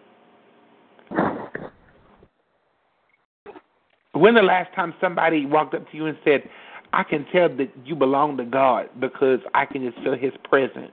When 4.13 4.35
the 4.35 4.43
last 4.43 4.75
time 4.75 4.95
somebody 5.01 5.45
walked 5.45 5.75
up 5.75 5.91
to 5.91 5.97
you 5.97 6.07
and 6.07 6.17
said, 6.25 6.49
I 6.93 7.03
can 7.03 7.27
tell 7.33 7.49
that 7.57 7.71
you 7.85 7.95
belong 7.95 8.37
to 8.39 8.45
God 8.45 8.89
because 8.99 9.41
I 9.55 9.67
can 9.67 9.83
just 9.83 10.03
feel 10.03 10.17
His 10.17 10.33
presence. 10.49 10.93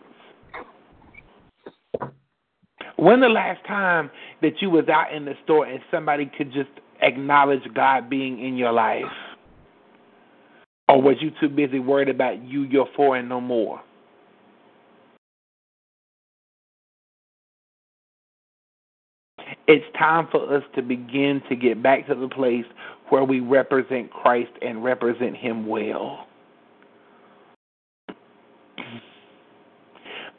When 2.97 3.21
the 3.21 3.29
last 3.29 3.65
time 3.65 4.11
that 4.41 4.61
you 4.61 4.69
was 4.69 4.87
out 4.89 5.13
in 5.13 5.25
the 5.25 5.33
store 5.43 5.65
and 5.65 5.79
somebody 5.89 6.29
could 6.37 6.51
just 6.51 6.69
acknowledge 7.01 7.61
God 7.73 8.09
being 8.09 8.43
in 8.45 8.57
your 8.57 8.71
life? 8.71 9.03
Or 10.89 11.01
was 11.01 11.15
you 11.21 11.31
too 11.39 11.49
busy 11.49 11.79
worried 11.79 12.09
about 12.09 12.43
you, 12.43 12.63
your 12.63 12.87
four, 12.95 13.15
and 13.15 13.29
no 13.29 13.39
more? 13.39 13.81
It's 19.67 19.85
time 19.97 20.27
for 20.31 20.55
us 20.55 20.63
to 20.75 20.81
begin 20.81 21.41
to 21.49 21.55
get 21.55 21.81
back 21.81 22.07
to 22.07 22.15
the 22.15 22.27
place 22.27 22.65
where 23.09 23.23
we 23.23 23.39
represent 23.39 24.11
Christ 24.11 24.51
and 24.61 24.83
represent 24.83 25.37
Him 25.37 25.67
well. 25.67 26.27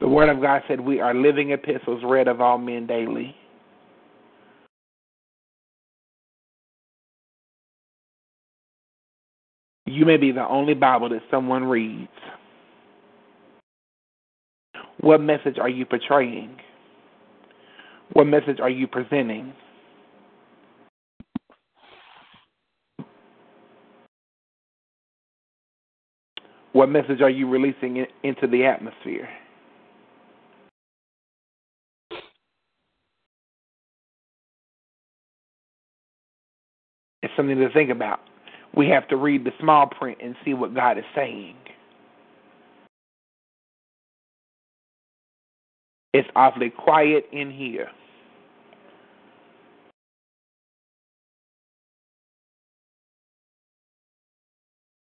The 0.01 0.09
Word 0.09 0.29
of 0.29 0.43
God 0.43 0.63
said 0.69 0.81
we 0.81 1.01
are 1.01 1.15
living 1.15 1.53
epistles 1.53 2.03
read 2.05 2.29
of 2.29 2.41
all 2.41 2.59
men 2.59 2.87
daily. 2.87 3.35
You 9.87 10.05
may 10.05 10.17
be 10.17 10.33
the 10.33 10.47
only 10.47 10.75
Bible 10.75 11.09
that 11.11 11.23
someone 11.31 11.65
reads. 11.65 12.09
What 15.01 15.21
message 15.21 15.59
are 15.59 15.69
you 15.69 15.87
portraying? 15.87 16.57
What 18.13 18.27
message 18.27 18.61
are 18.61 18.71
you 18.71 18.87
presenting? 18.87 19.53
What 26.73 26.89
message 26.91 27.21
are 27.21 27.31
you 27.31 27.49
releasing 27.49 28.05
into 28.23 28.47
the 28.47 28.65
atmosphere? 28.67 29.29
It's 37.23 37.33
something 37.37 37.59
to 37.59 37.73
think 37.73 37.91
about. 37.91 38.21
We 38.77 38.89
have 38.89 39.09
to 39.09 39.17
read 39.17 39.45
the 39.45 39.53
small 39.61 39.87
print 39.87 40.19
and 40.23 40.37
see 40.45 40.55
what 40.55 40.75
God 40.75 40.99
is 40.99 41.05
saying. 41.15 41.57
It's 46.15 46.29
awfully 46.37 46.71
quiet 46.71 47.27
in 47.33 47.51
here. 47.51 47.89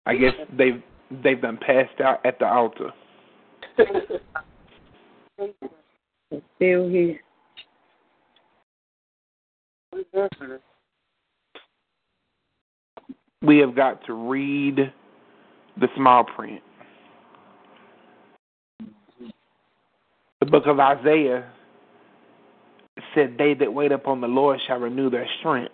I 0.05 0.15
guess 0.17 0.35
they've 0.59 0.83
they've 1.23 1.41
been 1.41 1.57
passed 1.57 2.03
out 2.05 2.25
at 2.27 2.39
the 2.39 2.47
altar. 2.47 2.91
Still 6.57 6.89
here. 6.91 7.21
We 13.41 13.59
have 13.59 13.75
got 13.75 14.05
to 14.05 14.13
read 14.13 14.93
the 15.81 15.89
small 15.97 16.25
print. 16.25 16.61
The 20.41 20.47
book 20.47 20.65
of 20.67 20.81
Isaiah 20.81 21.47
said, 23.15 23.37
They 23.39 23.55
that 23.55 23.73
wait 23.73 23.93
upon 23.93 24.21
the 24.21 24.27
Lord 24.27 24.59
shall 24.67 24.79
renew 24.79 25.11
their 25.11 25.27
strength. 25.39 25.73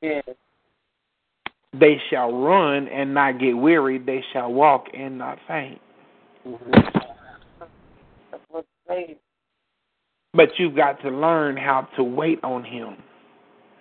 Yes. 0.00 0.24
They 1.72 2.00
shall 2.10 2.32
run 2.32 2.88
and 2.88 3.14
not 3.14 3.38
get 3.38 3.52
weary. 3.52 3.98
They 3.98 4.24
shall 4.32 4.52
walk 4.52 4.86
and 4.94 5.18
not 5.18 5.38
faint. 5.46 5.80
But 10.32 10.48
you've 10.58 10.76
got 10.76 11.00
to 11.02 11.10
learn 11.10 11.56
how 11.56 11.88
to 11.96 12.04
wait 12.04 12.42
on 12.42 12.64
Him. 12.64 12.96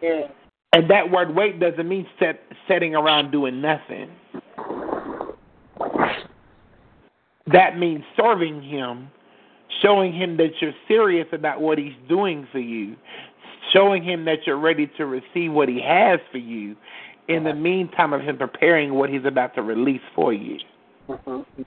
Yeah. 0.01 0.27
And 0.73 0.89
that 0.89 1.09
word 1.09 1.35
wait 1.35 1.59
doesn't 1.59 1.87
mean 1.87 2.05
set, 2.19 2.41
setting 2.67 2.95
around 2.95 3.31
doing 3.31 3.61
nothing. 3.61 4.09
That 7.51 7.77
means 7.77 8.03
serving 8.19 8.61
Him, 8.63 9.09
showing 9.81 10.13
Him 10.13 10.37
that 10.37 10.51
you're 10.61 10.73
serious 10.87 11.27
about 11.31 11.61
what 11.61 11.77
He's 11.77 11.93
doing 12.07 12.47
for 12.51 12.59
you, 12.59 12.95
showing 13.73 14.03
Him 14.03 14.25
that 14.25 14.39
you're 14.45 14.59
ready 14.59 14.87
to 14.97 15.05
receive 15.05 15.51
what 15.51 15.69
He 15.69 15.81
has 15.85 16.19
for 16.31 16.37
you, 16.37 16.75
in 17.27 17.43
the 17.43 17.53
meantime 17.53 18.13
of 18.13 18.21
Him 18.21 18.37
preparing 18.37 18.93
what 18.93 19.09
He's 19.09 19.25
about 19.25 19.55
to 19.55 19.61
release 19.61 20.01
for 20.15 20.33
you. 20.33 20.57
Mm-hmm. 21.07 21.63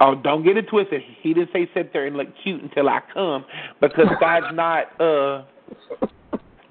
Oh, 0.00 0.14
don't 0.14 0.44
get 0.44 0.58
it 0.58 0.68
twisted. 0.68 1.00
He 1.22 1.32
didn't 1.32 1.50
say 1.52 1.70
sit 1.72 1.92
there 1.92 2.06
and 2.06 2.16
look 2.16 2.28
cute 2.42 2.62
until 2.62 2.88
I 2.88 3.00
come, 3.14 3.46
because 3.80 4.06
God's 4.20 4.54
not 4.54 5.00
uh 5.00 5.44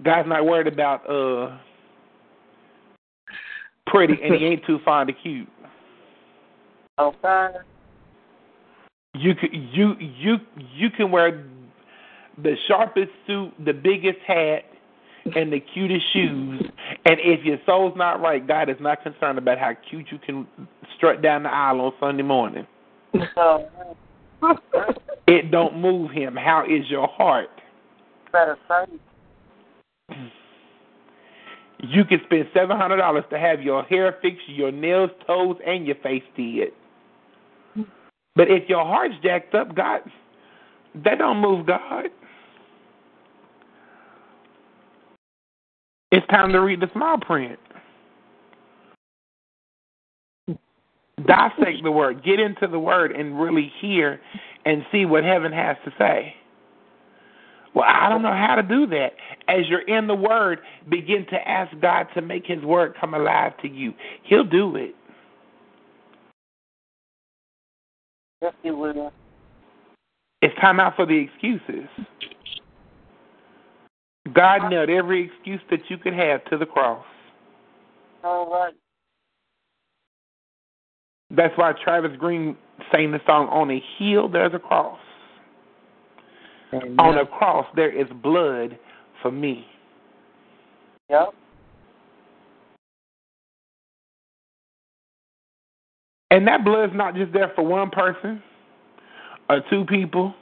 God's 0.03 0.29
not 0.29 0.45
worried 0.45 0.67
about 0.67 1.09
uh 1.09 1.57
pretty, 3.87 4.13
and 4.21 4.35
He 4.35 4.45
ain't 4.45 4.65
too 4.65 4.79
fond 4.85 5.09
of 5.09 5.15
cute. 5.23 5.49
Okay. 6.99 7.47
You 9.17 9.33
can 9.35 9.49
you 9.71 9.93
you 9.99 10.35
you 10.73 10.89
can 10.89 11.09
wear 11.11 11.43
the 12.41 12.55
sharpest 12.67 13.11
suit, 13.25 13.53
the 13.63 13.71
biggest 13.71 14.19
hat, 14.27 14.65
and 15.35 15.51
the 15.51 15.59
cutest 15.59 16.05
shoes, 16.11 16.61
and 17.05 17.17
if 17.19 17.45
your 17.45 17.57
soul's 17.65 17.95
not 17.95 18.21
right, 18.21 18.45
God 18.45 18.69
is 18.69 18.75
not 18.79 19.01
concerned 19.03 19.37
about 19.37 19.57
how 19.57 19.71
cute 19.89 20.07
you 20.11 20.19
can 20.19 20.45
strut 20.97 21.21
down 21.21 21.43
the 21.43 21.49
aisle 21.49 21.79
on 21.81 21.93
Sunday 21.99 22.23
morning. 22.23 22.67
it 25.27 25.49
don't 25.49 25.79
move 25.79 26.11
him. 26.11 26.35
How 26.35 26.65
is 26.65 26.89
your 26.89 27.07
heart? 27.07 27.49
Better 28.31 28.57
say. 28.67 28.85
You 31.79 32.03
can 32.03 32.19
spend 32.25 32.47
seven 32.53 32.77
hundred 32.77 32.97
dollars 32.97 33.23
to 33.29 33.39
have 33.39 33.61
your 33.61 33.83
hair 33.83 34.17
fixed, 34.21 34.47
your 34.47 34.71
nails, 34.71 35.11
toes, 35.25 35.57
and 35.65 35.85
your 35.85 35.95
face 36.03 36.23
did. 36.35 36.69
But 38.35 38.49
if 38.49 38.67
your 38.69 38.83
heart's 38.85 39.15
jacked 39.23 39.55
up, 39.55 39.75
God, 39.75 40.01
that 41.03 41.17
don't 41.17 41.37
move 41.37 41.65
God. 41.65 42.05
It's 46.11 46.25
time 46.27 46.51
to 46.53 46.59
read 46.59 46.79
the 46.79 46.89
small 46.93 47.17
print. 47.17 47.59
Dissect 51.25 51.83
the 51.83 51.91
word, 51.91 52.23
get 52.23 52.39
into 52.39 52.67
the 52.67 52.79
word, 52.79 53.11
and 53.11 53.39
really 53.39 53.71
hear 53.81 54.19
and 54.65 54.85
see 54.91 55.05
what 55.05 55.23
heaven 55.23 55.51
has 55.51 55.77
to 55.85 55.91
say. 55.97 56.35
Well, 57.75 57.85
I 57.87 58.09
don't 58.09 58.21
know 58.21 58.33
how 58.33 58.55
to 58.55 58.63
do 58.63 58.87
that. 58.87 59.13
As 59.49 59.67
you're 59.67 59.81
in 59.81 60.07
the 60.07 60.15
Word, 60.15 60.59
begin 60.89 61.25
to 61.29 61.47
ask 61.47 61.77
God 61.81 62.07
to 62.15 62.21
make 62.21 62.45
His 62.47 62.63
Word 62.63 62.95
come 62.99 63.13
alive 63.13 63.51
to 63.61 63.67
you. 63.69 63.93
He'll 64.23 64.45
do 64.45 64.77
it. 64.77 64.95
Yes, 68.45 68.53
He 68.61 68.69
will. 68.69 69.11
It's 70.43 70.53
time 70.61 70.79
out 70.79 70.95
for 70.95 71.07
the 71.07 71.17
excuses. 71.17 71.89
God 74.31 74.69
nailed 74.69 74.91
every 74.91 75.25
excuse 75.25 75.61
that 75.71 75.79
you 75.89 75.97
could 75.97 76.13
have 76.13 76.45
to 76.45 76.57
the 76.57 76.67
cross. 76.67 77.03
All 78.23 78.51
right. 78.51 78.73
That's 81.31 81.57
why 81.57 81.73
Travis 81.83 82.11
Greene 82.19 82.55
sang 82.91 83.11
the 83.11 83.19
song, 83.25 83.47
On 83.47 83.71
a 83.71 83.81
Hill 83.97 84.29
There's 84.29 84.53
a 84.53 84.59
Cross. 84.59 84.99
Amen. 86.71 86.95
On 86.99 87.17
a 87.17 87.25
cross 87.25 87.65
there 87.75 87.91
is 87.91 88.07
blood 88.21 88.77
for 89.23 89.31
me. 89.31 89.65
Yep. 91.09 91.33
And 96.35 96.45
that 96.49 96.65
blood's 96.65 96.91
not 96.93 97.15
just 97.15 97.31
there 97.31 97.53
for 97.55 97.65
one 97.65 97.89
person 97.89 98.43
or 99.47 99.61
two 99.69 99.85
people. 99.85 100.35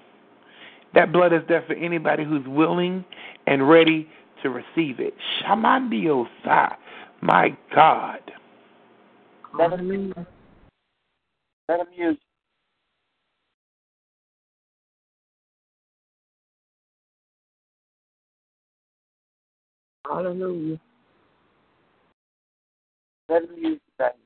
That 0.95 1.13
blood 1.13 1.33
is 1.33 1.41
there 1.47 1.63
for 1.67 1.73
anybody 1.73 2.23
who's 2.23 2.47
willing 2.47 3.05
and 3.45 3.69
ready 3.69 4.09
to 4.41 4.49
receive 4.49 4.99
it. 4.99 5.13
Shamandiosa. 5.39 6.77
My 7.21 7.55
God. 7.75 8.21
Let 9.55 9.73
him 9.73 9.87
use. 9.87 10.13
Let 11.69 11.81
him 11.81 11.87
use. 11.95 12.17
Hallelujah. 20.07 20.79
Let 23.29 23.43
him 23.43 23.49
use. 23.57 23.79
Baby. 23.99 24.22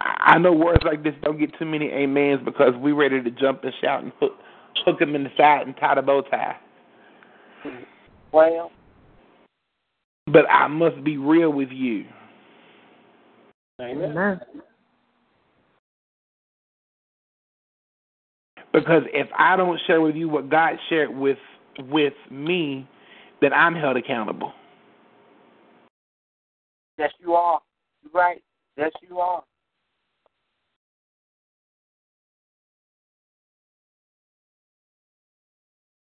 I 0.00 0.38
know 0.38 0.52
words 0.52 0.82
like 0.84 1.02
this 1.02 1.14
don't 1.22 1.38
get 1.38 1.56
too 1.58 1.64
many 1.64 1.92
amens 1.92 2.40
because 2.44 2.74
we 2.76 2.92
ready 2.92 3.22
to 3.22 3.30
jump 3.30 3.64
and 3.64 3.72
shout 3.80 4.02
and 4.02 4.12
hook, 4.20 4.32
hook 4.84 5.00
him 5.00 5.14
in 5.14 5.24
the 5.24 5.30
side 5.36 5.66
and 5.66 5.76
tie 5.76 5.94
the 5.94 6.02
bow 6.02 6.22
tie. 6.22 6.56
Well, 8.32 8.70
But 10.26 10.48
I 10.50 10.68
must 10.68 11.02
be 11.02 11.16
real 11.16 11.50
with 11.50 11.70
you. 11.70 12.04
Amen. 13.80 14.40
Because 18.72 19.02
if 19.12 19.28
I 19.36 19.56
don't 19.56 19.80
share 19.86 20.00
with 20.00 20.14
you 20.14 20.28
what 20.28 20.50
God 20.50 20.74
shared 20.88 21.10
with 21.16 21.38
with 21.78 22.14
me, 22.30 22.88
then 23.40 23.52
I'm 23.52 23.74
held 23.74 23.96
accountable. 23.96 24.52
yes, 26.98 27.10
you 27.20 27.34
are. 27.34 27.60
You're 28.02 28.12
right. 28.12 28.42
Yes, 28.76 28.90
you 29.08 29.18
are. 29.18 29.42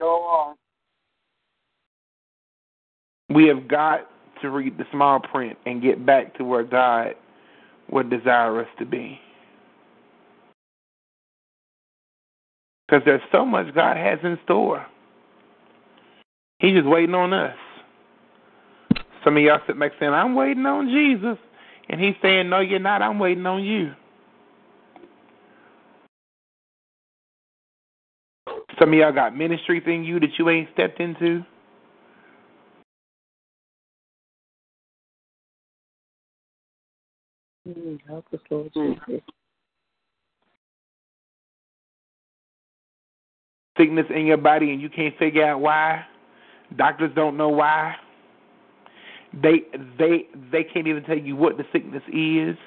Go 0.05 0.21
on. 0.21 0.55
We 3.33 3.47
have 3.47 3.67
got 3.67 4.01
to 4.43 4.51
read 4.51 4.77
the 4.77 4.85
small 4.91 5.19
print 5.19 5.57
and 5.65 5.81
get 5.81 6.05
back 6.05 6.37
to 6.37 6.43
where 6.43 6.61
God 6.61 7.15
would 7.89 8.11
desire 8.11 8.61
us 8.61 8.67
to 8.77 8.85
be. 8.85 9.19
Because 12.87 13.01
there's 13.03 13.21
so 13.31 13.43
much 13.47 13.73
God 13.73 13.97
has 13.97 14.19
in 14.21 14.37
store. 14.43 14.85
He's 16.59 16.75
just 16.75 16.87
waiting 16.87 17.15
on 17.15 17.33
us. 17.33 17.57
Some 19.23 19.37
of 19.37 19.41
y'all 19.41 19.59
sit 19.65 19.79
back 19.79 19.93
saying, 19.99 20.13
I'm 20.13 20.35
waiting 20.35 20.67
on 20.67 20.87
Jesus. 20.87 21.39
And 21.89 21.99
he's 21.99 22.13
saying, 22.21 22.47
No, 22.47 22.59
you're 22.59 22.77
not. 22.77 23.01
I'm 23.01 23.17
waiting 23.17 23.47
on 23.47 23.63
you. 23.63 23.91
Some 28.79 28.89
of 28.93 28.99
y'all 28.99 29.11
got 29.13 29.35
ministries 29.35 29.83
in 29.87 30.03
you 30.03 30.19
that 30.19 30.37
you 30.37 30.49
ain't 30.49 30.69
stepped 30.73 30.99
into. 30.99 31.43
Mm, 37.67 37.99
Help 38.07 38.25
us, 38.33 38.39
Lord 38.49 38.71
Jesus. 38.73 39.21
Sickness 43.77 44.05
in 44.13 44.25
your 44.25 44.37
body 44.37 44.71
and 44.71 44.81
you 44.81 44.89
can't 44.89 45.17
figure 45.17 45.45
out 45.45 45.61
why. 45.61 46.05
Doctors 46.77 47.11
don't 47.15 47.37
know 47.37 47.49
why. 47.49 47.95
They 49.33 49.63
they 49.99 50.27
they 50.51 50.63
can't 50.63 50.87
even 50.87 51.03
tell 51.03 51.17
you 51.17 51.35
what 51.35 51.57
the 51.57 51.65
sickness 51.73 52.03
is. 52.07 52.57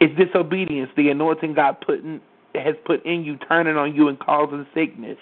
It's 0.00 0.14
disobedience. 0.18 0.90
The 0.96 1.10
anointing 1.10 1.54
God 1.54 1.76
put 1.86 2.00
in, 2.02 2.20
has 2.54 2.74
put 2.84 3.04
in 3.04 3.24
you, 3.24 3.36
turning 3.48 3.76
on 3.76 3.94
you 3.94 4.08
and 4.08 4.18
causing 4.18 4.66
sickness 4.74 5.18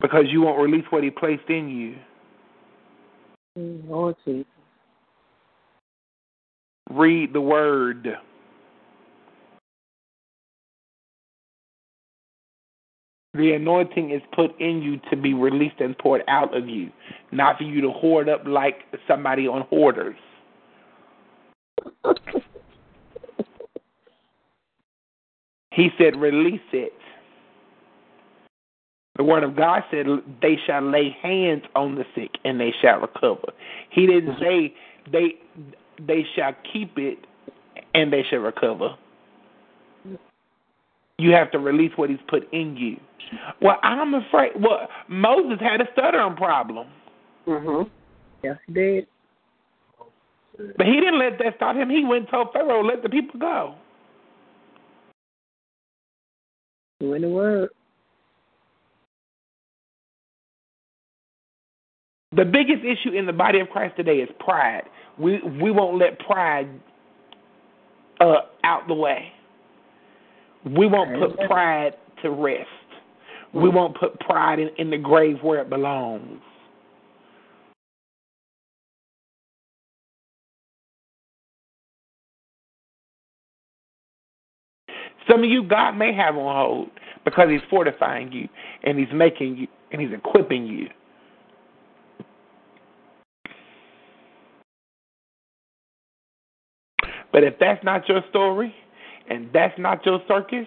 because 0.00 0.24
you 0.28 0.42
won't 0.42 0.60
release 0.60 0.84
what 0.90 1.04
He 1.04 1.10
placed 1.10 1.48
in 1.48 1.68
you. 1.68 1.96
Lord 3.56 4.16
Jesus. 4.24 4.46
Read 6.90 7.32
the 7.32 7.40
Word. 7.40 8.08
The 13.34 13.52
anointing 13.52 14.10
is 14.10 14.22
put 14.34 14.60
in 14.60 14.82
you 14.82 15.00
to 15.08 15.16
be 15.16 15.34
released 15.34 15.78
and 15.78 15.96
poured 15.96 16.22
out 16.26 16.56
of 16.56 16.68
you, 16.68 16.90
not 17.30 17.58
for 17.58 17.64
you 17.64 17.80
to 17.82 17.90
hoard 17.90 18.28
up 18.28 18.42
like 18.44 18.78
somebody 19.06 19.46
on 19.46 19.62
hoarders. 19.70 20.16
He 25.72 25.90
said, 25.98 26.16
release 26.16 26.60
it. 26.72 26.92
The 29.16 29.24
word 29.24 29.44
of 29.44 29.54
God 29.56 29.82
said, 29.90 30.06
they 30.40 30.56
shall 30.66 30.82
lay 30.82 31.14
hands 31.22 31.62
on 31.74 31.94
the 31.94 32.04
sick 32.14 32.30
and 32.44 32.58
they 32.60 32.72
shall 32.80 33.00
recover. 33.00 33.52
He 33.90 34.06
didn't 34.06 34.38
say 34.40 34.74
they 35.12 35.34
they 36.06 36.24
shall 36.34 36.54
keep 36.72 36.96
it 36.96 37.18
and 37.94 38.12
they 38.12 38.22
shall 38.30 38.38
recover. 38.38 38.96
You 41.18 41.32
have 41.32 41.50
to 41.50 41.58
release 41.58 41.92
what 41.96 42.08
he's 42.08 42.18
put 42.28 42.50
in 42.52 42.76
you. 42.78 42.96
Well, 43.60 43.78
I'm 43.82 44.14
afraid. 44.14 44.52
Well, 44.58 44.88
Moses 45.08 45.58
had 45.60 45.80
a 45.82 45.84
stuttering 45.92 46.36
problem, 46.36 46.88
Mm-hmm. 47.46 47.88
Yes, 48.42 48.56
he 48.66 48.72
did. 48.72 49.06
but 50.76 50.86
he 50.86 50.94
didn't 50.94 51.18
let 51.18 51.38
that 51.38 51.56
stop 51.56 51.76
him. 51.76 51.90
He 51.90 52.04
went 52.04 52.22
and 52.22 52.30
told 52.30 52.52
Pharaoh, 52.52 52.82
let 52.82 53.02
the 53.02 53.08
people 53.08 53.38
go. 53.38 53.74
You 57.00 57.14
in 57.14 57.22
the 57.22 57.28
word. 57.28 57.70
The 62.36 62.44
biggest 62.44 62.84
issue 62.84 63.16
in 63.16 63.26
the 63.26 63.32
body 63.32 63.58
of 63.58 63.68
Christ 63.70 63.96
today 63.96 64.18
is 64.18 64.28
pride. 64.38 64.82
We 65.18 65.40
we 65.60 65.70
won't 65.70 65.98
let 65.98 66.18
pride 66.20 66.68
uh, 68.20 68.42
out 68.62 68.86
the 68.86 68.94
way. 68.94 69.32
We 70.64 70.86
won't 70.86 71.18
put 71.18 71.48
pride 71.48 71.94
to 72.22 72.30
rest. 72.30 72.68
We 73.52 73.68
won't 73.68 73.98
put 73.98 74.20
pride 74.20 74.58
in, 74.60 74.68
in 74.78 74.90
the 74.90 74.98
grave 74.98 75.36
where 75.42 75.60
it 75.60 75.70
belongs. 75.70 76.40
Some 85.30 85.44
of 85.44 85.50
you 85.50 85.62
God 85.62 85.92
may 85.92 86.12
have 86.14 86.36
on 86.36 86.56
hold 86.56 86.90
because 87.24 87.48
He's 87.50 87.60
fortifying 87.70 88.32
you 88.32 88.48
and 88.82 88.98
He's 88.98 89.12
making 89.14 89.56
you 89.56 89.66
and 89.92 90.00
He's 90.00 90.12
equipping 90.12 90.66
you. 90.66 90.88
But 97.32 97.44
if 97.44 97.54
that's 97.60 97.82
not 97.84 98.08
your 98.08 98.22
story 98.30 98.74
and 99.28 99.48
that's 99.52 99.78
not 99.78 100.04
your 100.04 100.20
circus, 100.26 100.66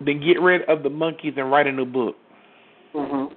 then 0.00 0.20
get 0.20 0.40
rid 0.40 0.62
of 0.62 0.82
the 0.82 0.88
monkeys 0.88 1.34
and 1.36 1.50
write 1.50 1.66
a 1.66 1.72
new 1.72 1.84
book. 1.84 2.16
Mm-hmm. 2.94 3.34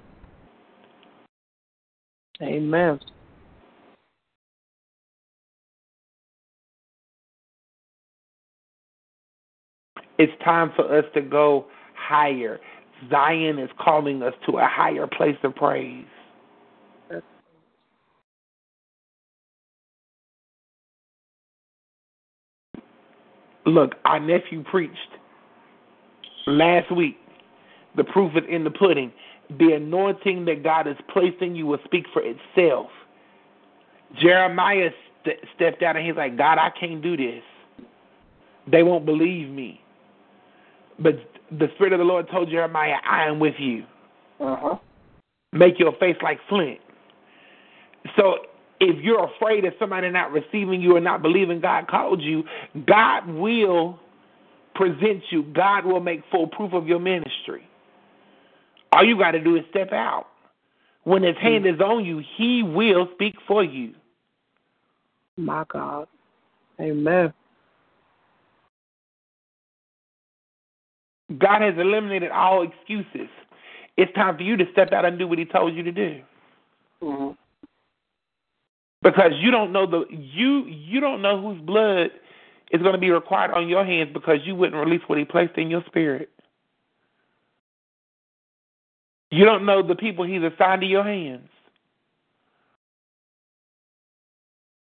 Amen. 2.42 3.00
It's 10.18 10.32
time 10.44 10.72
for 10.76 10.96
us 10.96 11.04
to 11.14 11.20
go 11.20 11.66
higher. 11.96 12.60
Zion 13.10 13.58
is 13.58 13.70
calling 13.80 14.22
us 14.22 14.34
to 14.46 14.58
a 14.58 14.66
higher 14.66 15.06
place 15.06 15.36
of 15.42 15.54
praise. 15.56 16.04
Look, 23.66 23.94
our 24.04 24.20
nephew 24.20 24.64
preached 24.64 24.96
last 26.46 26.94
week. 26.94 27.18
The 27.96 28.04
proof 28.04 28.32
is 28.36 28.44
in 28.48 28.64
the 28.64 28.70
pudding. 28.70 29.12
The 29.58 29.74
anointing 29.74 30.46
that 30.46 30.62
God 30.64 30.88
is 30.88 30.96
placing 31.12 31.54
you 31.56 31.66
will 31.66 31.78
speak 31.84 32.06
for 32.12 32.22
itself. 32.24 32.88
Jeremiah 34.20 34.90
st- 35.24 35.38
stepped 35.54 35.82
out 35.82 35.96
and 35.96 36.06
he's 36.06 36.16
like, 36.16 36.36
God, 36.36 36.58
I 36.58 36.70
can't 36.78 37.02
do 37.02 37.16
this. 37.16 37.42
They 38.70 38.82
won't 38.82 39.06
believe 39.06 39.50
me. 39.50 39.81
But 41.02 41.14
the 41.50 41.68
Spirit 41.74 41.92
of 41.92 41.98
the 41.98 42.04
Lord 42.04 42.28
told 42.30 42.48
Jeremiah, 42.50 42.96
I 43.08 43.24
am 43.24 43.38
with 43.38 43.54
you. 43.58 43.84
Uh-huh. 44.40 44.76
Make 45.52 45.78
your 45.78 45.92
face 46.00 46.16
like 46.22 46.38
flint. 46.48 46.78
So 48.16 48.36
if 48.80 49.02
you're 49.02 49.24
afraid 49.36 49.64
of 49.64 49.74
somebody 49.78 50.10
not 50.10 50.32
receiving 50.32 50.80
you 50.80 50.96
or 50.96 51.00
not 51.00 51.22
believing 51.22 51.60
God 51.60 51.88
called 51.88 52.20
you, 52.20 52.44
God 52.86 53.28
will 53.28 53.98
present 54.74 55.22
you. 55.30 55.44
God 55.54 55.84
will 55.84 56.00
make 56.00 56.22
full 56.30 56.46
proof 56.48 56.72
of 56.72 56.86
your 56.86 56.98
ministry. 56.98 57.68
All 58.92 59.04
you 59.04 59.18
got 59.18 59.32
to 59.32 59.40
do 59.40 59.56
is 59.56 59.62
step 59.70 59.92
out. 59.92 60.26
When 61.04 61.22
His 61.22 61.36
hand 61.40 61.66
is 61.66 61.80
on 61.80 62.04
you, 62.04 62.22
He 62.36 62.62
will 62.62 63.08
speak 63.14 63.34
for 63.46 63.62
you. 63.62 63.94
My 65.36 65.64
God. 65.68 66.08
Amen. 66.80 67.32
God 71.38 71.62
has 71.62 71.74
eliminated 71.78 72.30
all 72.30 72.62
excuses. 72.62 73.28
It's 73.96 74.12
time 74.14 74.36
for 74.36 74.42
you 74.42 74.56
to 74.56 74.64
step 74.72 74.92
out 74.92 75.04
and 75.04 75.18
do 75.18 75.28
what 75.28 75.38
He 75.38 75.44
told 75.44 75.74
you 75.74 75.82
to 75.82 75.92
do. 75.92 76.20
Mm-hmm. 77.02 77.30
Because 79.02 79.32
you 79.40 79.50
don't 79.50 79.72
know 79.72 79.86
the 79.86 80.04
you 80.10 80.64
you 80.66 81.00
don't 81.00 81.22
know 81.22 81.40
whose 81.40 81.60
blood 81.60 82.10
is 82.70 82.80
going 82.80 82.94
to 82.94 82.98
be 82.98 83.10
required 83.10 83.50
on 83.50 83.68
your 83.68 83.84
hands 83.84 84.10
because 84.12 84.38
you 84.44 84.54
wouldn't 84.54 84.82
release 84.82 85.02
what 85.08 85.18
He 85.18 85.24
placed 85.24 85.56
in 85.58 85.70
your 85.70 85.82
spirit. 85.86 86.30
You 89.30 89.44
don't 89.44 89.66
know 89.66 89.86
the 89.86 89.96
people 89.96 90.24
He's 90.24 90.42
assigned 90.42 90.82
to 90.82 90.86
your 90.86 91.04
hands. 91.04 91.48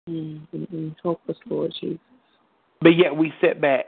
Mm-hmm. 0.08 0.88
Help 1.02 1.20
us, 1.28 1.36
Lord 1.46 1.74
Jesus. 1.80 1.98
But 2.80 2.96
yet 2.96 3.14
we 3.14 3.32
sit 3.40 3.60
back. 3.60 3.86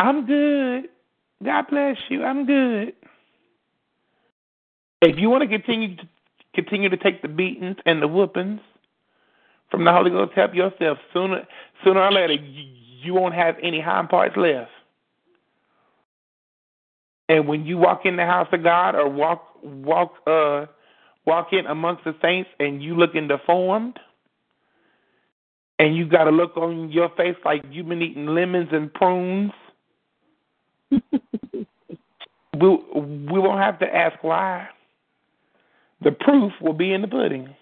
I'm 0.00 0.24
good. 0.24 0.88
God 1.44 1.66
bless 1.68 1.98
you. 2.08 2.24
I'm 2.24 2.46
good. 2.46 2.94
If 5.02 5.18
you 5.18 5.28
want 5.28 5.42
to 5.42 5.48
continue 5.48 5.94
to 5.96 6.02
continue 6.54 6.88
to 6.88 6.96
take 6.96 7.20
the 7.20 7.28
beatings 7.28 7.76
and 7.84 8.00
the 8.00 8.08
whoopings 8.08 8.60
from 9.70 9.84
the 9.84 9.92
Holy 9.92 10.10
Ghost, 10.10 10.32
help 10.34 10.54
yourself. 10.54 10.96
Sooner 11.12 11.46
sooner 11.84 12.00
or 12.00 12.12
later, 12.12 12.32
you, 12.32 13.12
won't 13.12 13.34
have 13.34 13.56
any 13.62 13.78
hind 13.78 14.08
parts 14.08 14.36
left. 14.38 14.70
And 17.28 17.46
when 17.46 17.66
you 17.66 17.76
walk 17.76 18.06
in 18.06 18.16
the 18.16 18.24
house 18.24 18.48
of 18.52 18.62
God 18.62 18.94
or 18.94 19.06
walk 19.06 19.42
walk 19.62 20.14
uh 20.26 20.64
walk 21.26 21.48
in 21.52 21.66
amongst 21.66 22.04
the 22.04 22.14
saints 22.22 22.48
and 22.58 22.82
you 22.82 22.96
looking 22.96 23.28
deformed 23.28 23.98
and 25.78 25.94
you 25.94 26.08
got 26.08 26.26
a 26.26 26.30
look 26.30 26.56
on 26.56 26.90
your 26.90 27.10
face 27.18 27.36
like 27.44 27.62
you've 27.70 27.88
been 27.88 28.00
eating 28.00 28.26
lemons 28.26 28.68
and 28.72 28.92
prunes 28.94 29.52
we 30.90 31.02
we 32.60 33.38
won't 33.38 33.60
have 33.60 33.78
to 33.80 33.86
ask 33.86 34.22
why. 34.22 34.68
The 36.02 36.12
proof 36.12 36.52
will 36.60 36.72
be 36.72 36.92
in 36.92 37.02
the 37.02 37.08
pudding. 37.08 37.54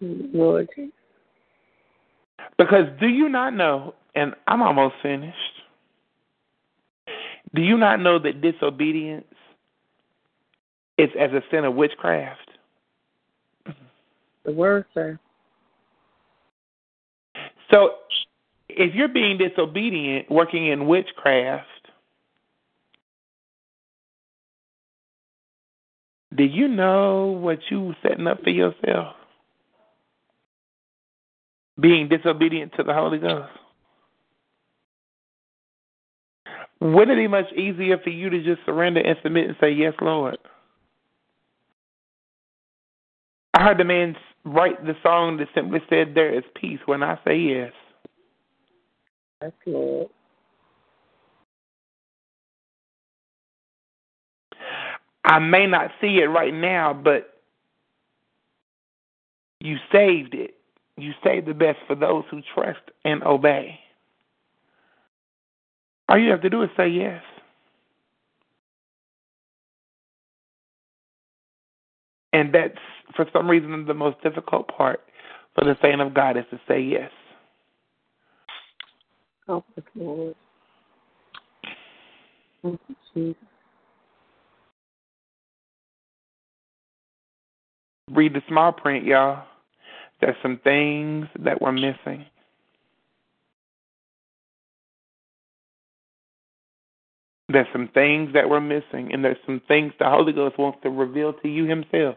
Lord 0.00 0.68
Because 2.56 2.86
do 3.00 3.06
you 3.08 3.28
not 3.28 3.54
know, 3.54 3.94
and 4.14 4.34
I'm 4.46 4.62
almost 4.62 4.94
finished, 5.02 5.36
do 7.54 7.60
you 7.62 7.76
not 7.76 8.00
know 8.00 8.18
that 8.18 8.40
disobedience 8.40 9.26
is 10.96 11.10
as 11.18 11.32
a 11.32 11.42
sin 11.50 11.64
of 11.64 11.74
witchcraft? 11.74 12.50
The 14.44 14.52
word, 14.52 14.86
sir. 14.94 15.18
So 17.70 17.94
if 18.68 18.94
you're 18.94 19.08
being 19.08 19.38
disobedient, 19.38 20.30
working 20.30 20.66
in 20.66 20.86
witchcraft, 20.86 21.66
do 26.34 26.44
you 26.44 26.68
know 26.68 27.26
what 27.26 27.58
you 27.70 27.94
setting 28.02 28.26
up 28.26 28.42
for 28.42 28.50
yourself? 28.50 29.14
Being 31.78 32.08
disobedient 32.08 32.72
to 32.76 32.82
the 32.82 32.92
Holy 32.92 33.18
Ghost. 33.18 33.50
Wouldn't 36.80 37.18
it 37.18 37.22
be 37.22 37.28
much 37.28 37.52
easier 37.52 37.98
for 37.98 38.10
you 38.10 38.30
to 38.30 38.42
just 38.42 38.64
surrender 38.64 39.00
and 39.00 39.16
submit 39.22 39.48
and 39.48 39.56
say, 39.60 39.70
Yes, 39.70 39.94
Lord? 40.00 40.38
I 43.52 43.62
heard 43.62 43.78
the 43.78 43.84
man 43.84 44.16
write 44.44 44.84
the 44.84 44.96
song 45.02 45.36
that 45.38 45.48
simply 45.54 45.80
said, 45.88 46.14
There 46.14 46.32
is 46.32 46.44
peace 46.54 46.80
when 46.86 47.02
I 47.02 47.18
say 47.24 47.36
yes. 47.36 47.72
Yes, 49.42 49.52
Lord. 49.66 50.08
I 55.24 55.38
may 55.38 55.66
not 55.66 55.90
see 56.00 56.18
it 56.18 56.26
right 56.26 56.52
now, 56.52 56.92
but 56.92 57.34
you 59.60 59.76
saved 59.92 60.34
it. 60.34 60.54
You 60.96 61.12
saved 61.22 61.46
the 61.46 61.54
best 61.54 61.78
for 61.86 61.94
those 61.94 62.24
who 62.30 62.40
trust 62.54 62.80
and 63.04 63.22
obey. 63.22 63.78
All 66.08 66.18
you 66.18 66.30
have 66.30 66.42
to 66.42 66.50
do 66.50 66.62
is 66.62 66.70
say 66.76 66.88
yes. 66.88 67.22
And 72.32 72.54
that's, 72.54 72.78
for 73.16 73.26
some 73.32 73.48
reason, 73.48 73.86
the 73.86 73.94
most 73.94 74.22
difficult 74.22 74.68
part 74.68 75.00
for 75.54 75.64
the 75.64 75.76
saint 75.82 76.00
of 76.00 76.14
God 76.14 76.36
is 76.36 76.44
to 76.50 76.60
say 76.68 76.80
yes. 76.80 77.10
Help 79.46 79.64
us, 79.76 79.84
Lord. 79.96 80.34
Thank 82.62 82.80
you, 82.88 82.96
Jesus. 83.14 83.36
Read 88.12 88.34
the 88.34 88.42
small 88.48 88.72
print, 88.72 89.04
y'all. 89.04 89.44
There's 90.20 90.36
some 90.42 90.60
things 90.62 91.26
that 91.40 91.60
we're 91.60 91.72
missing. 91.72 92.26
There's 97.52 97.66
some 97.72 97.88
things 97.92 98.32
that 98.34 98.48
we're 98.48 98.60
missing, 98.60 99.12
and 99.12 99.24
there's 99.24 99.38
some 99.44 99.60
things 99.66 99.92
the 99.98 100.08
Holy 100.08 100.32
Ghost 100.32 100.58
wants 100.58 100.78
to 100.82 100.90
reveal 100.90 101.32
to 101.32 101.48
you 101.48 101.64
Himself. 101.64 102.16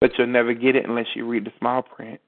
But 0.00 0.12
you'll 0.16 0.28
never 0.28 0.54
get 0.54 0.76
it 0.76 0.88
unless 0.88 1.06
you 1.14 1.26
read 1.26 1.44
the 1.44 1.52
small 1.58 1.82
print. 1.82 2.20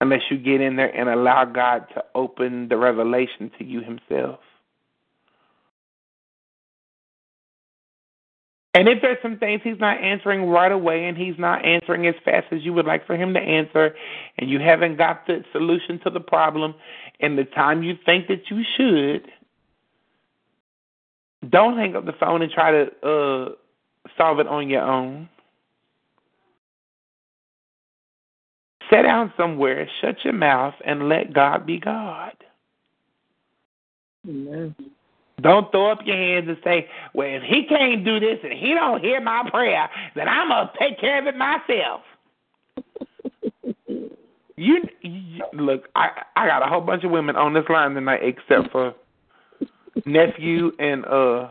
Unless 0.00 0.22
you 0.30 0.38
get 0.38 0.60
in 0.60 0.76
there 0.76 0.94
and 0.94 1.08
allow 1.08 1.44
God 1.44 1.86
to 1.94 2.04
open 2.14 2.68
the 2.68 2.76
revelation 2.76 3.50
to 3.58 3.64
you 3.64 3.80
Himself. 3.80 4.40
And 8.72 8.88
if 8.88 9.02
there's 9.02 9.18
some 9.20 9.36
things 9.38 9.62
he's 9.64 9.80
not 9.80 10.00
answering 10.00 10.48
right 10.48 10.70
away 10.70 11.06
and 11.06 11.16
he's 11.16 11.34
not 11.38 11.64
answering 11.64 12.06
as 12.06 12.14
fast 12.24 12.46
as 12.52 12.62
you 12.62 12.72
would 12.72 12.86
like 12.86 13.04
for 13.04 13.16
him 13.16 13.34
to 13.34 13.40
answer, 13.40 13.96
and 14.38 14.48
you 14.48 14.60
haven't 14.60 14.96
got 14.96 15.26
the 15.26 15.44
solution 15.52 15.98
to 16.04 16.10
the 16.10 16.20
problem 16.20 16.74
in 17.18 17.34
the 17.34 17.44
time 17.44 17.82
you 17.82 17.94
think 18.06 18.28
that 18.28 18.48
you 18.48 18.62
should, 18.76 19.28
don't 21.50 21.76
hang 21.76 21.96
up 21.96 22.04
the 22.04 22.12
phone 22.12 22.42
and 22.42 22.52
try 22.52 22.70
to 22.70 22.82
uh, 23.02 23.48
solve 24.16 24.38
it 24.38 24.46
on 24.46 24.68
your 24.68 24.82
own. 24.82 25.28
Sit 28.90 29.02
down 29.02 29.32
somewhere, 29.36 29.88
shut 30.00 30.16
your 30.24 30.32
mouth, 30.32 30.74
and 30.84 31.08
let 31.08 31.32
God 31.32 31.66
be 31.66 31.78
God. 31.78 32.34
Amen. 34.28 34.74
Don't 35.40 35.70
throw 35.70 35.90
up 35.90 36.00
your 36.04 36.16
hands 36.16 36.48
and 36.48 36.58
say, 36.64 36.88
"Well, 37.14 37.28
if 37.28 37.42
he 37.42 37.64
can't 37.64 38.04
do 38.04 38.20
this 38.20 38.38
and 38.42 38.52
he 38.52 38.74
don't 38.74 39.02
hear 39.02 39.20
my 39.20 39.48
prayer, 39.50 39.88
then 40.14 40.28
I'm 40.28 40.48
gonna 40.48 40.72
take 40.78 40.98
care 40.98 41.18
of 41.18 41.26
it 41.26 41.36
myself." 41.36 42.02
You, 44.56 44.82
you 45.00 45.42
look. 45.54 45.88
I 45.96 46.10
I 46.36 46.46
got 46.46 46.62
a 46.62 46.66
whole 46.66 46.82
bunch 46.82 47.02
of 47.02 47.10
women 47.10 47.34
on 47.34 47.54
this 47.54 47.64
line 47.70 47.94
tonight, 47.94 48.20
except 48.22 48.70
for 48.70 48.94
nephew 50.04 50.70
and 50.78 51.06
uh 51.06 51.48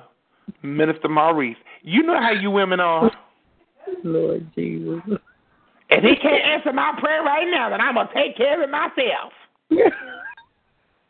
Minister 0.61 1.07
Maurice. 1.07 1.57
You 1.81 2.03
know 2.03 2.21
how 2.21 2.31
you 2.31 2.51
women 2.51 2.79
are. 2.79 3.11
Lord 4.03 4.47
Jesus. 4.53 5.01
If 5.89 6.03
he 6.03 6.15
can't 6.17 6.43
answer 6.43 6.71
my 6.71 6.93
prayer 6.99 7.23
right 7.23 7.49
now, 7.49 7.71
then 7.71 7.81
I'm 7.81 7.95
gonna 7.95 8.09
take 8.13 8.37
care 8.37 8.61
of 8.61 8.69
it 8.69 8.71
myself. 8.71 9.33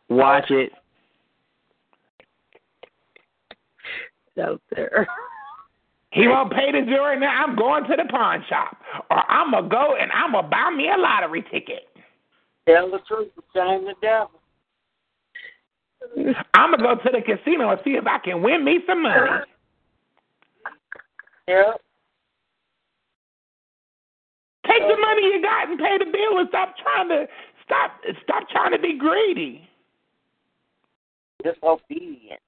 Watch 0.08 0.50
it. 0.50 0.72
Out 4.38 4.60
there. 4.74 5.06
He 6.12 6.26
won't 6.26 6.50
pay 6.52 6.72
the 6.72 6.84
jewelry 6.84 7.20
now. 7.20 7.44
I'm 7.44 7.54
going 7.54 7.84
to 7.84 7.94
the 7.96 8.08
pawn 8.10 8.44
shop, 8.48 8.76
or 9.10 9.30
I'm 9.30 9.52
gonna 9.52 9.68
go 9.68 9.94
and 9.94 10.10
I'm 10.10 10.32
gonna 10.32 10.48
buy 10.48 10.70
me 10.76 10.90
a 10.92 10.98
lottery 10.98 11.42
ticket. 11.42 11.86
Tell 12.68 12.90
the 12.90 12.98
truth, 13.06 13.28
shame 13.54 13.84
the 13.84 13.94
devil. 14.02 14.30
I'm 16.54 16.72
gonna 16.72 16.82
go 16.82 16.96
to 16.96 17.10
the 17.12 17.22
casino 17.22 17.70
and 17.70 17.80
see 17.84 17.90
if 17.90 18.06
I 18.08 18.18
can 18.18 18.42
win 18.42 18.64
me 18.64 18.80
some 18.88 19.02
money. 19.02 19.44
Yep. 21.46 21.80
Take 24.66 24.82
the 24.82 24.96
money 25.00 25.22
you 25.22 25.42
got 25.42 25.68
and 25.68 25.78
pay 25.78 25.96
the 25.98 26.06
bill 26.06 26.38
and 26.38 26.48
stop 26.48 26.74
trying 26.82 27.08
to 27.08 27.26
stop 27.64 27.92
stop 28.24 28.48
trying 28.50 28.72
to 28.72 28.78
be 28.80 28.98
greedy. 28.98 29.68
Disobedient. 31.44 32.40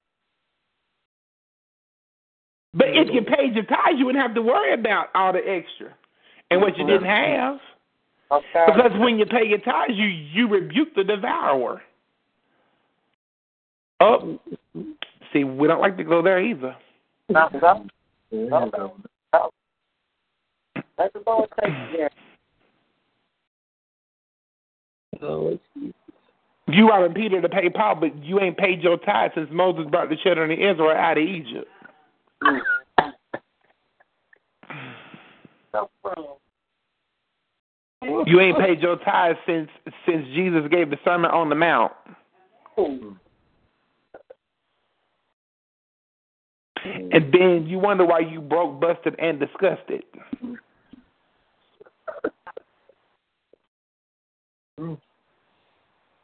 But 2.73 2.87
if 2.89 3.09
you 3.13 3.21
paid 3.21 3.53
your 3.53 3.65
tithes, 3.65 3.97
you 3.97 4.05
wouldn't 4.05 4.21
have 4.21 4.33
to 4.35 4.41
worry 4.41 4.73
about 4.73 5.07
all 5.13 5.31
the 5.31 5.39
extra 5.39 5.93
and 6.49 6.61
what 6.61 6.77
you 6.77 6.85
didn't 6.85 7.05
have. 7.05 7.59
Okay. 8.31 8.65
Because 8.65 8.91
when 8.97 9.19
you 9.19 9.25
pay 9.25 9.45
your 9.45 9.59
tithes, 9.59 9.93
you 9.93 10.05
you 10.05 10.47
rebuke 10.47 10.95
the 10.95 11.03
devourer. 11.03 11.81
Oh, 13.99 14.39
see, 15.31 15.43
we 15.43 15.67
don't 15.67 15.81
like 15.81 15.97
to 15.97 16.03
go 16.03 16.21
there 16.21 16.41
either. 16.41 16.75
No, 17.29 17.47
no, 17.53 17.85
no, 18.31 18.69
no, 18.77 18.93
no. 19.33 19.49
Let 20.97 21.13
the 21.13 21.21
Lord 21.25 21.49
take 21.61 21.73
care. 21.95 22.09
Lord 25.21 25.59
Jesus. 25.75 25.93
You 26.67 26.89
robbing 26.89 27.13
Peter 27.13 27.41
to 27.41 27.49
pay 27.49 27.69
Paul, 27.69 27.95
but 27.95 28.23
you 28.23 28.39
ain't 28.39 28.57
paid 28.57 28.81
your 28.81 28.97
tithes 28.97 29.33
since 29.35 29.49
Moses 29.51 29.85
brought 29.91 30.09
the 30.09 30.15
children 30.15 30.51
of 30.51 30.57
Israel 30.57 30.91
out 30.91 31.17
of 31.17 31.23
Egypt. 31.23 31.67
You 38.25 38.39
ain't 38.39 38.57
paid 38.57 38.81
your 38.81 38.97
tithes 38.97 39.39
since 39.45 39.69
since 40.05 40.25
Jesus 40.33 40.61
gave 40.69 40.89
the 40.89 40.97
Sermon 41.03 41.31
on 41.31 41.49
the 41.49 41.55
Mount. 41.55 41.93
And 46.85 47.33
then 47.33 47.65
you 47.67 47.79
wonder 47.79 48.05
why 48.05 48.19
you 48.19 48.41
broke, 48.41 48.79
busted, 48.81 49.15
and 49.19 49.39
disgusted. 49.39 50.03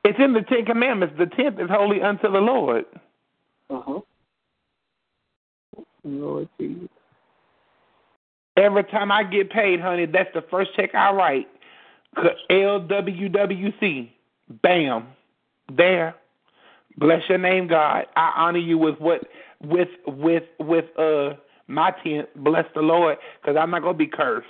It's 0.04 0.20
in 0.20 0.34
the 0.34 0.42
Ten 0.50 0.66
Commandments. 0.66 1.16
The 1.18 1.28
tenth 1.28 1.60
is 1.60 1.70
holy 1.70 2.02
unto 2.02 2.32
the 2.32 2.40
Lord. 2.40 2.86
Uh-huh. 3.70 4.00
Lord 6.04 6.50
Jesus. 6.60 6.90
Every 8.58 8.84
time 8.86 9.12
I 9.12 9.24
get 9.24 9.50
paid, 9.52 9.80
honey, 9.80 10.06
that's 10.06 10.34
the 10.34 10.44
first 10.50 10.72
check 10.76 10.94
I 10.94 11.12
write. 11.12 11.48
LWWC. 12.50 14.10
Bam. 14.62 15.08
There. 15.76 16.16
Bless 16.98 17.22
your 17.30 17.38
name, 17.38 17.68
God. 17.68 18.06
I 18.16 18.34
honor 18.36 18.60
you 18.60 18.78
with 18.78 19.00
what 19.00 19.22
with 19.62 19.88
with 20.06 20.44
with 20.60 20.86
uh 20.98 21.36
my 21.68 21.92
tenth. 22.04 22.28
Bless 22.36 22.66
the 22.76 22.82
Lord, 22.82 23.18
because 23.42 23.56
I'm 23.58 23.72
not 23.72 23.84
gonna 23.84 23.98
be 23.98 24.08
cursed. 24.08 24.48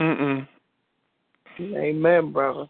Mm-mm. 0.00 0.48
Amen, 1.60 2.32
brother. 2.32 2.68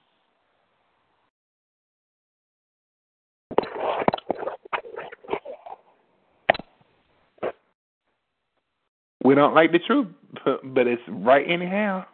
We 9.24 9.34
don't 9.34 9.54
like 9.54 9.72
the 9.72 9.78
truth, 9.78 10.08
but, 10.44 10.86
it's 10.86 11.02
right 11.08 11.44
anyhow. 11.48 12.04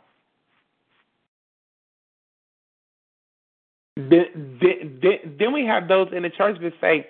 Then, 3.96 4.58
then, 4.60 5.00
then, 5.02 5.36
then 5.38 5.52
we 5.52 5.66
have 5.66 5.88
those 5.88 6.08
in 6.16 6.22
the 6.22 6.30
church 6.30 6.58
that 6.62 6.72
say, 6.80 7.08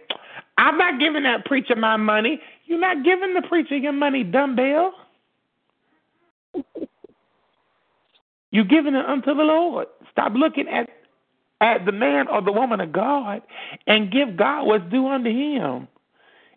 I'm 0.56 0.78
not 0.78 0.98
giving 0.98 1.22
that 1.24 1.44
preacher 1.44 1.76
my 1.76 1.96
money. 1.96 2.40
You're 2.64 2.80
not 2.80 3.04
giving 3.04 3.34
the 3.34 3.42
preacher 3.46 3.76
your 3.76 3.92
money, 3.92 4.24
dumbbell. 4.24 4.94
You're 8.52 8.64
giving 8.64 8.94
it 8.94 9.04
unto 9.06 9.34
the 9.34 9.42
Lord. 9.42 9.86
Stop 10.10 10.32
looking 10.34 10.66
at 10.68 10.88
at 11.60 11.84
the 11.84 11.92
man 11.92 12.26
or 12.28 12.42
the 12.42 12.52
woman 12.52 12.80
of 12.80 12.90
God 12.90 13.42
and 13.86 14.10
give 14.10 14.36
God 14.36 14.64
what's 14.64 14.90
due 14.90 15.06
unto 15.06 15.30
him. 15.30 15.88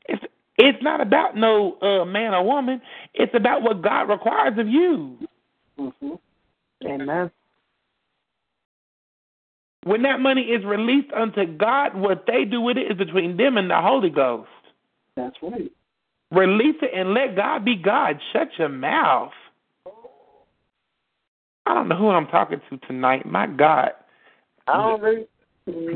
It's 0.08 0.24
it's 0.64 0.82
not 0.82 1.02
about 1.02 1.36
no 1.36 1.78
uh, 1.82 2.06
man 2.06 2.34
or 2.34 2.44
woman. 2.46 2.82
It's 3.14 3.34
about 3.36 3.62
what 3.64 3.82
God 3.82 4.04
requires 4.04 4.58
of 4.58 4.68
you. 4.68 5.18
Mm-hmm. 5.78 6.14
Amen. 6.86 7.32
When 9.84 10.04
that 10.04 10.22
money 10.22 10.44
is 10.44 10.64
released 10.64 11.12
unto 11.12 11.46
God, 11.46 11.96
what 11.96 12.24
they 12.26 12.46
do 12.46 12.62
with 12.62 12.78
it 12.78 12.90
is 12.90 12.98
between 12.98 13.36
them 13.36 13.58
and 13.58 13.70
the 13.70 13.82
Holy 13.82 14.10
Ghost. 14.10 14.48
That's 15.18 15.36
right. 15.42 15.70
Release 16.32 16.78
it 16.82 16.92
and 16.96 17.14
let 17.14 17.36
God 17.36 17.66
be 17.66 17.76
God. 17.76 18.20
Shut 18.32 18.48
your 18.58 18.70
mouth. 18.70 19.34
I 21.66 21.74
don't 21.74 21.90
know 21.90 21.98
who 21.98 22.10
I'm 22.10 22.28
talking 22.28 22.62
to 22.70 22.78
tonight. 22.88 23.26
My 23.26 23.48
God. 23.48 23.92
I 24.68 24.78
don't 24.78 25.02
really. 25.02 25.28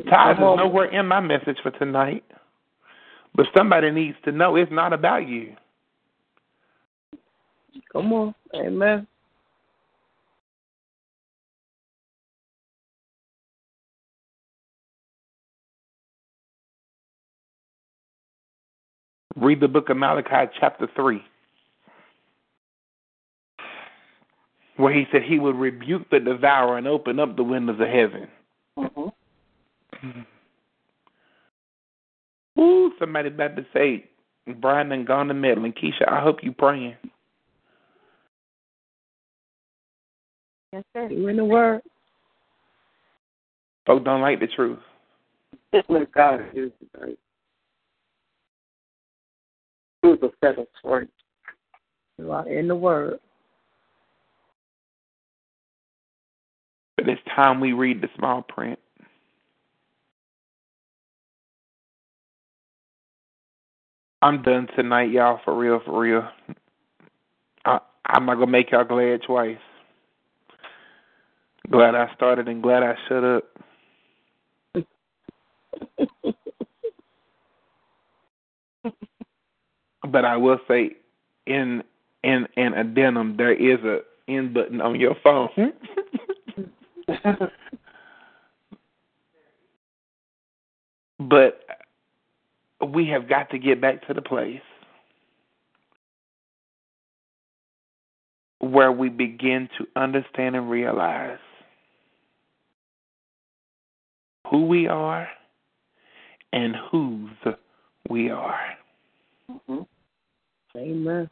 Tithes 0.09 0.37
is 0.37 0.41
nowhere 0.41 0.91
in 0.91 1.07
my 1.07 1.19
message 1.21 1.57
for 1.63 1.71
tonight. 1.71 2.23
But 3.37 3.45
somebody 3.55 3.91
needs 3.91 4.17
to 4.25 4.31
know 4.31 4.55
it's 4.55 4.71
not 4.71 4.93
about 4.93 5.27
you. 5.27 5.55
Come 7.93 8.11
on. 8.11 8.35
Amen. 8.55 9.05
Read 19.35 19.59
the 19.59 19.67
book 19.67 19.89
of 19.89 19.97
Malachi, 19.97 20.51
chapter 20.59 20.87
3, 20.95 21.23
where 24.77 24.91
he 24.91 25.05
said 25.11 25.21
he 25.21 25.37
would 25.37 25.55
rebuke 25.55 26.09
the 26.09 26.19
devourer 26.19 26.79
and 26.79 26.87
open 26.87 27.19
up 27.19 27.35
the 27.35 27.43
windows 27.43 27.79
of 27.79 27.87
heaven. 27.87 28.27
Mm-hmm. 28.79 30.21
Ooh, 32.59 32.91
somebody 32.99 33.27
about 33.29 33.55
to 33.55 33.65
say, 33.73 34.09
Brian 34.59 34.91
and 34.91 35.05
gone 35.05 35.27
to 35.27 35.33
meddling. 35.33 35.73
Keisha, 35.73 36.07
I 36.07 36.21
hope 36.21 36.43
you 36.43 36.51
praying. 36.51 36.95
Yes, 40.73 40.83
sir. 40.93 41.09
You 41.09 41.27
in 41.27 41.37
the 41.37 41.45
word. 41.45 41.81
Folks 43.85 44.03
don't 44.03 44.21
like 44.21 44.39
the 44.39 44.47
truth. 44.47 44.79
Just 45.73 45.89
let 45.89 46.11
God 46.11 46.45
use 46.53 46.71
it, 46.81 46.99
right? 46.99 47.19
Truth 50.03 50.21
will 50.21 50.33
set 50.43 50.59
us 50.59 50.67
free. 50.83 51.07
You 52.17 52.31
are 52.31 52.47
in 52.47 52.67
the 52.67 52.75
word. 52.75 53.19
But 56.95 57.07
it's 57.07 57.21
time 57.35 57.59
we 57.59 57.73
read 57.73 58.01
the 58.01 58.09
small 58.17 58.41
print. 58.41 58.79
I'm 64.21 64.41
done 64.41 64.67
tonight, 64.75 65.11
y'all. 65.11 65.39
For 65.45 65.55
real, 65.55 65.79
for 65.85 65.99
real. 65.99 66.27
I, 67.65 67.79
I'm 68.05 68.25
not 68.25 68.35
gonna 68.35 68.47
make 68.47 68.71
y'all 68.71 68.83
glad 68.83 69.21
twice. 69.23 69.57
Glad 71.69 71.95
I 71.95 72.13
started 72.15 72.47
and 72.47 72.63
glad 72.63 72.83
I 72.83 72.95
shut 73.07 73.23
up. 73.23 73.43
but 80.09 80.25
I 80.25 80.37
will 80.37 80.59
say, 80.67 80.91
in 81.45 81.83
in 82.23 82.47
in 82.55 82.73
addendum, 82.73 83.35
there 83.37 83.53
is 83.53 83.83
a 83.83 83.99
end 84.27 84.53
button 84.53 84.81
on 84.81 84.99
your 84.99 85.15
phone. 85.23 85.49
we 93.07 93.13
have 93.13 93.29
got 93.29 93.49
to 93.51 93.57
get 93.57 93.79
back 93.79 94.05
to 94.05 94.13
the 94.13 94.21
place 94.21 94.59
where 98.59 98.91
we 98.91 99.07
begin 99.07 99.69
to 99.77 99.87
understand 99.95 100.57
and 100.57 100.69
realize 100.69 101.37
who 104.51 104.65
we 104.65 104.87
are 104.87 105.29
and 106.51 106.75
whose 106.91 107.29
we 108.09 108.29
are. 108.29 108.59
Mm-hmm. 109.49 109.83
Amen. 110.75 111.29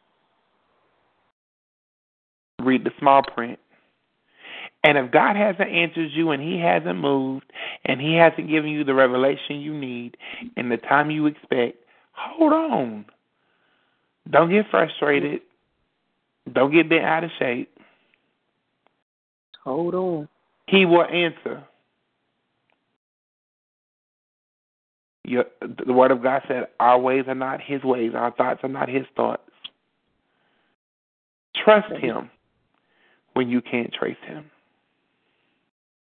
Read 2.62 2.86
the 2.86 2.92
small 3.00 3.22
print 3.22 3.60
and 4.86 5.00
if 5.00 5.12
God 5.12 5.36
hasn't 5.36 5.68
answered 5.68 6.12
you 6.14 6.30
and 6.30 6.44
He 6.44 6.60
hasn't 6.60 7.00
moved 7.00 7.52
and 7.86 8.00
He 8.00 8.14
hasn't 8.14 8.48
given 8.48 8.70
you 8.70 8.84
the 8.84 8.94
revelation 8.94 9.60
you 9.60 9.74
need 9.74 10.16
in 10.58 10.70
the 10.70 10.78
time 10.78 11.10
you 11.10 11.26
expect, 11.26 11.78
hold 12.12 12.54
on. 12.54 13.06
Don't 14.30 14.52
get 14.52 14.70
frustrated. 14.70 15.42
Don't 16.54 16.72
get 16.72 16.88
bent 16.88 17.04
out 17.04 17.24
of 17.24 17.32
shape. 17.40 17.76
Hold 19.64 19.96
on. 19.96 20.28
He 20.68 20.86
will 20.86 21.06
answer. 21.06 21.64
Your, 25.24 25.46
the 25.84 25.94
Word 25.94 26.12
of 26.12 26.22
God 26.22 26.44
said, 26.48 26.68
Our 26.80 27.00
ways 27.00 27.26
are 27.28 27.34
not 27.34 27.60
His 27.60 27.84
ways, 27.84 28.12
our 28.14 28.30
thoughts 28.30 28.60
are 28.62 28.70
not 28.70 28.88
His 28.88 29.06
thoughts. 29.16 29.42
Trust 31.56 31.92
Him 31.94 32.30
when 33.34 33.50
you 33.50 33.64
can't 33.64 33.92
trace 33.92 34.18
Him. 34.28 34.52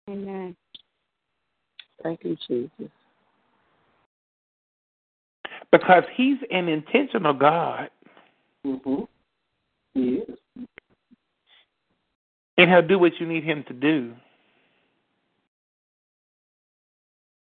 Amen. 0.09 0.57
Thank 2.03 2.25
you, 2.25 2.37
Jesus. 2.47 2.91
Because 5.71 6.05
He's 6.17 6.39
an 6.51 6.69
intentional 6.69 7.35
God. 7.35 7.91
Mm-hmm. 8.67 9.03
He 9.95 10.01
is. 10.01 10.37
And 12.57 12.71
He'll 12.71 12.87
do 12.87 12.99
what 12.99 13.13
you 13.21 13.27
need 13.27 13.45
Him 13.45 13.65
to 13.69 13.75
do. 13.75 14.15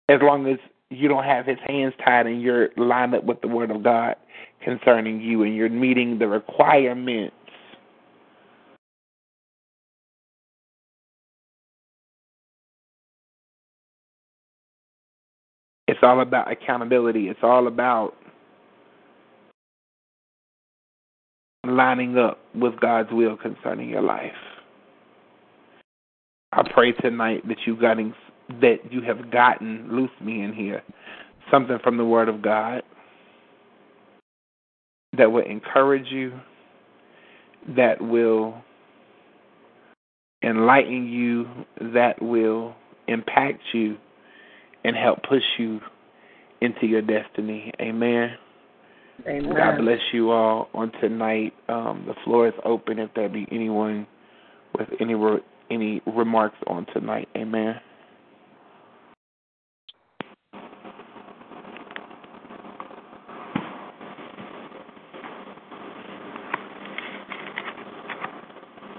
As 0.10 0.20
long 0.22 0.48
as 0.48 0.58
you 0.90 1.08
don't 1.08 1.24
have 1.24 1.46
His 1.46 1.60
hands 1.66 1.94
tied 2.04 2.26
and 2.26 2.42
you're 2.42 2.70
lined 2.78 3.14
up 3.14 3.24
with 3.26 3.42
the 3.42 3.48
Word 3.48 3.70
of 3.70 3.84
God 3.84 4.16
concerning 4.64 5.22
you 5.22 5.44
and 5.44 5.56
you're 5.56 5.70
meeting 5.70 6.18
the 6.18 6.28
requirements. 6.28 7.36
All 16.06 16.22
about 16.22 16.52
accountability. 16.52 17.28
It's 17.28 17.40
all 17.44 17.68
about 17.68 18.14
lining 21.66 22.18
up 22.18 22.40
with 22.54 22.80
God's 22.80 23.10
will 23.12 23.36
concerning 23.36 23.90
your 23.90 24.02
life. 24.02 24.32
I 26.52 26.64
pray 26.74 26.94
tonight 26.94 27.46
that 27.48 27.58
you 27.66 27.76
that 28.62 28.78
you 28.92 29.02
have 29.02 29.32
gotten 29.32 29.90
loose 29.92 30.12
me 30.22 30.44
in 30.44 30.54
here 30.54 30.84
something 31.52 31.78
from 31.84 31.98
the 31.98 32.06
Word 32.06 32.30
of 32.30 32.42
God 32.42 32.84
that 35.18 35.32
will 35.32 35.46
encourage 35.46 36.08
you, 36.12 36.34
that 37.76 38.02
will 38.02 38.56
enlighten 40.44 41.08
you, 41.08 41.46
that 41.94 42.22
will 42.22 42.76
impact 43.08 43.62
you, 43.74 43.98
and 44.84 44.96
help 44.96 45.24
push 45.24 45.44
you 45.58 45.80
into 46.62 46.86
your 46.86 47.02
destiny. 47.02 47.72
Amen. 47.82 48.32
Amen. 49.28 49.56
God 49.56 49.78
bless 49.80 50.00
you 50.14 50.32
all 50.32 50.70
on 50.74 50.92
tonight. 51.02 51.54
Um, 51.70 52.06
the 52.08 52.14
floor 52.24 52.48
is 52.48 52.54
open 52.64 53.00
if 53.00 53.10
there 53.16 53.30
be 53.30 53.48
anyone 53.52 54.06
with 54.78 54.90
any 55.00 55.16
re- 55.16 55.44
any 55.72 56.02
remarks 56.06 56.58
on 56.68 56.86
tonight. 56.94 57.28
Amen. 57.36 57.76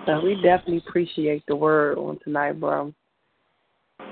So 0.07 0.21
we 0.23 0.37
definitely 0.37 0.83
appreciate 0.87 1.45
the 1.49 1.57
word 1.57 1.99
on 1.99 2.19
tonight, 2.23 2.61
bro. 2.61 2.95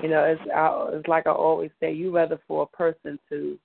You 0.01 0.09
know, 0.09 0.23
it's 0.23 0.41
it's 0.45 1.07
like 1.07 1.27
I 1.27 1.31
always 1.31 1.71
say, 1.79 1.93
you 1.93 2.15
rather 2.15 2.39
for 2.47 2.63
a 2.63 2.77
person 2.77 3.19
to 3.29 3.57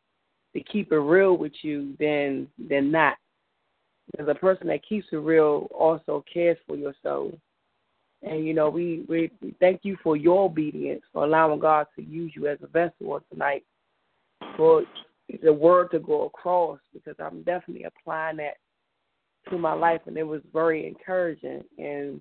to 0.54 0.62
keep 0.64 0.92
it 0.92 0.98
real 0.98 1.36
with 1.36 1.52
you 1.62 1.94
than 1.98 2.48
than 2.68 2.90
not. 2.90 3.16
Because 4.10 4.28
a 4.28 4.34
person 4.34 4.66
that 4.68 4.86
keeps 4.86 5.06
it 5.12 5.16
real 5.16 5.68
also 5.72 6.24
cares 6.32 6.58
for 6.66 6.76
your 6.76 6.94
soul. 7.02 7.38
And 8.22 8.44
you 8.46 8.54
know, 8.54 8.68
we, 8.68 9.04
we 9.08 9.30
thank 9.60 9.80
you 9.82 9.96
for 10.02 10.16
your 10.16 10.44
obedience, 10.44 11.02
for 11.12 11.24
allowing 11.24 11.60
God 11.60 11.86
to 11.96 12.02
use 12.02 12.32
you 12.34 12.48
as 12.48 12.58
a 12.62 12.66
vessel 12.66 13.12
on 13.12 13.20
tonight, 13.32 13.64
for 14.56 14.82
the 15.42 15.52
word 15.52 15.90
to 15.92 16.00
go 16.00 16.26
across. 16.26 16.78
Because 16.92 17.14
I'm 17.18 17.42
definitely 17.42 17.84
applying 17.84 18.36
that 18.38 18.56
to 19.48 19.58
my 19.58 19.72
life, 19.72 20.00
and 20.06 20.16
it 20.16 20.26
was 20.26 20.42
very 20.52 20.86
encouraging 20.86 21.62
and 21.78 22.20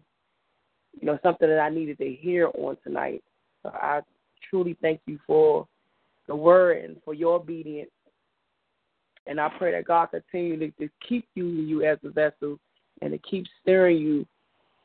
you 1.00 1.06
know 1.06 1.20
something 1.22 1.48
that 1.48 1.60
I 1.60 1.70
needed 1.70 1.98
to 2.00 2.10
hear 2.10 2.50
on 2.58 2.78
tonight. 2.84 3.24
So 3.64 3.70
I 3.70 4.02
truly 4.50 4.78
thank 4.82 5.02
you 5.06 5.20
for 5.26 5.68
the 6.28 6.36
word 6.36 6.84
and 6.86 6.98
for 7.04 7.14
your 7.14 7.36
obedience. 7.36 7.92
And 9.28 9.40
I 9.40 9.50
pray 9.58 9.72
that 9.74 9.86
God 9.86 10.08
continue 10.08 10.58
to, 10.58 10.72
to 10.80 10.90
keep 11.08 11.28
using 11.36 11.68
you 11.68 11.84
as 11.84 11.98
a 12.04 12.10
vessel 12.10 12.60
and 13.02 13.12
to 13.12 13.18
keep 13.20 13.46
steering 13.62 13.98
you 13.98 14.26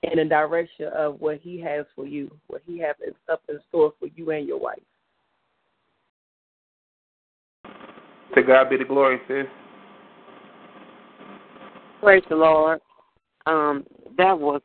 in 0.02 0.18
the 0.18 0.24
direction 0.24 0.88
of 0.94 1.20
what 1.20 1.38
He 1.40 1.60
has 1.60 1.86
for 1.94 2.06
you, 2.06 2.30
what 2.48 2.62
He 2.66 2.78
has 2.80 2.96
up 3.30 3.42
in 3.48 3.58
store 3.68 3.92
for 3.98 4.08
you 4.14 4.30
and 4.30 4.46
your 4.46 4.58
wife. 4.58 4.82
To 8.34 8.42
God 8.42 8.68
be 8.68 8.76
the 8.76 8.84
glory, 8.84 9.18
sis. 9.28 9.46
Praise 12.00 12.24
the 12.28 12.36
Lord. 12.36 12.80
Um, 13.46 13.86
that 14.18 14.38
was 14.38 14.60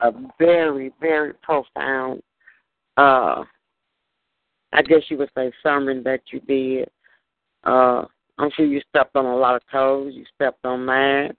a 0.00 0.12
very, 0.38 0.92
very 1.00 1.32
profound 1.42 2.22
uh 2.98 3.44
I 4.72 4.82
guess 4.82 5.02
you 5.08 5.16
would 5.16 5.30
say 5.34 5.50
sermon 5.62 6.02
that 6.02 6.20
you 6.30 6.40
did. 6.40 6.90
Uh 7.64 8.04
I'm 8.38 8.50
sure 8.54 8.66
you 8.66 8.80
stepped 8.88 9.16
on 9.16 9.24
a 9.24 9.36
lot 9.36 9.56
of 9.56 9.62
toes, 9.72 10.12
you 10.14 10.24
stepped 10.34 10.64
on 10.64 10.84
mine. 10.84 11.34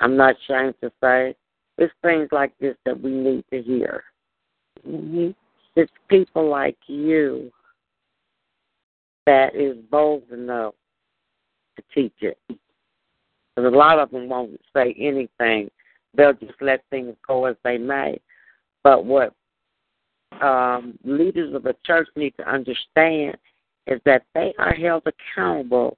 I'm 0.00 0.16
not 0.16 0.34
ashamed 0.36 0.74
to 0.82 0.90
say. 1.02 1.36
It's 1.78 1.92
things 2.02 2.28
like 2.32 2.52
this 2.60 2.76
that 2.84 3.00
we 3.00 3.10
need 3.10 3.44
to 3.52 3.62
hear. 3.62 4.04
Mm-hmm. 4.86 5.30
It's 5.76 5.92
people 6.08 6.48
like 6.48 6.76
you 6.86 7.50
that 9.26 9.54
is 9.54 9.76
bold 9.90 10.24
enough 10.30 10.74
to 11.76 11.82
teach 11.94 12.14
it. 12.20 12.38
Because 12.48 13.72
a 13.72 13.76
lot 13.76 13.98
of 13.98 14.10
them 14.10 14.28
won't 14.28 14.60
say 14.74 14.94
anything. 14.98 15.70
They'll 16.14 16.34
just 16.34 16.60
let 16.60 16.84
things 16.90 17.14
go 17.26 17.46
as 17.46 17.56
they 17.64 17.78
may. 17.78 18.20
But 18.82 19.04
what 19.04 19.32
um, 20.42 20.98
leaders 21.04 21.54
of 21.54 21.62
the 21.62 21.76
church 21.84 22.08
need 22.16 22.34
to 22.38 22.48
understand 22.48 23.36
is 23.86 24.00
that 24.04 24.24
they 24.34 24.54
are 24.58 24.72
held 24.72 25.02
accountable 25.06 25.96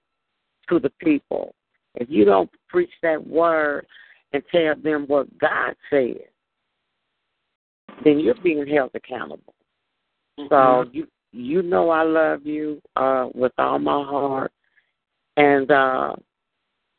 to 0.69 0.79
the 0.79 0.91
people. 1.01 1.55
If 1.95 2.09
you 2.11 2.25
don't 2.25 2.51
preach 2.69 2.91
that 3.03 3.25
word 3.27 3.87
and 4.33 4.43
tell 4.51 4.75
them 4.77 5.05
what 5.07 5.39
God 5.39 5.75
said, 5.91 6.17
then 8.05 8.21
you're 8.21 8.35
being 8.43 8.67
held 8.67 8.91
accountable. 8.95 9.55
Mm-hmm. 10.39 10.49
So 10.51 10.91
you 10.93 11.07
you 11.33 11.63
know 11.63 11.91
I 11.91 12.03
love 12.03 12.45
you 12.45 12.81
uh, 12.97 13.29
with 13.35 13.53
all 13.59 13.79
my 13.79 14.05
heart, 14.05 14.53
and 15.37 15.71
uh, 15.71 16.17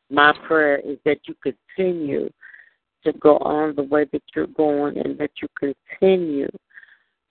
my 0.09 0.33
prayer 0.47 0.79
is 0.79 0.97
that 1.05 1.19
you 1.25 1.35
continue 1.43 2.29
to 3.03 3.13
go 3.13 3.37
on 3.39 3.75
the 3.75 3.83
way 3.83 4.05
that 4.11 4.23
you're 4.35 4.47
going, 4.47 4.97
and 4.97 5.17
that 5.19 5.31
you 5.41 5.47
continue 5.59 6.49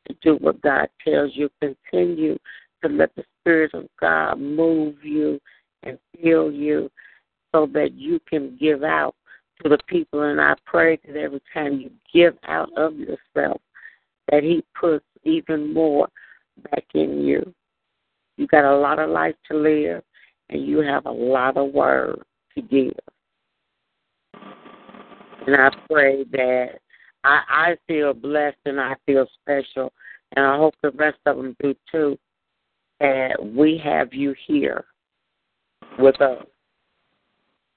to 0.09 0.15
do 0.23 0.37
what 0.37 0.61
God 0.63 0.89
tells 1.07 1.33
you. 1.35 1.51
Continue 1.61 2.39
to 2.83 2.89
let 2.89 3.15
the 3.17 3.25
Spirit 3.41 3.75
of 3.75 3.87
God 4.01 4.41
move 4.41 4.97
you 5.03 5.41
and 5.83 5.99
fill 6.23 6.51
you 6.51 6.91
so 7.53 7.67
that 7.73 7.95
you 7.95 8.21
can 8.29 8.57
give 8.61 8.83
out 8.83 9.15
to 9.63 9.69
the 9.69 9.79
people. 9.87 10.23
And 10.23 10.41
I 10.41 10.55
pray 10.65 10.99
that 11.07 11.17
every 11.17 11.43
time 11.55 11.81
you 11.81 11.91
give 12.13 12.37
out 12.47 12.71
of 12.77 12.97
yourself, 12.97 13.61
that 14.31 14.43
He 14.43 14.65
puts 14.79 15.05
even 15.25 15.73
more 15.73 16.09
back 16.71 16.85
in 16.95 17.23
you. 17.23 17.55
You 18.37 18.47
got 18.47 18.65
a 18.65 18.77
lot 18.77 18.99
of 18.99 19.11
life 19.11 19.35
to 19.51 19.57
live, 19.57 20.03
and 20.51 20.67
you 20.67 20.79
have 20.79 21.07
a 21.07 21.11
lot 21.11 21.57
of 21.57 21.73
word 21.73 22.21
to 22.55 22.63
give. 22.63 22.93
And 25.47 25.57
I 25.57 25.71
pray 25.89 26.25
that 26.33 26.81
I, 27.27 27.41
I 27.49 27.77
feel 27.89 28.15
blessed 28.15 28.57
and 28.67 28.81
I 28.81 28.95
feel 29.05 29.27
special, 29.43 29.93
and 30.37 30.47
I 30.47 30.57
hope 30.57 30.75
the 30.81 30.93
rest 30.93 31.19
of 31.27 31.37
them 31.37 31.57
do 31.61 31.75
too. 31.91 32.17
And 33.01 33.57
we 33.57 33.81
have 33.85 34.15
you 34.15 34.35
here 34.47 34.85
with 35.99 36.21
us. 36.21 36.45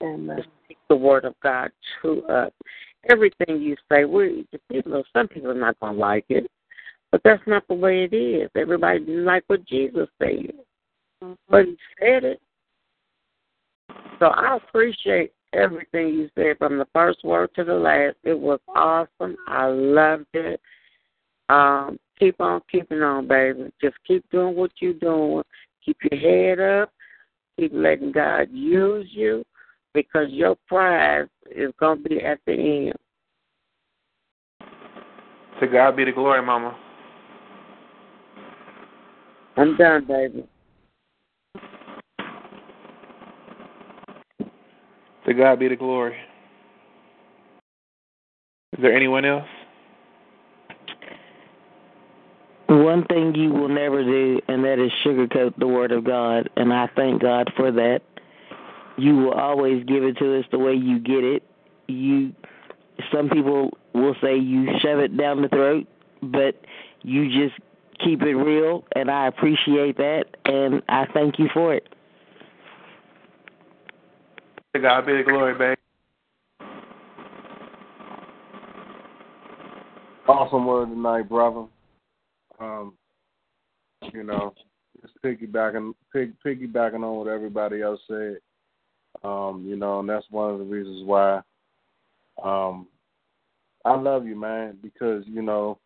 Amen. 0.04 0.38
To 0.38 0.44
speak 0.64 0.78
the 0.88 0.96
word 0.96 1.26
of 1.26 1.34
God 1.42 1.72
to 2.02 2.24
us. 2.28 2.52
Everything 3.10 3.60
you 3.60 3.76
say, 3.92 4.06
we 4.06 4.46
know 4.86 5.04
some 5.14 5.28
people 5.28 5.50
are 5.50 5.56
not 5.56 5.80
gonna 5.80 5.98
like 5.98 6.26
it, 6.30 6.46
But 7.12 7.22
that's 7.24 7.42
not 7.48 7.68
the 7.68 7.74
way 7.74 8.04
it 8.04 8.16
is. 8.16 8.52
Everybody 8.56 9.00
didn't 9.00 9.26
like 9.26 9.44
what 9.48 9.66
Jesus 9.66 10.08
said. 10.20 10.54
Mm-hmm. 11.24 11.34
But 11.50 11.66
he 11.66 11.78
said 12.00 12.24
it. 12.24 12.42
So 14.20 14.28
I 14.28 14.58
appreciate 14.58 15.34
everything 15.54 16.10
you 16.10 16.30
said 16.36 16.58
from 16.58 16.78
the 16.78 16.88
first 16.94 17.24
word 17.24 17.50
to 17.56 17.64
the 17.64 17.74
last. 17.74 18.16
It 18.24 18.38
was 18.38 18.60
awesome. 18.76 19.36
I 19.48 19.68
loved 19.68 20.28
it. 20.34 20.60
Um, 21.50 22.00
keep 22.20 22.40
on 22.40 22.62
keeping 22.72 23.02
on, 23.02 23.28
baby. 23.28 23.72
Just 23.82 23.96
keep 24.08 24.24
doing 24.30 24.56
what 24.56 24.72
you're 24.80 24.94
doing. 24.94 25.44
Keep 25.84 25.98
your 26.12 26.20
head 26.20 26.60
up. 26.60 26.92
Keep 27.60 27.72
letting 27.74 28.12
God 28.12 28.50
use 28.52 29.08
you 29.12 29.44
because 29.94 30.28
your 30.30 30.56
prize 30.68 31.28
is 31.50 31.72
going 31.80 32.04
to 32.04 32.10
be 32.10 32.22
at 32.22 32.40
the 32.46 32.54
end. 32.54 32.94
To 35.60 35.68
God 35.68 35.98
be 35.98 36.06
the 36.06 36.12
glory, 36.12 36.42
Mama. 36.42 36.78
I'm 39.58 39.76
done, 39.76 40.06
baby. 40.06 40.48
To 45.30 45.36
God 45.36 45.60
be 45.60 45.68
the 45.68 45.76
glory. 45.76 46.18
Is 48.74 48.82
there 48.82 48.96
anyone 48.96 49.26
else? 49.26 49.46
One 52.66 53.06
thing 53.06 53.36
you 53.36 53.52
will 53.52 53.70
never 53.70 54.04
do, 54.04 54.42
and 54.48 54.64
that 54.64 54.84
is 54.84 54.92
sugarcoat 55.06 55.56
the 55.60 55.68
Word 55.68 55.92
of 55.92 56.04
God, 56.04 56.50
and 56.56 56.74
I 56.74 56.90
thank 56.96 57.22
God 57.22 57.52
for 57.56 57.72
that. 57.72 58.00
You 58.98 59.18
will 59.18 59.34
always 59.34 59.84
give 59.86 60.04
it 60.04 60.18
to 60.18 60.40
us 60.40 60.46
the 60.52 60.58
way 60.58 60.74
you 60.74 60.98
get 60.98 61.24
it. 61.24 61.44
You, 61.86 62.34
some 63.14 63.30
people 63.30 63.78
will 63.94 64.16
say 64.24 64.36
you 64.36 64.80
shove 64.80 64.98
it 64.98 65.16
down 65.16 65.44
the 65.44 65.50
throat, 65.50 65.86
but 66.24 66.60
you 67.04 67.28
just 67.28 67.60
keep 68.04 68.24
it 68.24 68.36
real, 68.36 68.84
and 68.96 69.12
I 69.12 69.28
appreciate 69.28 69.98
that, 69.98 70.24
and 70.46 70.82
I 70.90 71.06
thank 71.14 71.38
you 71.38 71.50
for 71.54 71.76
it. 71.76 71.88
To 74.74 74.80
God 74.80 75.06
be 75.08 75.18
the 75.18 75.24
glory, 75.24 75.58
babe. 75.58 75.78
Awesome 80.28 80.68
word 80.68 80.90
tonight, 80.90 81.28
brother. 81.28 81.66
Um, 82.60 82.94
you 84.14 84.24
know, 84.24 84.54
just 85.02 85.14
piggybacking, 85.24 85.94
pig, 86.14 86.34
piggybacking 86.46 87.04
on 87.04 87.18
what 87.18 87.28
everybody 87.28 87.82
else 87.82 88.00
said. 88.08 88.38
Um, 89.24 89.66
you 89.68 89.76
know, 89.76 90.02
and 90.02 90.10
that's 90.10 90.26
one 90.30 90.52
of 90.52 90.60
the 90.60 90.66
reasons 90.66 91.04
why 91.04 91.42
um, 92.44 92.88
I 93.86 93.96
love 93.96 94.28
you, 94.28 94.36
man, 94.36 94.78
because 94.84 95.24
you 95.26 95.42
know, 95.42 95.80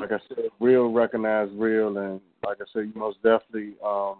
like 0.00 0.12
I 0.12 0.18
said, 0.28 0.44
real 0.60 0.92
recognize 0.92 1.48
real, 1.54 1.98
and 1.98 2.20
like 2.44 2.58
I 2.60 2.64
said, 2.72 2.84
you 2.84 2.92
most 2.94 3.16
definitely, 3.24 3.74
um, 3.84 4.18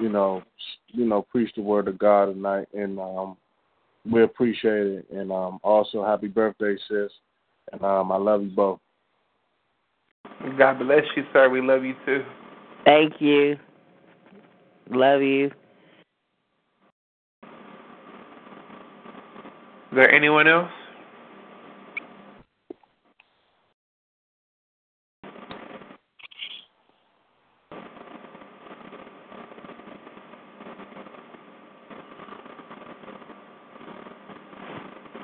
you 0.00 0.08
know, 0.08 0.42
you 0.88 1.04
know, 1.04 1.22
preach 1.22 1.50
the 1.54 1.62
word 1.62 1.88
of 1.88 1.98
God 1.98 2.26
tonight, 2.26 2.68
and 2.74 2.98
um, 2.98 3.36
we 4.10 4.22
appreciate 4.22 4.86
it, 4.86 5.06
and 5.10 5.30
um, 5.30 5.58
also 5.62 6.04
happy 6.04 6.28
birthday, 6.28 6.76
sis, 6.88 7.10
and 7.72 7.82
um, 7.84 8.10
I 8.10 8.16
love 8.16 8.42
you 8.42 8.50
both. 8.50 8.80
God 10.58 10.78
bless 10.78 11.04
you, 11.16 11.24
sir. 11.32 11.48
We 11.48 11.60
love 11.60 11.84
you 11.84 11.94
too. 12.06 12.24
Thank 12.84 13.20
you. 13.20 13.56
Love 14.90 15.20
you. 15.22 15.46
Is 19.90 19.96
there 19.96 20.10
anyone 20.12 20.48
else? 20.48 20.70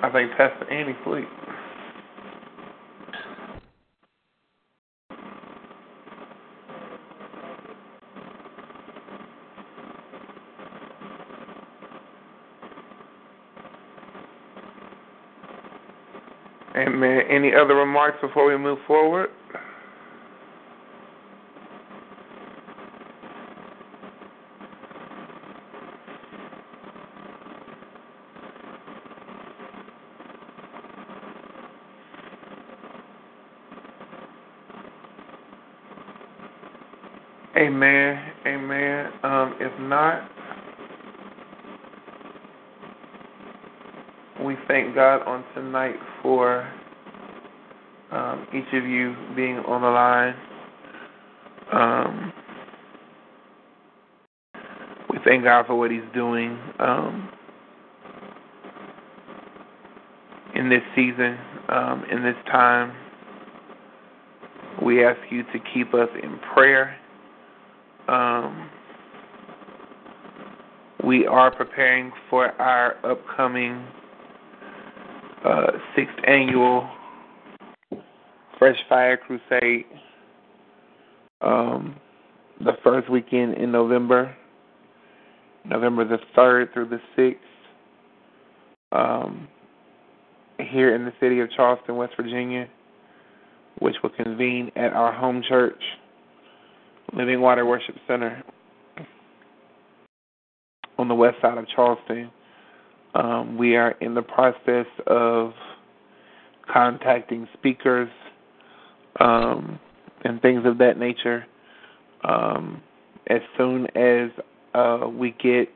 I 0.03 0.06
sleep. 1.05 1.29
Any 17.37 17.55
other 17.55 17.75
remarks 17.77 18.19
before 18.23 18.47
we 18.47 18.57
move 18.57 18.79
forward? 18.87 19.29
Amen. 37.57 38.33
Amen. 38.47 39.13
Um, 39.23 39.45
if 39.61 39.81
not, 39.81 40.29
we 44.45 44.57
thank 44.69 44.95
God 44.95 45.23
on 45.27 45.45
tonight 45.55 45.97
for 46.23 46.71
um, 48.13 48.47
each 48.55 48.73
of 48.73 48.85
you 48.85 49.15
being 49.35 49.59
on 49.59 49.83
the 49.83 49.89
line. 49.89 50.35
Um, 51.73 52.33
we 55.11 55.19
thank 55.25 55.45
God 55.45 55.67
for 55.67 55.75
what 55.75 55.91
He's 55.91 56.01
doing 56.15 56.59
um, 56.79 57.29
in 60.55 60.69
this 60.69 60.83
season, 60.95 61.39
um, 61.69 62.05
in 62.11 62.23
this 62.23 62.37
time. 62.51 62.93
We 64.85 65.05
ask 65.05 65.19
you 65.31 65.43
to 65.43 65.59
keep 65.75 65.95
us 65.95 66.09
in 66.23 66.39
prayer. 66.55 66.97
Um, 68.09 68.71
we 71.07 71.25
are 71.25 71.55
preparing 71.55 72.11
for 72.29 72.49
our 72.61 72.97
upcoming 73.09 73.87
uh, 75.45 75.69
sixth 75.95 76.17
annual 76.27 76.91
Fresh 78.59 78.79
Fire 78.89 79.17
Crusade. 79.17 79.85
Um, 81.41 81.95
the 82.59 82.73
first 82.83 83.09
weekend 83.09 83.55
in 83.55 83.71
November, 83.71 84.35
November 85.65 86.05
the 86.05 86.19
3rd 86.37 86.73
through 86.73 86.89
the 86.89 87.01
6th, 87.17 87.37
um, 88.91 89.47
here 90.59 90.95
in 90.95 91.05
the 91.05 91.13
city 91.21 91.39
of 91.39 91.51
Charleston, 91.53 91.97
West 91.97 92.15
Virginia, 92.17 92.67
which 93.79 93.95
will 94.03 94.11
convene 94.11 94.73
at 94.75 94.93
our 94.93 95.13
home 95.13 95.43
church, 95.49 95.81
Living 97.13 97.41
Water 97.41 97.65
Worship 97.65 97.95
Center, 98.09 98.43
on 100.99 101.09
the 101.09 101.15
west 101.15 101.37
side 101.43 101.59
of 101.59 101.67
Charleston. 101.75 102.31
Um, 103.15 103.57
we 103.57 103.77
are 103.77 103.93
in 104.01 104.15
the 104.15 104.23
process 104.23 104.87
of 105.07 105.53
contacting 106.71 107.49
speakers 107.55 108.11
um, 109.21 109.79
and 110.25 110.41
things 110.43 110.63
of 110.65 110.79
that 110.79 110.99
nature. 110.99 111.47
Um, 112.25 112.83
as 113.29 113.41
soon 113.57 113.87
as 113.97 114.31
uh, 114.75 115.09
we 115.09 115.31
get 115.31 115.69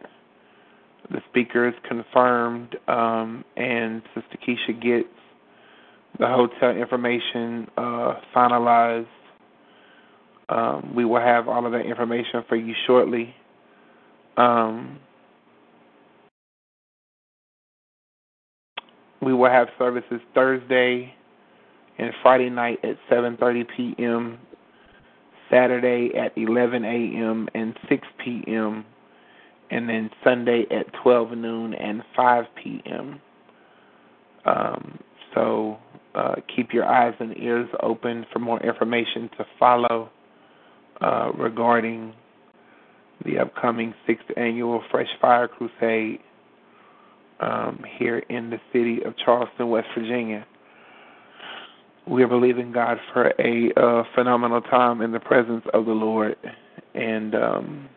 the 1.11 1.21
speakers 1.31 1.75
confirmed 1.89 2.77
um, 2.89 3.45
and 3.57 4.03
Sister 4.15 4.39
Keisha 4.47 4.81
gets 4.81 5.09
the 6.19 6.27
hotel 6.27 6.71
information 6.71 7.67
uh, 7.77 8.15
finalized, 8.35 9.07
um, 10.49 10.93
we 10.95 11.05
will 11.05 11.21
have 11.21 11.49
all 11.49 11.65
of 11.65 11.73
that 11.73 11.87
information 11.87 12.45
for 12.49 12.57
you 12.57 12.75
shortly. 12.87 13.35
Um, 14.37 14.99
we 19.21 19.35
will 19.35 19.51
have 19.51 19.69
services 19.79 20.21
Thursday 20.35 21.15
and 21.99 22.13
Friday 22.23 22.51
night 22.51 22.79
at 22.85 22.97
7:30 23.11 23.67
p.m., 23.77 24.39
Saturday 25.51 26.11
at 26.17 26.37
11 26.37 26.85
a.m. 26.85 27.49
and 27.55 27.77
6 27.89 28.07
p.m., 28.25 28.85
and 29.71 29.89
then 29.89 30.11
Sunday 30.25 30.65
at 30.71 30.87
12 31.03 31.33
noon 31.33 31.75
and 31.75 32.03
5 32.17 32.45
p.m. 32.63 33.21
Um, 34.47 34.99
so 35.35 35.79
uh, 36.15 36.37
keep 36.55 36.73
your 36.73 36.85
eyes 36.85 37.15
and 37.21 37.37
ears 37.37 37.69
open 37.83 38.27
for 38.33 38.39
more 38.39 38.61
information 38.61 39.31
to 39.37 39.47
follow 39.59 40.11
uh, 41.01 41.31
regarding 41.37 42.15
the 43.25 43.39
upcoming 43.39 43.95
sixth 44.07 44.27
annual 44.37 44.83
Fresh 44.91 45.09
Fire 45.21 45.47
Crusade 45.47 46.21
um, 47.41 47.83
here 47.99 48.19
in 48.19 48.51
the 48.51 48.61
city 48.73 49.03
of 49.05 49.17
Charleston, 49.17 49.69
West 49.71 49.89
Virginia. 49.97 50.47
we're 52.07 52.29
believing 52.29 52.73
God 52.73 52.99
for 53.12 53.33
a 53.39 53.73
uh, 53.77 54.05
phenomenal 54.15 54.61
time 54.61 55.01
in 55.01 55.12
the 55.12 55.21
presence 55.21 55.65
of 55.73 55.87
the 55.87 55.93
Lord, 55.93 56.37
and 56.95 57.35
um, 57.35 57.89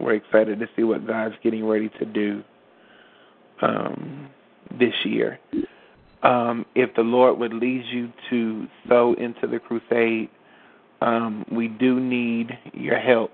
we're 0.00 0.14
excited 0.14 0.58
to 0.60 0.68
see 0.76 0.82
what 0.82 1.06
God's 1.06 1.34
getting 1.42 1.66
ready 1.66 1.90
to 1.98 2.04
do 2.04 2.42
um, 3.62 4.28
this 4.78 4.94
year. 5.04 5.38
Um, 6.22 6.64
if 6.74 6.94
the 6.94 7.02
Lord 7.02 7.38
would 7.38 7.52
lead 7.52 7.84
you 7.86 8.12
to 8.30 8.66
sow 8.88 9.14
into 9.14 9.46
the 9.46 9.58
crusade, 9.58 10.30
um, 11.00 11.44
we 11.50 11.68
do 11.68 12.00
need 12.00 12.56
your 12.72 12.98
help. 12.98 13.30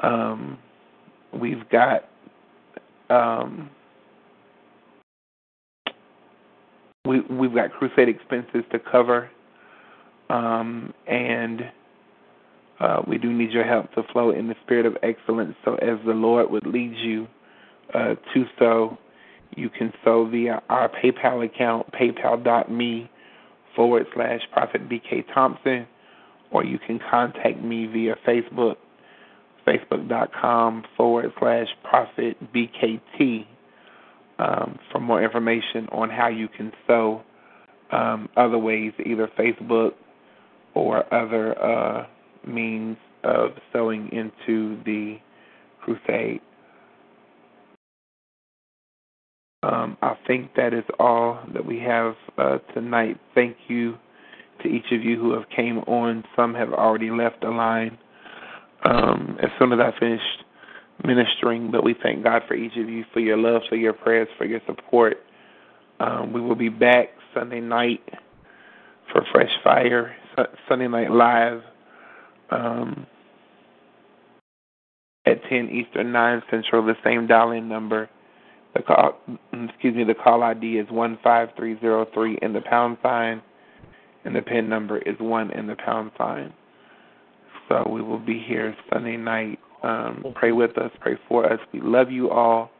Um, 0.00 0.58
we've 1.32 1.68
got 1.70 2.08
um, 3.10 3.70
we 7.08 7.20
we've 7.34 7.54
got 7.54 7.72
crusade 7.72 8.08
expenses 8.08 8.62
to 8.70 8.78
cover, 8.78 9.30
um, 10.28 10.92
and 11.06 11.62
uh, 12.80 13.02
we 13.08 13.16
do 13.18 13.32
need 13.32 13.50
your 13.50 13.64
help 13.64 13.92
to 13.94 14.02
flow 14.12 14.30
in 14.30 14.46
the 14.46 14.54
spirit 14.64 14.84
of 14.84 14.96
excellence. 15.02 15.54
So 15.64 15.76
as 15.76 15.98
the 16.06 16.12
Lord 16.12 16.50
would 16.50 16.66
lead 16.66 16.94
you 16.96 17.26
uh, 17.94 18.14
to 18.34 18.44
sow, 18.58 18.98
you 19.56 19.70
can 19.70 19.92
sow 20.04 20.28
via 20.30 20.62
our 20.68 20.90
PayPal 20.90 21.44
account, 21.44 21.86
paypal.me 21.92 23.10
forward 23.74 24.06
slash 24.14 24.40
Prophet 24.52 24.88
BK 24.88 25.24
Thompson, 25.32 25.86
or 26.50 26.64
you 26.64 26.78
can 26.78 27.00
contact 27.10 27.62
me 27.62 27.86
via 27.86 28.16
Facebook, 28.26 28.76
facebook.com 29.66 30.84
forward 30.96 31.32
slash 31.38 31.68
Prophet 31.82 32.36
BKT 32.52 33.46
um, 34.38 34.78
for 34.90 35.00
more 35.00 35.22
information 35.22 35.88
on 35.90 36.10
how 36.10 36.28
you 36.28 36.48
can 36.48 36.72
sow 36.86 37.22
um, 37.90 38.28
other 38.36 38.58
ways, 38.58 38.92
either 39.04 39.30
Facebook 39.38 39.92
or 40.74 41.12
other 41.12 41.60
uh, 41.60 42.06
means 42.46 42.96
of 43.24 43.50
sowing 43.72 44.10
into 44.12 44.80
the 44.84 45.16
crusade. 45.80 46.40
Um, 49.62 49.96
I 50.02 50.14
think 50.26 50.54
that 50.54 50.72
is 50.72 50.84
all 51.00 51.40
that 51.52 51.66
we 51.66 51.80
have 51.80 52.14
uh, 52.36 52.58
tonight. 52.74 53.18
Thank 53.34 53.56
you 53.66 53.96
to 54.62 54.68
each 54.68 54.92
of 54.92 55.02
you 55.02 55.18
who 55.18 55.32
have 55.32 55.48
came 55.54 55.78
on. 55.78 56.24
Some 56.36 56.54
have 56.54 56.72
already 56.72 57.10
left 57.10 57.40
the 57.40 57.50
line 57.50 57.98
um, 58.84 59.36
as 59.42 59.50
soon 59.58 59.72
as 59.72 59.80
I 59.80 59.98
finished 59.98 60.44
ministering, 61.04 61.70
but 61.70 61.84
we 61.84 61.94
thank 62.02 62.24
God 62.24 62.42
for 62.48 62.54
each 62.54 62.76
of 62.76 62.88
you, 62.88 63.04
for 63.12 63.20
your 63.20 63.36
love, 63.36 63.62
for 63.68 63.76
your 63.76 63.92
prayers, 63.92 64.28
for 64.36 64.44
your 64.44 64.60
support. 64.66 65.18
Um, 66.00 66.32
we 66.32 66.40
will 66.40 66.54
be 66.54 66.68
back 66.68 67.08
Sunday 67.34 67.60
night 67.60 68.02
for 69.12 69.24
Fresh 69.32 69.50
Fire, 69.62 70.14
Sunday 70.68 70.88
Night 70.88 71.10
Live 71.10 71.62
um, 72.50 73.06
at 75.26 75.42
10 75.48 75.70
Eastern, 75.70 76.12
9 76.12 76.42
Central, 76.50 76.84
the 76.84 76.94
same 77.04 77.26
dial-in 77.26 77.68
number. 77.68 78.08
The 78.74 78.82
call, 78.82 79.18
excuse 79.52 79.94
me, 79.94 80.04
the 80.04 80.14
call 80.14 80.42
ID 80.42 80.78
is 80.78 80.88
15303 80.88 82.38
and 82.42 82.54
the 82.54 82.60
pound 82.60 82.98
sign, 83.02 83.42
and 84.24 84.36
the 84.36 84.42
PIN 84.42 84.68
number 84.68 84.98
is 84.98 85.16
1 85.18 85.50
and 85.52 85.68
the 85.68 85.76
pound 85.76 86.12
sign. 86.18 86.52
So 87.68 87.88
we 87.90 88.02
will 88.02 88.18
be 88.18 88.42
here 88.46 88.76
Sunday 88.92 89.16
night 89.16 89.58
um, 89.82 90.24
pray 90.34 90.52
with 90.52 90.76
us, 90.78 90.90
pray 91.00 91.16
for 91.28 91.50
us. 91.50 91.60
We 91.72 91.80
love 91.80 92.10
you 92.10 92.30
all. 92.30 92.70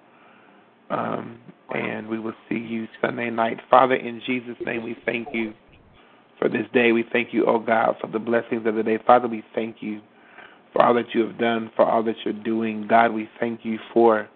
Um, 0.91 1.39
and 1.71 2.09
we 2.09 2.19
will 2.19 2.35
see 2.49 2.57
you 2.57 2.89
Sunday 3.01 3.31
night. 3.31 3.59
Father, 3.71 3.95
in 3.95 4.23
Jesus' 4.27 4.57
name, 4.65 4.83
we 4.83 4.97
thank 5.05 5.29
you 5.33 5.53
for 6.39 6.49
this 6.49 6.67
day. 6.73 6.93
We 6.93 7.05
thank 7.13 7.35
you, 7.35 7.45
oh 7.47 7.59
God, 7.59 7.97
for 8.01 8.07
the 8.07 8.19
blessings 8.19 8.67
of 8.67 8.75
the 8.75 8.83
day. 8.83 8.99
Father, 9.07 9.29
we 9.29 9.43
thank 9.55 9.77
you 9.81 10.01
for 10.73 10.83
all 10.83 10.95
that 10.95 11.15
you 11.15 11.27
have 11.27 11.39
done, 11.39 11.71
for 11.77 11.85
all 11.85 12.03
that 12.05 12.17
you're 12.25 12.33
doing. 12.33 12.87
God, 12.89 13.13
we 13.13 13.29
thank 13.39 13.65
you 13.65 13.79
for 13.93 14.29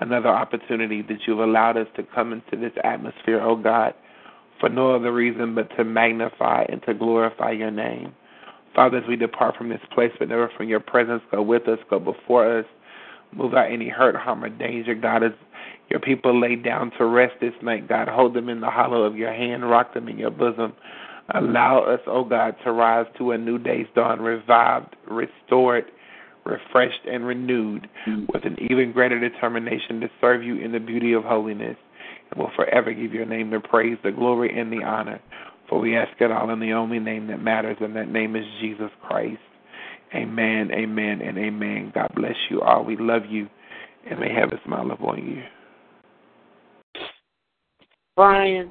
another 0.00 0.28
opportunity 0.28 1.02
that 1.02 1.18
you've 1.26 1.38
allowed 1.38 1.76
us 1.76 1.86
to 1.96 2.02
come 2.14 2.32
into 2.32 2.56
this 2.56 2.72
atmosphere, 2.84 3.40
oh 3.40 3.56
God, 3.56 3.94
for 4.60 4.68
no 4.68 4.94
other 4.94 5.12
reason 5.12 5.54
but 5.54 5.74
to 5.76 5.84
magnify 5.84 6.64
and 6.68 6.82
to 6.82 6.94
glorify 6.94 7.52
your 7.52 7.70
name. 7.70 8.14
Father, 8.76 8.98
as 8.98 9.08
we 9.08 9.16
depart 9.16 9.56
from 9.56 9.70
this 9.70 9.80
place, 9.92 10.12
but 10.18 10.28
never 10.28 10.50
from 10.54 10.68
your 10.68 10.80
presence, 10.80 11.22
go 11.32 11.40
with 11.40 11.66
us, 11.66 11.78
go 11.88 11.98
before 11.98 12.58
us, 12.58 12.66
move 13.34 13.54
out 13.54 13.72
any 13.72 13.88
hurt, 13.88 14.14
harm, 14.14 14.44
or 14.44 14.50
danger. 14.50 14.94
God, 14.94 15.24
as 15.24 15.32
your 15.88 15.98
people 15.98 16.38
lay 16.38 16.56
down 16.56 16.92
to 16.98 17.06
rest 17.06 17.36
this 17.40 17.54
night, 17.62 17.88
God, 17.88 18.06
hold 18.06 18.34
them 18.34 18.50
in 18.50 18.60
the 18.60 18.70
hollow 18.70 19.04
of 19.04 19.16
your 19.16 19.32
hand, 19.32 19.68
rock 19.68 19.94
them 19.94 20.08
in 20.08 20.18
your 20.18 20.30
bosom. 20.30 20.74
Allow 21.34 21.84
us, 21.84 22.00
O 22.06 22.18
oh 22.18 22.24
God, 22.24 22.54
to 22.64 22.70
rise 22.70 23.06
to 23.18 23.32
a 23.32 23.38
new 23.38 23.58
day's 23.58 23.86
dawn, 23.94 24.20
revived, 24.20 24.94
restored, 25.10 25.86
refreshed, 26.44 27.00
and 27.10 27.26
renewed 27.26 27.88
with 28.32 28.44
an 28.44 28.56
even 28.70 28.92
greater 28.92 29.18
determination 29.18 30.00
to 30.00 30.08
serve 30.20 30.44
you 30.44 30.56
in 30.56 30.70
the 30.70 30.78
beauty 30.78 31.14
of 31.14 31.24
holiness. 31.24 31.76
And 32.30 32.40
will 32.40 32.50
forever 32.54 32.92
give 32.92 33.12
your 33.12 33.26
name 33.26 33.50
the 33.50 33.58
praise, 33.60 33.98
the 34.04 34.12
glory, 34.12 34.56
and 34.56 34.72
the 34.72 34.84
honor. 34.84 35.20
For 35.68 35.80
we 35.80 35.96
ask 35.96 36.12
it 36.20 36.30
all 36.30 36.50
in 36.50 36.60
the 36.60 36.72
only 36.72 36.98
name 36.98 37.26
that 37.28 37.42
matters, 37.42 37.76
and 37.80 37.96
that 37.96 38.08
name 38.08 38.36
is 38.36 38.44
Jesus 38.60 38.90
Christ. 39.06 39.40
Amen, 40.14 40.70
amen, 40.72 41.20
and 41.20 41.36
amen. 41.36 41.92
God 41.94 42.10
bless 42.14 42.36
you 42.48 42.60
all. 42.62 42.84
We 42.84 42.96
love 42.96 43.22
you, 43.28 43.48
and 44.08 44.20
may 44.20 44.32
have 44.32 44.52
a 44.52 44.60
smile 44.64 44.90
upon 44.90 45.26
you. 45.26 45.42
Brian. 48.14 48.70